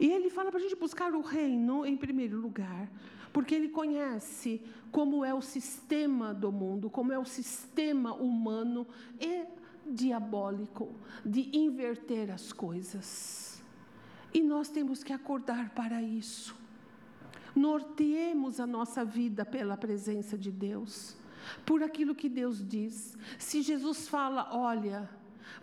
E 0.00 0.06
ele 0.10 0.30
fala 0.30 0.50
para 0.50 0.60
a 0.60 0.62
gente 0.62 0.76
buscar 0.76 1.12
o 1.12 1.20
reino 1.20 1.84
em 1.84 1.96
primeiro 1.96 2.40
lugar, 2.40 2.90
porque 3.32 3.54
ele 3.54 3.68
conhece 3.68 4.62
como 4.90 5.24
é 5.24 5.32
o 5.34 5.42
sistema 5.42 6.32
do 6.32 6.50
mundo, 6.50 6.90
como 6.90 7.12
é 7.12 7.18
o 7.18 7.24
sistema 7.24 8.14
humano 8.14 8.86
e 9.20 9.44
diabólico 9.86 10.94
de 11.24 11.56
inverter 11.56 12.30
as 12.30 12.52
coisas. 12.52 13.62
E 14.32 14.42
nós 14.42 14.68
temos 14.68 15.02
que 15.02 15.12
acordar 15.12 15.70
para 15.70 16.02
isso. 16.02 16.54
Norteemos 17.54 18.60
a 18.60 18.66
nossa 18.66 19.04
vida 19.04 19.44
pela 19.44 19.76
presença 19.76 20.36
de 20.36 20.50
Deus, 20.52 21.16
por 21.64 21.82
aquilo 21.82 22.14
que 22.14 22.28
Deus 22.28 22.66
diz. 22.66 23.16
Se 23.38 23.62
Jesus 23.62 24.06
fala, 24.06 24.54
olha, 24.54 25.08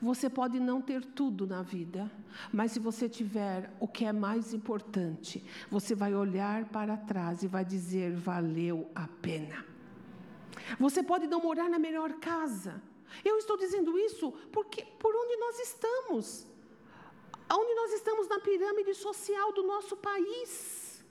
você 0.02 0.30
pode 0.30 0.60
não 0.60 0.82
ter 0.82 1.04
tudo 1.04 1.48
na 1.48 1.62
vida, 1.62 2.12
mas 2.52 2.72
se 2.72 2.80
você 2.80 3.08
tiver 3.08 3.72
o 3.80 3.88
que 3.88 4.06
é 4.06 4.12
mais 4.12 4.54
importante, 4.54 5.44
você 5.70 5.96
vai 5.96 6.14
olhar 6.14 6.66
para 6.66 6.98
trás 6.98 7.44
e 7.44 7.48
vai 7.48 7.64
dizer: 7.64 8.14
valeu 8.14 8.90
a 8.94 9.08
pena. 9.08 9.66
Você 10.80 11.04
pode 11.04 11.28
não 11.28 11.42
morar 11.42 11.70
na 11.70 11.80
melhor 11.80 12.14
casa. 12.14 12.82
Eu 13.24 13.38
estou 13.38 13.58
dizendo 13.58 13.98
isso 13.98 14.32
porque 14.52 14.84
por 15.00 15.16
onde 15.16 15.38
nós 15.38 15.60
estamos, 15.60 16.48
onde 17.52 17.74
nós 17.76 17.94
estamos 17.94 18.28
na 18.28 18.40
pirâmide 18.40 18.94
social 18.96 19.54
do 19.54 19.64
nosso 19.64 19.96
país. 19.96 21.06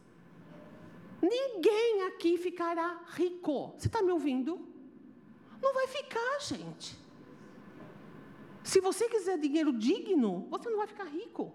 Ninguém 1.22 2.02
aqui 2.02 2.36
ficará 2.36 3.00
rico. 3.12 3.74
Você 3.78 3.86
está 3.86 4.02
me 4.02 4.12
ouvindo? 4.12 4.60
Não 5.62 5.72
vai 5.72 5.86
ficar, 5.86 6.38
gente. 6.40 7.03
Se 8.64 8.80
você 8.80 9.08
quiser 9.08 9.38
dinheiro 9.38 9.72
digno, 9.72 10.48
você 10.50 10.70
não 10.70 10.78
vai 10.78 10.86
ficar 10.86 11.04
rico. 11.04 11.52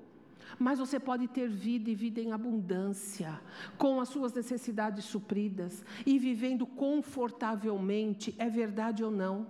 Mas 0.58 0.78
você 0.80 1.00
pode 1.00 1.28
ter 1.28 1.50
vida 1.50 1.90
e 1.90 1.96
vida 1.96 2.22
em 2.22 2.32
abundância, 2.32 3.42
com 3.78 4.00
as 4.00 4.10
suas 4.10 4.32
necessidades 4.32 5.06
supridas 5.06 5.84
e 6.06 6.18
vivendo 6.20 6.66
confortavelmente, 6.66 8.34
é 8.38 8.50
verdade 8.50 9.04
ou 9.04 9.12
não? 9.12 9.48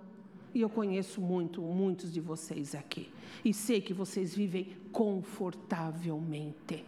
E 0.54 0.62
eu 0.62 0.70
conheço 0.70 1.20
muito, 1.20 1.60
muitos 1.62 2.12
de 2.12 2.20
vocês 2.20 2.74
aqui. 2.74 3.10
E 3.44 3.54
sei 3.54 3.80
que 3.80 3.94
vocês 3.94 4.34
vivem 4.34 4.76
confortavelmente. 4.90 6.84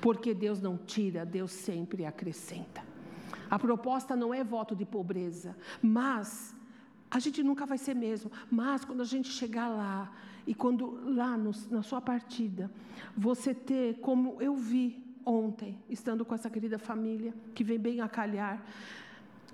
Porque 0.00 0.32
Deus 0.32 0.60
não 0.60 0.78
tira, 0.78 1.26
Deus 1.26 1.50
sempre 1.52 2.06
acrescenta. 2.06 2.82
A 3.50 3.58
proposta 3.58 4.16
não 4.16 4.32
é 4.32 4.42
voto 4.42 4.74
de 4.74 4.86
pobreza, 4.86 5.56
mas 5.82 6.56
a 7.14 7.20
gente 7.20 7.44
nunca 7.44 7.64
vai 7.64 7.78
ser 7.78 7.94
mesmo, 7.94 8.28
mas 8.50 8.84
quando 8.84 9.00
a 9.00 9.04
gente 9.04 9.28
chegar 9.28 9.68
lá, 9.68 10.12
e 10.44 10.52
quando 10.52 10.84
lá 11.14 11.36
no, 11.38 11.52
na 11.70 11.80
sua 11.80 12.00
partida, 12.00 12.68
você 13.16 13.54
ter, 13.54 14.00
como 14.00 14.42
eu 14.42 14.56
vi 14.56 15.00
ontem, 15.24 15.78
estando 15.88 16.24
com 16.24 16.34
essa 16.34 16.50
querida 16.50 16.76
família, 16.76 17.32
que 17.54 17.62
vem 17.62 17.78
bem 17.78 18.00
a 18.00 18.08
calhar, 18.08 18.60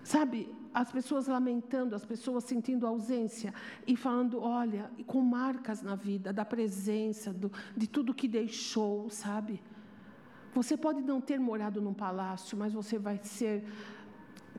sabe, 0.02 0.48
as 0.72 0.90
pessoas 0.90 1.26
lamentando, 1.26 1.94
as 1.94 2.06
pessoas 2.06 2.44
sentindo 2.44 2.86
ausência 2.86 3.52
e 3.86 3.94
falando, 3.94 4.40
olha, 4.40 4.90
com 5.06 5.20
marcas 5.20 5.82
na 5.82 5.94
vida, 5.94 6.32
da 6.32 6.46
presença, 6.46 7.30
do, 7.30 7.52
de 7.76 7.86
tudo 7.86 8.14
que 8.14 8.26
deixou, 8.26 9.10
sabe? 9.10 9.62
Você 10.54 10.78
pode 10.78 11.02
não 11.02 11.20
ter 11.20 11.38
morado 11.38 11.78
num 11.82 11.92
palácio, 11.92 12.56
mas 12.56 12.72
você 12.72 12.98
vai 12.98 13.18
ser 13.22 13.64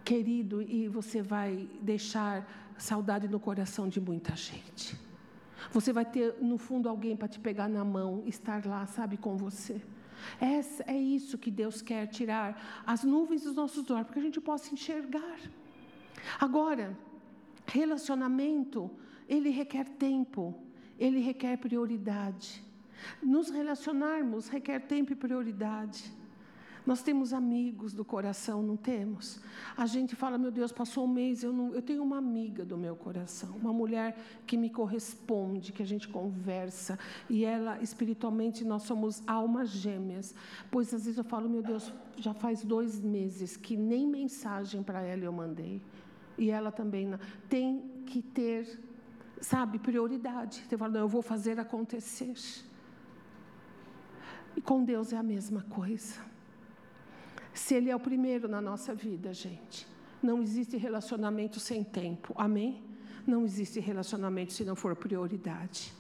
querido 0.06 0.62
e 0.62 0.88
você 0.88 1.22
vai 1.22 1.68
deixar 1.82 2.71
saudade 2.82 3.28
no 3.28 3.40
coração 3.40 3.88
de 3.88 4.02
muita 4.02 4.36
gente. 4.36 4.98
Você 5.72 5.94
vai 5.94 6.04
ter, 6.04 6.36
no 6.42 6.58
fundo, 6.58 6.90
alguém 6.90 7.16
para 7.16 7.28
te 7.28 7.40
pegar 7.40 7.70
na 7.70 7.86
mão, 7.86 8.24
estar 8.26 8.66
lá, 8.66 8.86
sabe, 8.88 9.18
com 9.18 9.38
você. 9.38 9.82
Essa, 10.40 10.84
é 10.88 10.98
isso 10.98 11.38
que 11.38 11.52
Deus 11.52 11.82
quer 11.82 12.08
tirar 12.08 12.84
as 12.86 13.04
nuvens 13.04 13.44
dos 13.44 13.56
nossos 13.56 13.90
olhos, 13.90 14.06
para 14.06 14.14
que 14.14 14.20
a 14.20 14.24
gente 14.24 14.42
possa 14.42 14.74
enxergar. 14.74 15.40
Agora, 16.40 16.98
relacionamento, 17.66 18.90
ele 19.28 19.50
requer 19.50 19.86
tempo, 19.88 20.56
ele 21.00 21.20
requer 21.20 21.58
prioridade. 21.58 22.64
Nos 23.22 23.50
relacionarmos 23.50 24.48
requer 24.48 24.80
tempo 24.82 25.14
e 25.14 25.16
prioridade. 25.16 26.12
Nós 26.86 27.04
temos 27.04 27.32
amigos 27.32 27.94
do 27.94 28.04
coração, 28.04 28.64
não 28.64 28.76
temos? 28.76 29.40
A 29.78 29.86
gente 29.86 30.16
fala, 30.16 30.38
meu 30.38 30.50
Deus, 30.50 30.72
passou 30.72 31.06
um 31.06 31.08
mês, 31.08 31.44
eu, 31.44 31.54
não, 31.54 31.76
eu 31.76 31.82
tenho 31.82 32.02
uma 32.02 32.18
amiga 32.18 32.66
do 32.66 32.76
meu 32.76 32.96
coração, 32.96 33.52
uma 33.62 33.72
mulher 33.72 34.18
que 34.48 34.58
me 34.58 34.70
corresponde, 34.70 35.72
que 35.72 35.84
a 35.84 35.86
gente 35.86 36.08
conversa, 36.08 36.98
e 37.30 37.46
ela, 37.46 37.80
espiritualmente, 37.82 38.66
nós 38.66 38.84
somos 38.84 39.22
almas 39.28 39.70
gêmeas. 39.70 40.34
Pois 40.72 40.92
às 40.94 41.06
vezes 41.06 41.20
eu 41.20 41.24
falo, 41.24 41.48
meu 41.48 41.62
Deus, 41.62 41.94
já 42.18 42.34
faz 42.34 42.64
dois 42.64 43.00
meses 43.00 43.56
que 43.56 43.78
nem 43.78 44.08
mensagem 44.08 44.82
para 44.82 45.02
ela 45.02 45.24
eu 45.24 45.32
mandei. 45.32 45.82
E 46.36 46.50
ela 46.50 46.72
também 46.72 47.06
não. 47.06 47.20
tem 47.48 48.04
que 48.08 48.24
ter, 48.24 48.80
sabe, 49.40 49.78
prioridade. 49.78 50.64
Você 50.68 50.76
fala, 50.76 50.94
não, 50.94 51.02
eu 51.02 51.08
vou 51.08 51.22
fazer 51.22 51.60
acontecer. 51.60 52.34
E 54.56 54.62
com 54.62 54.84
Deus 54.84 55.14
é 55.14 55.18
a 55.18 55.24
mesma 55.24 55.62
coisa. 55.70 56.31
Se 57.54 57.76
Ele 57.76 57.90
é 57.90 57.96
o 57.96 58.00
primeiro 58.00 58.48
na 58.48 58.62
nossa 58.62 58.94
vida, 58.94 59.34
gente. 59.34 59.88
Não 60.22 60.42
existe 60.42 60.78
relacionamento 60.78 61.60
sem 61.60 61.84
tempo. 61.84 62.34
Amém? 62.38 62.82
Não 63.26 63.44
existe 63.44 63.80
relacionamento 63.80 64.54
se 64.54 64.64
não 64.64 64.76
for 64.76 64.96
prioridade. 64.96 65.94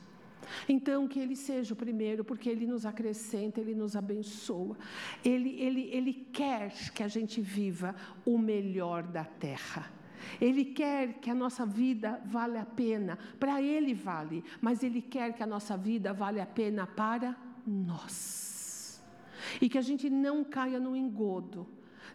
Então, 0.67 1.07
que 1.07 1.19
Ele 1.19 1.35
seja 1.35 1.73
o 1.73 1.77
primeiro, 1.77 2.23
porque 2.23 2.49
Ele 2.49 2.65
nos 2.67 2.85
acrescenta, 2.85 3.59
Ele 3.59 3.75
nos 3.75 3.95
abençoa. 3.95 4.77
Ele, 5.23 5.59
ele, 5.59 5.89
ele 5.91 6.13
quer 6.13 6.71
que 6.91 7.03
a 7.03 7.07
gente 7.07 7.41
viva 7.41 7.95
o 8.25 8.37
melhor 8.37 9.03
da 9.03 9.23
terra. 9.23 9.91
Ele 10.39 10.65
quer 10.65 11.13
que 11.13 11.29
a 11.29 11.35
nossa 11.35 11.65
vida 11.65 12.21
vale 12.25 12.57
a 12.57 12.65
pena. 12.65 13.17
Para 13.39 13.61
Ele 13.61 13.93
vale, 13.93 14.43
mas 14.59 14.83
Ele 14.83 15.01
quer 15.01 15.33
que 15.33 15.43
a 15.43 15.47
nossa 15.47 15.75
vida 15.75 16.13
vale 16.13 16.39
a 16.39 16.45
pena 16.45 16.85
para 16.85 17.35
nós. 17.65 18.50
E 19.61 19.69
que 19.69 19.77
a 19.77 19.81
gente 19.81 20.09
não 20.09 20.43
caia 20.43 20.79
no 20.79 20.95
engodo 20.95 21.67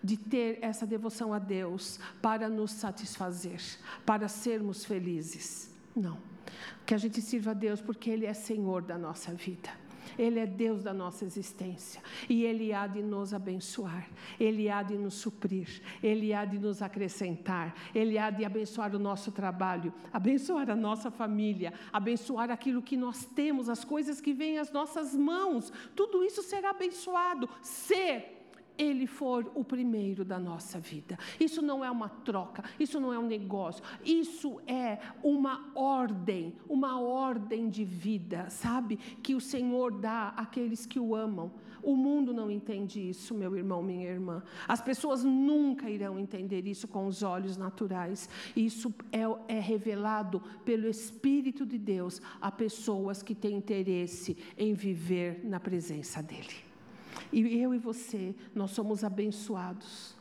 de 0.02 0.16
ter 0.16 0.58
essa 0.62 0.86
devoção 0.86 1.32
a 1.32 1.38
Deus 1.38 1.98
para 2.20 2.48
nos 2.48 2.70
satisfazer, 2.70 3.60
para 4.04 4.28
sermos 4.28 4.84
felizes. 4.84 5.70
Não. 5.94 6.18
Que 6.84 6.94
a 6.94 6.98
gente 6.98 7.20
sirva 7.20 7.50
a 7.52 7.54
Deus 7.54 7.80
porque 7.80 8.10
Ele 8.10 8.26
é 8.26 8.34
Senhor 8.34 8.82
da 8.82 8.96
nossa 8.96 9.32
vida. 9.32 9.70
Ele 10.18 10.38
é 10.38 10.46
Deus 10.46 10.82
da 10.82 10.92
nossa 10.92 11.24
existência. 11.24 12.02
E 12.28 12.44
Ele 12.44 12.72
há 12.72 12.86
de 12.86 13.02
nos 13.02 13.34
abençoar, 13.34 14.08
Ele 14.38 14.68
há 14.68 14.82
de 14.82 14.96
nos 14.96 15.14
suprir, 15.14 15.82
Ele 16.02 16.32
há 16.32 16.44
de 16.44 16.58
nos 16.58 16.82
acrescentar, 16.82 17.74
Ele 17.94 18.18
há 18.18 18.30
de 18.30 18.44
abençoar 18.44 18.94
o 18.94 18.98
nosso 18.98 19.32
trabalho, 19.32 19.92
abençoar 20.12 20.70
a 20.70 20.76
nossa 20.76 21.10
família, 21.10 21.72
abençoar 21.92 22.50
aquilo 22.50 22.82
que 22.82 22.96
nós 22.96 23.24
temos, 23.24 23.68
as 23.68 23.84
coisas 23.84 24.20
que 24.20 24.32
vêm 24.32 24.58
às 24.58 24.70
nossas 24.70 25.14
mãos, 25.14 25.72
tudo 25.94 26.24
isso 26.24 26.42
será 26.42 26.70
abençoado. 26.70 27.48
Se 27.62 28.35
ele 28.78 29.06
for 29.06 29.50
o 29.54 29.64
primeiro 29.64 30.24
da 30.24 30.38
nossa 30.38 30.78
vida. 30.78 31.18
Isso 31.38 31.62
não 31.62 31.84
é 31.84 31.90
uma 31.90 32.08
troca, 32.08 32.64
isso 32.78 33.00
não 33.00 33.12
é 33.12 33.18
um 33.18 33.26
negócio, 33.26 33.82
isso 34.04 34.60
é 34.66 34.98
uma 35.22 35.70
ordem, 35.74 36.54
uma 36.68 37.00
ordem 37.00 37.68
de 37.68 37.84
vida, 37.84 38.48
sabe? 38.50 38.96
Que 38.96 39.34
o 39.34 39.40
Senhor 39.40 39.92
dá 39.92 40.28
àqueles 40.36 40.86
que 40.86 41.00
o 41.00 41.14
amam. 41.14 41.50
O 41.82 41.94
mundo 41.94 42.34
não 42.34 42.50
entende 42.50 42.98
isso, 43.08 43.32
meu 43.32 43.56
irmão, 43.56 43.80
minha 43.80 44.10
irmã. 44.10 44.42
As 44.66 44.80
pessoas 44.80 45.22
nunca 45.22 45.88
irão 45.88 46.18
entender 46.18 46.66
isso 46.66 46.88
com 46.88 47.06
os 47.06 47.22
olhos 47.22 47.56
naturais. 47.56 48.28
Isso 48.56 48.92
é, 49.12 49.20
é 49.46 49.60
revelado 49.60 50.42
pelo 50.64 50.88
Espírito 50.88 51.64
de 51.64 51.78
Deus 51.78 52.20
a 52.40 52.50
pessoas 52.50 53.22
que 53.22 53.36
têm 53.36 53.56
interesse 53.56 54.36
em 54.58 54.74
viver 54.74 55.44
na 55.44 55.60
presença 55.60 56.20
dEle. 56.20 56.65
E 57.32 57.60
eu 57.60 57.74
e 57.74 57.78
você, 57.78 58.34
nós 58.54 58.70
somos 58.70 59.04
abençoados, 59.04 60.16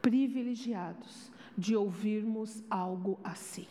privilegiados 0.00 1.30
de 1.56 1.76
ouvirmos 1.76 2.62
algo 2.70 3.18
assim 3.22 3.66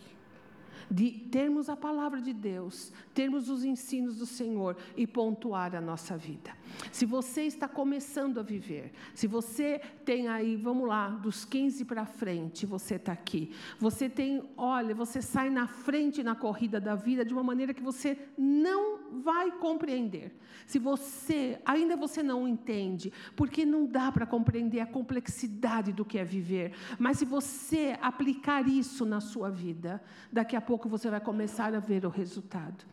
de 0.92 1.10
termos 1.10 1.70
a 1.70 1.78
palavra 1.78 2.22
de 2.22 2.34
Deus, 2.34 2.92
termos 3.14 3.50
os 3.50 3.64
ensinos 3.64 4.18
do 4.18 4.26
Senhor 4.26 4.76
e 4.98 5.08
pontuar 5.08 5.74
a 5.74 5.80
nossa 5.80 6.18
vida. 6.18 6.52
Se 6.92 7.06
você 7.06 7.44
está 7.44 7.68
começando 7.68 8.39
a 8.39 8.44
viver, 8.44 8.92
se 9.16 9.26
você 9.26 9.80
tem 10.04 10.28
aí, 10.28 10.58
vamos 10.58 10.88
lá, 10.88 11.08
dos 11.10 11.46
15 11.46 11.86
para 11.86 12.06
frente, 12.06 12.66
você 12.66 12.96
está 12.96 13.14
aqui. 13.14 13.52
Você 13.80 14.10
tem, 14.10 14.44
olha, 14.58 14.94
você 14.94 15.22
sai 15.22 15.50
na 15.50 15.68
frente 15.68 16.24
na 16.24 16.36
corrida 16.36 16.80
da 16.80 16.96
vida 16.96 17.24
de 17.24 17.34
uma 17.34 17.44
maneira 17.44 17.74
que 17.74 17.82
você 17.82 18.18
não 18.38 19.22
vai 19.22 19.52
compreender. 19.52 20.38
Se 20.66 20.80
você, 20.80 21.60
ainda 21.66 21.96
você 21.96 22.24
não 22.24 22.48
entende, 22.48 23.12
porque 23.36 23.66
não 23.66 23.86
dá 23.86 24.12
para 24.12 24.26
compreender 24.26 24.80
a 24.80 24.86
complexidade 24.86 25.92
do 25.92 26.06
que 26.06 26.18
é 26.18 26.24
viver. 26.24 26.74
Mas 26.98 27.18
se 27.18 27.26
você 27.26 27.98
aplicar 28.02 28.68
isso 28.68 29.06
na 29.06 29.20
sua 29.20 29.50
vida, 29.50 30.02
daqui 30.32 30.56
a 30.56 30.62
pouco 30.62 30.81
você 30.90 31.10
vai 31.10 31.20
começar 31.20 31.74
a 31.74 31.80
ver 31.80 32.06
o 32.06 32.10
resultado. 32.10 32.86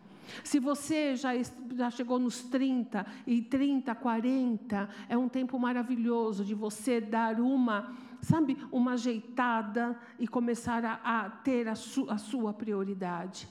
Se 0.44 0.58
você 0.58 1.16
já, 1.16 1.30
já 1.74 1.90
chegou 1.90 2.18
nos 2.18 2.42
30 2.42 3.06
e 3.26 3.42
30, 3.42 3.94
40, 3.94 4.88
é 5.08 5.16
um 5.16 5.28
tempo 5.28 5.58
maravilhoso 5.58 6.44
de 6.44 6.54
você 6.54 7.00
dar 7.00 7.40
uma, 7.40 7.94
sabe, 8.20 8.56
uma 8.70 8.92
ajeitada 8.92 9.98
e 10.18 10.28
começar 10.28 10.84
a, 10.84 10.94
a 11.02 11.30
ter 11.30 11.68
a, 11.68 11.74
su, 11.74 12.06
a 12.10 12.18
sua 12.18 12.52
prioridade. 12.52 13.48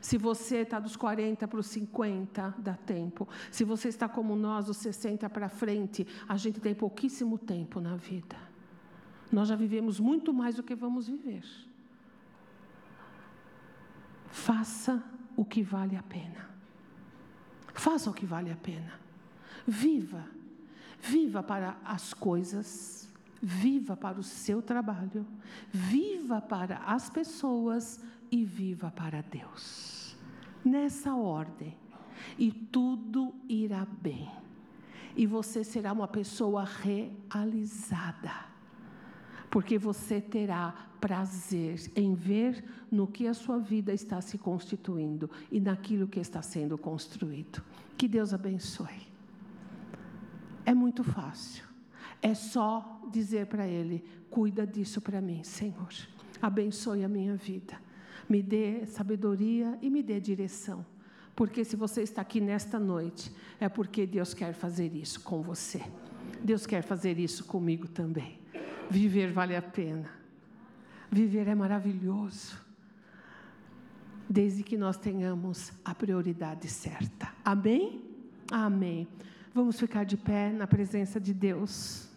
Se 0.00 0.16
você 0.16 0.58
está 0.58 0.78
dos 0.78 0.96
40 0.96 1.48
para 1.48 1.58
os 1.58 1.66
50, 1.66 2.54
dá 2.58 2.74
tempo. 2.74 3.28
Se 3.50 3.64
você 3.64 3.88
está 3.88 4.08
como 4.08 4.36
nós, 4.36 4.66
dos 4.66 4.76
60 4.76 5.28
para 5.30 5.48
frente, 5.48 6.06
a 6.28 6.36
gente 6.36 6.60
tem 6.60 6.74
pouquíssimo 6.74 7.38
tempo 7.38 7.80
na 7.80 7.96
vida. 7.96 8.36
Nós 9.30 9.48
já 9.48 9.56
vivemos 9.56 9.98
muito 9.98 10.32
mais 10.32 10.54
do 10.54 10.62
que 10.62 10.74
vamos 10.74 11.08
viver. 11.08 11.42
Faça 14.30 15.02
o 15.36 15.44
que 15.44 15.62
vale 15.62 15.96
a 15.96 16.02
pena. 16.02 16.48
Faça 17.74 18.10
o 18.10 18.14
que 18.14 18.26
vale 18.26 18.50
a 18.50 18.56
pena. 18.56 18.92
Viva. 19.66 20.24
Viva 21.00 21.42
para 21.42 21.76
as 21.84 22.12
coisas. 22.12 23.12
Viva 23.40 23.96
para 23.96 24.18
o 24.18 24.22
seu 24.22 24.60
trabalho. 24.60 25.26
Viva 25.70 26.40
para 26.40 26.78
as 26.78 27.08
pessoas 27.08 28.02
e 28.30 28.44
viva 28.44 28.90
para 28.90 29.22
Deus. 29.22 30.16
Nessa 30.64 31.14
ordem. 31.14 31.76
E 32.36 32.50
tudo 32.50 33.34
irá 33.48 33.86
bem. 33.86 34.30
E 35.16 35.26
você 35.26 35.62
será 35.64 35.92
uma 35.92 36.08
pessoa 36.08 36.64
realizada 36.64 38.48
porque 39.50 39.78
você 39.78 40.20
terá 40.20 40.87
prazer 41.00 41.90
em 41.94 42.14
ver 42.14 42.64
no 42.90 43.06
que 43.06 43.26
a 43.26 43.34
sua 43.34 43.58
vida 43.58 43.92
está 43.92 44.20
se 44.20 44.38
constituindo 44.38 45.30
e 45.50 45.60
naquilo 45.60 46.08
que 46.08 46.20
está 46.20 46.42
sendo 46.42 46.76
construído. 46.76 47.62
Que 47.96 48.06
Deus 48.08 48.32
abençoe. 48.32 49.08
É 50.64 50.74
muito 50.74 51.02
fácil. 51.02 51.64
É 52.20 52.34
só 52.34 53.00
dizer 53.10 53.46
para 53.46 53.66
Ele: 53.66 54.04
cuida 54.30 54.66
disso 54.66 55.00
para 55.00 55.20
mim, 55.20 55.42
Senhor. 55.42 55.88
Abençoe 56.40 57.04
a 57.04 57.08
minha 57.08 57.36
vida. 57.36 57.80
Me 58.28 58.42
dê 58.42 58.86
sabedoria 58.86 59.78
e 59.80 59.88
me 59.88 60.02
dê 60.02 60.20
direção. 60.20 60.84
Porque 61.34 61.64
se 61.64 61.76
você 61.76 62.02
está 62.02 62.20
aqui 62.20 62.40
nesta 62.40 62.78
noite, 62.78 63.32
é 63.60 63.68
porque 63.68 64.06
Deus 64.06 64.34
quer 64.34 64.52
fazer 64.52 64.94
isso 64.94 65.20
com 65.20 65.40
você. 65.40 65.80
Deus 66.42 66.66
quer 66.66 66.82
fazer 66.82 67.18
isso 67.18 67.44
comigo 67.44 67.88
também. 67.88 68.38
Viver 68.90 69.32
vale 69.32 69.56
a 69.56 69.62
pena. 69.62 70.17
Viver 71.10 71.48
é 71.48 71.54
maravilhoso. 71.54 72.58
Desde 74.28 74.62
que 74.62 74.76
nós 74.76 74.96
tenhamos 74.96 75.72
a 75.84 75.94
prioridade 75.94 76.68
certa. 76.68 77.32
Amém? 77.44 78.04
Amém. 78.50 79.08
Vamos 79.54 79.80
ficar 79.80 80.04
de 80.04 80.16
pé 80.16 80.52
na 80.52 80.66
presença 80.66 81.18
de 81.18 81.32
Deus. 81.32 82.08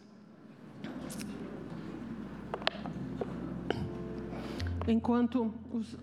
Enquanto 4.87 5.53
os, 5.71 5.97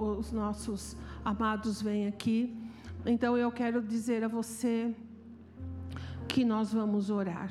os 0.00 0.32
nossos 0.32 0.96
amados 1.24 1.82
vêm 1.82 2.06
aqui, 2.06 2.56
então 3.04 3.36
eu 3.36 3.50
quero 3.52 3.82
dizer 3.82 4.24
a 4.24 4.28
você 4.28 4.94
que 6.28 6.44
nós 6.44 6.72
vamos 6.72 7.10
orar. 7.10 7.50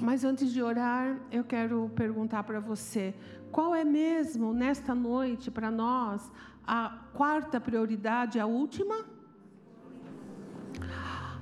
Mas 0.00 0.24
antes 0.24 0.52
de 0.52 0.62
orar, 0.62 1.18
eu 1.30 1.42
quero 1.44 1.90
perguntar 1.94 2.42
para 2.42 2.60
você: 2.60 3.14
qual 3.50 3.74
é 3.74 3.84
mesmo 3.84 4.52
nesta 4.52 4.94
noite 4.94 5.50
para 5.50 5.70
nós 5.70 6.30
a 6.66 6.98
quarta 7.14 7.60
prioridade, 7.60 8.38
a 8.38 8.46
última? 8.46 9.04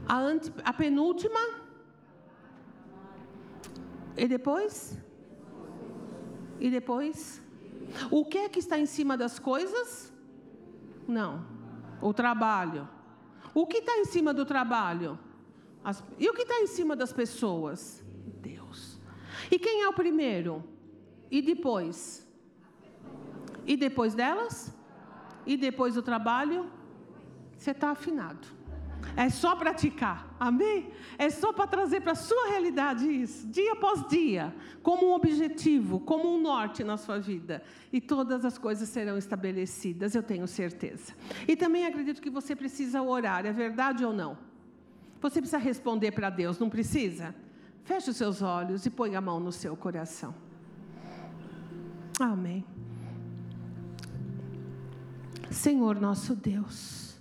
A, 0.06 0.18
ante, 0.18 0.52
a 0.64 0.72
penúltima? 0.72 1.40
E 4.16 4.28
depois? 4.28 4.98
E 6.60 6.70
depois? 6.70 7.42
O 8.10 8.24
que 8.24 8.38
é 8.38 8.48
que 8.48 8.58
está 8.58 8.78
em 8.78 8.86
cima 8.86 9.16
das 9.16 9.38
coisas? 9.38 10.12
Não. 11.08 11.44
O 12.00 12.12
trabalho. 12.12 12.88
O 13.52 13.66
que 13.66 13.78
está 13.78 13.98
em 13.98 14.04
cima 14.04 14.32
do 14.32 14.44
trabalho? 14.44 15.18
As, 15.82 16.02
e 16.18 16.28
o 16.28 16.34
que 16.34 16.42
está 16.42 16.60
em 16.60 16.66
cima 16.66 16.94
das 16.94 17.12
pessoas? 17.12 18.03
E 19.50 19.58
quem 19.58 19.82
é 19.82 19.88
o 19.88 19.92
primeiro? 19.92 20.64
E 21.30 21.42
depois? 21.42 22.26
E 23.66 23.76
depois 23.76 24.14
delas? 24.14 24.74
E 25.46 25.56
depois 25.56 25.94
do 25.94 26.02
trabalho? 26.02 26.70
Você 27.56 27.70
está 27.70 27.90
afinado. 27.90 28.46
É 29.16 29.28
só 29.28 29.54
praticar, 29.54 30.34
amém? 30.40 30.90
É 31.18 31.30
só 31.30 31.52
para 31.52 31.66
trazer 31.66 32.00
para 32.00 32.12
a 32.12 32.16
sua 32.16 32.48
realidade 32.48 33.06
isso, 33.06 33.46
dia 33.46 33.72
após 33.72 34.06
dia, 34.08 34.54
como 34.82 35.06
um 35.06 35.12
objetivo, 35.12 36.00
como 36.00 36.34
um 36.34 36.40
norte 36.40 36.82
na 36.82 36.96
sua 36.96 37.18
vida. 37.18 37.62
E 37.92 38.00
todas 38.00 38.44
as 38.44 38.58
coisas 38.58 38.88
serão 38.88 39.16
estabelecidas, 39.16 40.14
eu 40.14 40.22
tenho 40.22 40.46
certeza. 40.48 41.12
E 41.46 41.54
também 41.54 41.86
acredito 41.86 42.20
que 42.20 42.30
você 42.30 42.56
precisa 42.56 43.02
orar, 43.02 43.46
é 43.46 43.52
verdade 43.52 44.04
ou 44.04 44.12
não? 44.12 44.36
Você 45.20 45.40
precisa 45.40 45.58
responder 45.58 46.10
para 46.10 46.28
Deus, 46.28 46.58
não 46.58 46.68
precisa? 46.68 47.34
Feche 47.84 48.10
os 48.10 48.16
seus 48.16 48.40
olhos 48.42 48.86
e 48.86 48.90
põe 48.90 49.14
a 49.14 49.20
mão 49.20 49.38
no 49.38 49.52
seu 49.52 49.76
coração. 49.76 50.34
Amém. 52.18 52.64
Senhor 55.50 56.00
nosso 56.00 56.34
Deus, 56.34 57.20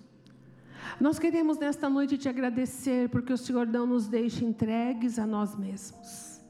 nós 0.99 1.19
queremos 1.19 1.57
nesta 1.57 1.89
noite 1.89 2.17
te 2.17 2.29
agradecer 2.29 3.09
porque 3.09 3.33
o 3.33 3.37
Senhor 3.37 3.67
não 3.67 3.85
nos 3.85 4.07
deixa 4.07 4.45
entregues 4.45 5.19
a 5.19 5.27
nós 5.27 5.55
mesmos. 5.55 6.41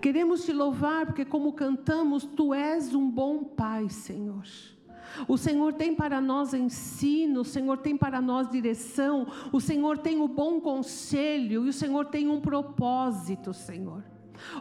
Queremos 0.00 0.44
te 0.46 0.52
louvar 0.52 1.04
porque, 1.04 1.26
como 1.26 1.52
cantamos, 1.52 2.24
tu 2.24 2.54
és 2.54 2.94
um 2.94 3.10
bom 3.10 3.44
Pai, 3.44 3.90
Senhor. 3.90 4.44
O 5.26 5.36
Senhor 5.36 5.74
tem 5.74 5.94
para 5.94 6.20
nós 6.20 6.54
ensino, 6.54 7.40
o 7.40 7.44
Senhor 7.44 7.78
tem 7.78 7.96
para 7.96 8.20
nós 8.20 8.50
direção, 8.50 9.26
o 9.52 9.60
Senhor 9.60 9.98
tem 9.98 10.20
o 10.20 10.28
bom 10.28 10.60
conselho 10.60 11.66
e 11.66 11.68
o 11.68 11.72
Senhor 11.72 12.06
tem 12.06 12.28
um 12.28 12.40
propósito, 12.40 13.52
Senhor. 13.52 14.04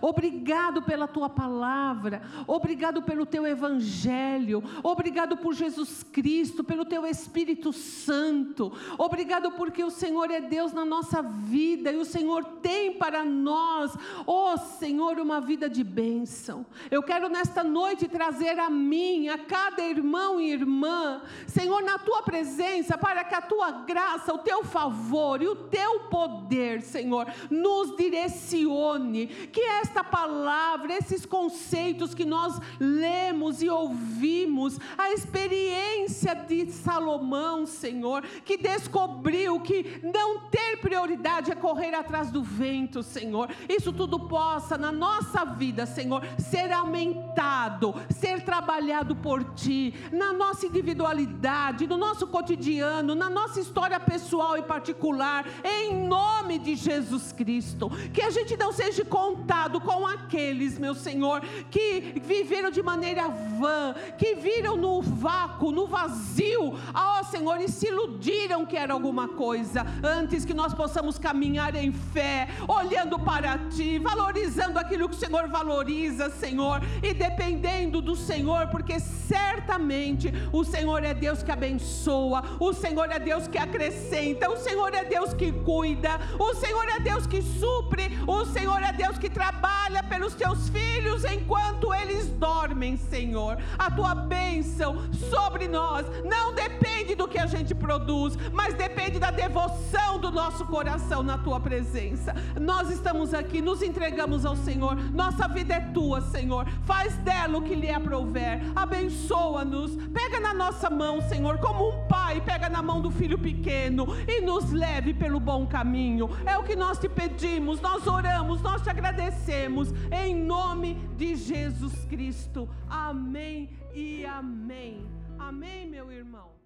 Obrigado 0.02 0.82
pela 0.82 1.08
tua 1.08 1.30
palavra, 1.30 2.22
obrigado 2.48 3.02
pelo 3.02 3.26
teu 3.26 3.46
evangelho, 3.46 4.64
obrigado 4.84 5.38
por 5.38 5.54
Jesus 5.54 6.04
Cristo, 6.04 6.64
pelo 6.64 6.86
teu 6.86 7.06
Espírito 7.06 7.72
Santo, 7.72 8.72
obrigado 8.98 9.52
porque 9.52 9.84
o 9.84 9.90
Senhor 9.90 10.32
é 10.32 10.42
Deus 10.42 10.74
na 10.74 10.86
nossa 10.86 11.22
vida 11.22 11.92
e 11.92 11.98
o 11.98 12.06
Senhor 12.06 12.44
tem 12.62 12.94
para 12.94 13.24
nós, 13.24 13.96
oh 14.26 14.58
Senhor, 14.58 15.20
uma 15.20 15.40
vida 15.40 15.70
de 15.70 15.84
bênção. 15.84 16.66
Eu 16.90 17.04
quero 17.04 17.30
nesta 17.30 17.64
noite 17.64 18.08
trazer 18.08 18.60
a 18.60 18.70
mim, 18.70 19.30
a 19.30 19.38
cada 19.38 19.82
irmão 19.82 20.40
e 20.40 20.52
irmã, 20.52 21.22
Senhor, 21.48 21.82
na 21.82 21.98
tua 21.98 22.22
presença, 22.22 22.98
para 22.98 23.24
que 23.24 23.36
a 23.36 23.42
tua 23.42 23.72
graça, 23.72 24.34
o 24.34 24.40
teu 24.40 24.64
favor 24.64 25.42
e 25.42 25.48
o 25.48 25.56
teu 25.56 26.02
poder, 26.02 26.82
Senhor, 26.82 27.28
nos 27.50 27.96
direcione, 27.96 29.28
que 29.28 29.62
esta 29.80 30.04
palavra, 30.04 30.94
esses 30.94 31.26
conceitos 31.26 32.14
que 32.14 32.26
nós 32.26 32.60
lemos 32.80 33.62
e 33.62 33.70
ouvimos, 33.70 34.80
a 34.98 35.12
experiência 35.12 36.34
de 36.34 36.72
Salomão, 36.72 37.66
Senhor, 37.66 38.24
que 38.44 38.58
descobriu 38.58 39.60
que 39.60 40.02
não 40.04 40.50
ter 40.50 40.78
prioridade 40.78 41.52
é 41.52 41.56
correr 41.56 41.94
atrás 41.94 42.32
do 42.32 42.42
vento, 42.42 43.04
Senhor. 43.04 43.50
Isso 43.68 43.94
tudo 43.94 44.20
possa 44.20 44.78
na 44.78 44.92
nossa 44.92 45.46
vida, 45.46 45.86
Senhor, 45.86 46.24
ser 46.38 46.72
aumentado, 46.72 47.94
ser 48.10 48.44
trabalhado 48.44 49.16
por 49.16 49.44
ti, 49.54 49.94
na 50.12 50.34
nossa 50.34 50.66
individualidade, 50.66 51.88
no 51.88 51.98
nosso 51.98 52.28
cotidiano, 52.28 53.14
na 53.14 53.30
nossa 53.30 53.60
história 53.60 54.00
pessoal 54.00 54.58
e 54.58 54.64
particular, 54.64 55.46
em 55.64 56.08
nome 56.08 56.58
de 56.58 56.76
Jesus 56.76 57.32
Cristo. 57.32 57.90
Que 58.14 58.22
a 58.22 58.30
gente 58.30 58.58
não 58.58 58.72
seja 58.72 59.06
contado 59.06 59.59
com 59.89 60.07
aqueles, 60.07 60.80
meu 60.80 60.95
Senhor, 60.95 61.41
que 61.70 62.14
viveram 62.24 62.72
de 62.72 62.82
maneira 62.82 63.28
vã, 63.28 63.93
que 64.18 64.36
viram 64.36 64.78
no 64.78 65.01
vácuo, 65.01 65.72
no 65.72 65.86
vazio, 65.86 66.78
ó 66.93 67.24
Senhor, 67.24 67.60
e 67.60 67.68
se 67.68 67.88
iludiram 67.88 68.66
que 68.66 68.78
era 68.78 68.93
alguma 68.93 69.28
coisa, 69.28 69.86
antes 70.01 70.45
que 70.45 70.53
nós 70.53 70.74
possamos 70.74 71.20
caminhar 71.20 71.76
em 71.76 71.91
fé, 71.91 72.47
olhando 72.68 73.20
para 73.20 73.57
Ti, 73.70 73.99
valorizando 73.99 74.80
aquilo 74.80 75.10
que 75.10 75.16
o 75.16 75.20
Senhor 75.20 75.49
valoriza, 75.49 76.30
Senhor, 76.30 76.82
e 77.03 77.14
dependendo 77.14 78.01
do 78.01 78.16
Senhor, 78.16 78.68
porque 78.68 78.99
certamente 78.99 80.32
o 80.53 80.64
Senhor 80.64 81.03
é 81.03 81.14
Deus 81.14 81.43
que 81.43 81.51
abençoa, 81.51 82.43
o 82.60 82.72
Senhor 82.72 83.12
é 83.12 83.20
Deus 83.20 83.47
que 83.47 83.57
acrescenta, 83.57 84.49
o 84.49 84.57
Senhor 84.57 84.93
é 84.93 85.03
Deus 85.03 85.34
que 85.34 85.51
cuida, 85.51 86.20
o 86.39 86.53
Senhor 86.55 86.88
é 86.88 86.99
Deus 86.99 87.28
que 87.28 87.41
supre, 87.41 88.18
o 88.26 88.45
Senhor 88.45 88.82
é 88.82 88.93
Deus 88.93 89.18
que 89.18 89.30
trabalha 89.30 89.49
trabalha 89.50 90.04
pelos 90.04 90.36
teus 90.36 90.70
filhos 90.70 91.24
enquanto 91.26 91.91
eles 91.93 92.28
dormem, 92.28 92.95
Senhor. 92.95 93.58
A 93.80 93.89
tua 93.89 94.14
bênção 94.14 94.95
sobre 95.32 95.68
nós 95.68 96.06
não 96.24 96.54
depende 96.54 97.16
do 97.16 97.28
que 97.28 97.39
a 97.39 97.47
gente 97.47 97.74
produz, 97.74 98.38
mas 98.54 98.76
depende 98.76 99.18
da 99.18 99.32
devoção 99.32 100.20
do 100.20 100.32
nosso 100.32 100.66
coração 100.68 101.24
na 101.24 101.38
tua 101.39 101.60
presença. 101.60 102.36
Nós 102.62 102.91
estamos 102.91 103.34
aqui, 103.34 103.60
nos 103.60 103.82
entregamos 103.82 104.45
ao 104.45 104.56
Senhor. 104.56 104.95
Nossa 105.12 105.47
vida 105.47 105.74
é 105.74 105.80
tua, 105.80 106.22
Senhor. 106.22 106.68
Faz 106.84 107.16
dela 107.18 107.58
o 107.58 107.64
que 107.64 107.74
lhe 107.74 107.89
aprouver. 107.89 108.62
Abençoa-nos. 108.76 109.95
Pega 110.14 110.39
na 110.39 110.54
nossa 110.54 110.91
mão, 110.91 111.22
Senhor, 111.22 111.58
como 111.58 111.89
um 111.89 112.08
pai 112.08 112.39
pega 112.41 112.70
na 112.70 112.84
mão 112.84 113.02
do 113.02 113.10
filho 113.10 113.38
pequeno 113.38 114.06
e 114.28 114.41
nos 114.41 114.72
leve 114.72 115.14
pelo 115.14 115.39
bom 115.39 115.66
caminho. 115.66 116.30
É 116.45 116.56
o 116.58 116.64
que 116.64 116.76
nós 116.76 117.00
te 117.00 117.10
pedimos, 117.10 117.82
nós 117.82 118.06
oramos, 118.06 118.62
nós 118.62 118.82
te 118.84 118.89
agradecemos 118.89 119.29
agradecemos 119.30 119.94
em 120.12 120.36
nome 120.36 120.96
de 121.16 121.36
Jesus 121.36 122.06
Cristo. 122.06 122.68
Amém 122.90 123.70
e 123.94 124.26
amém. 124.26 125.08
Amém, 125.38 125.88
meu 125.88 126.12
irmão. 126.12 126.59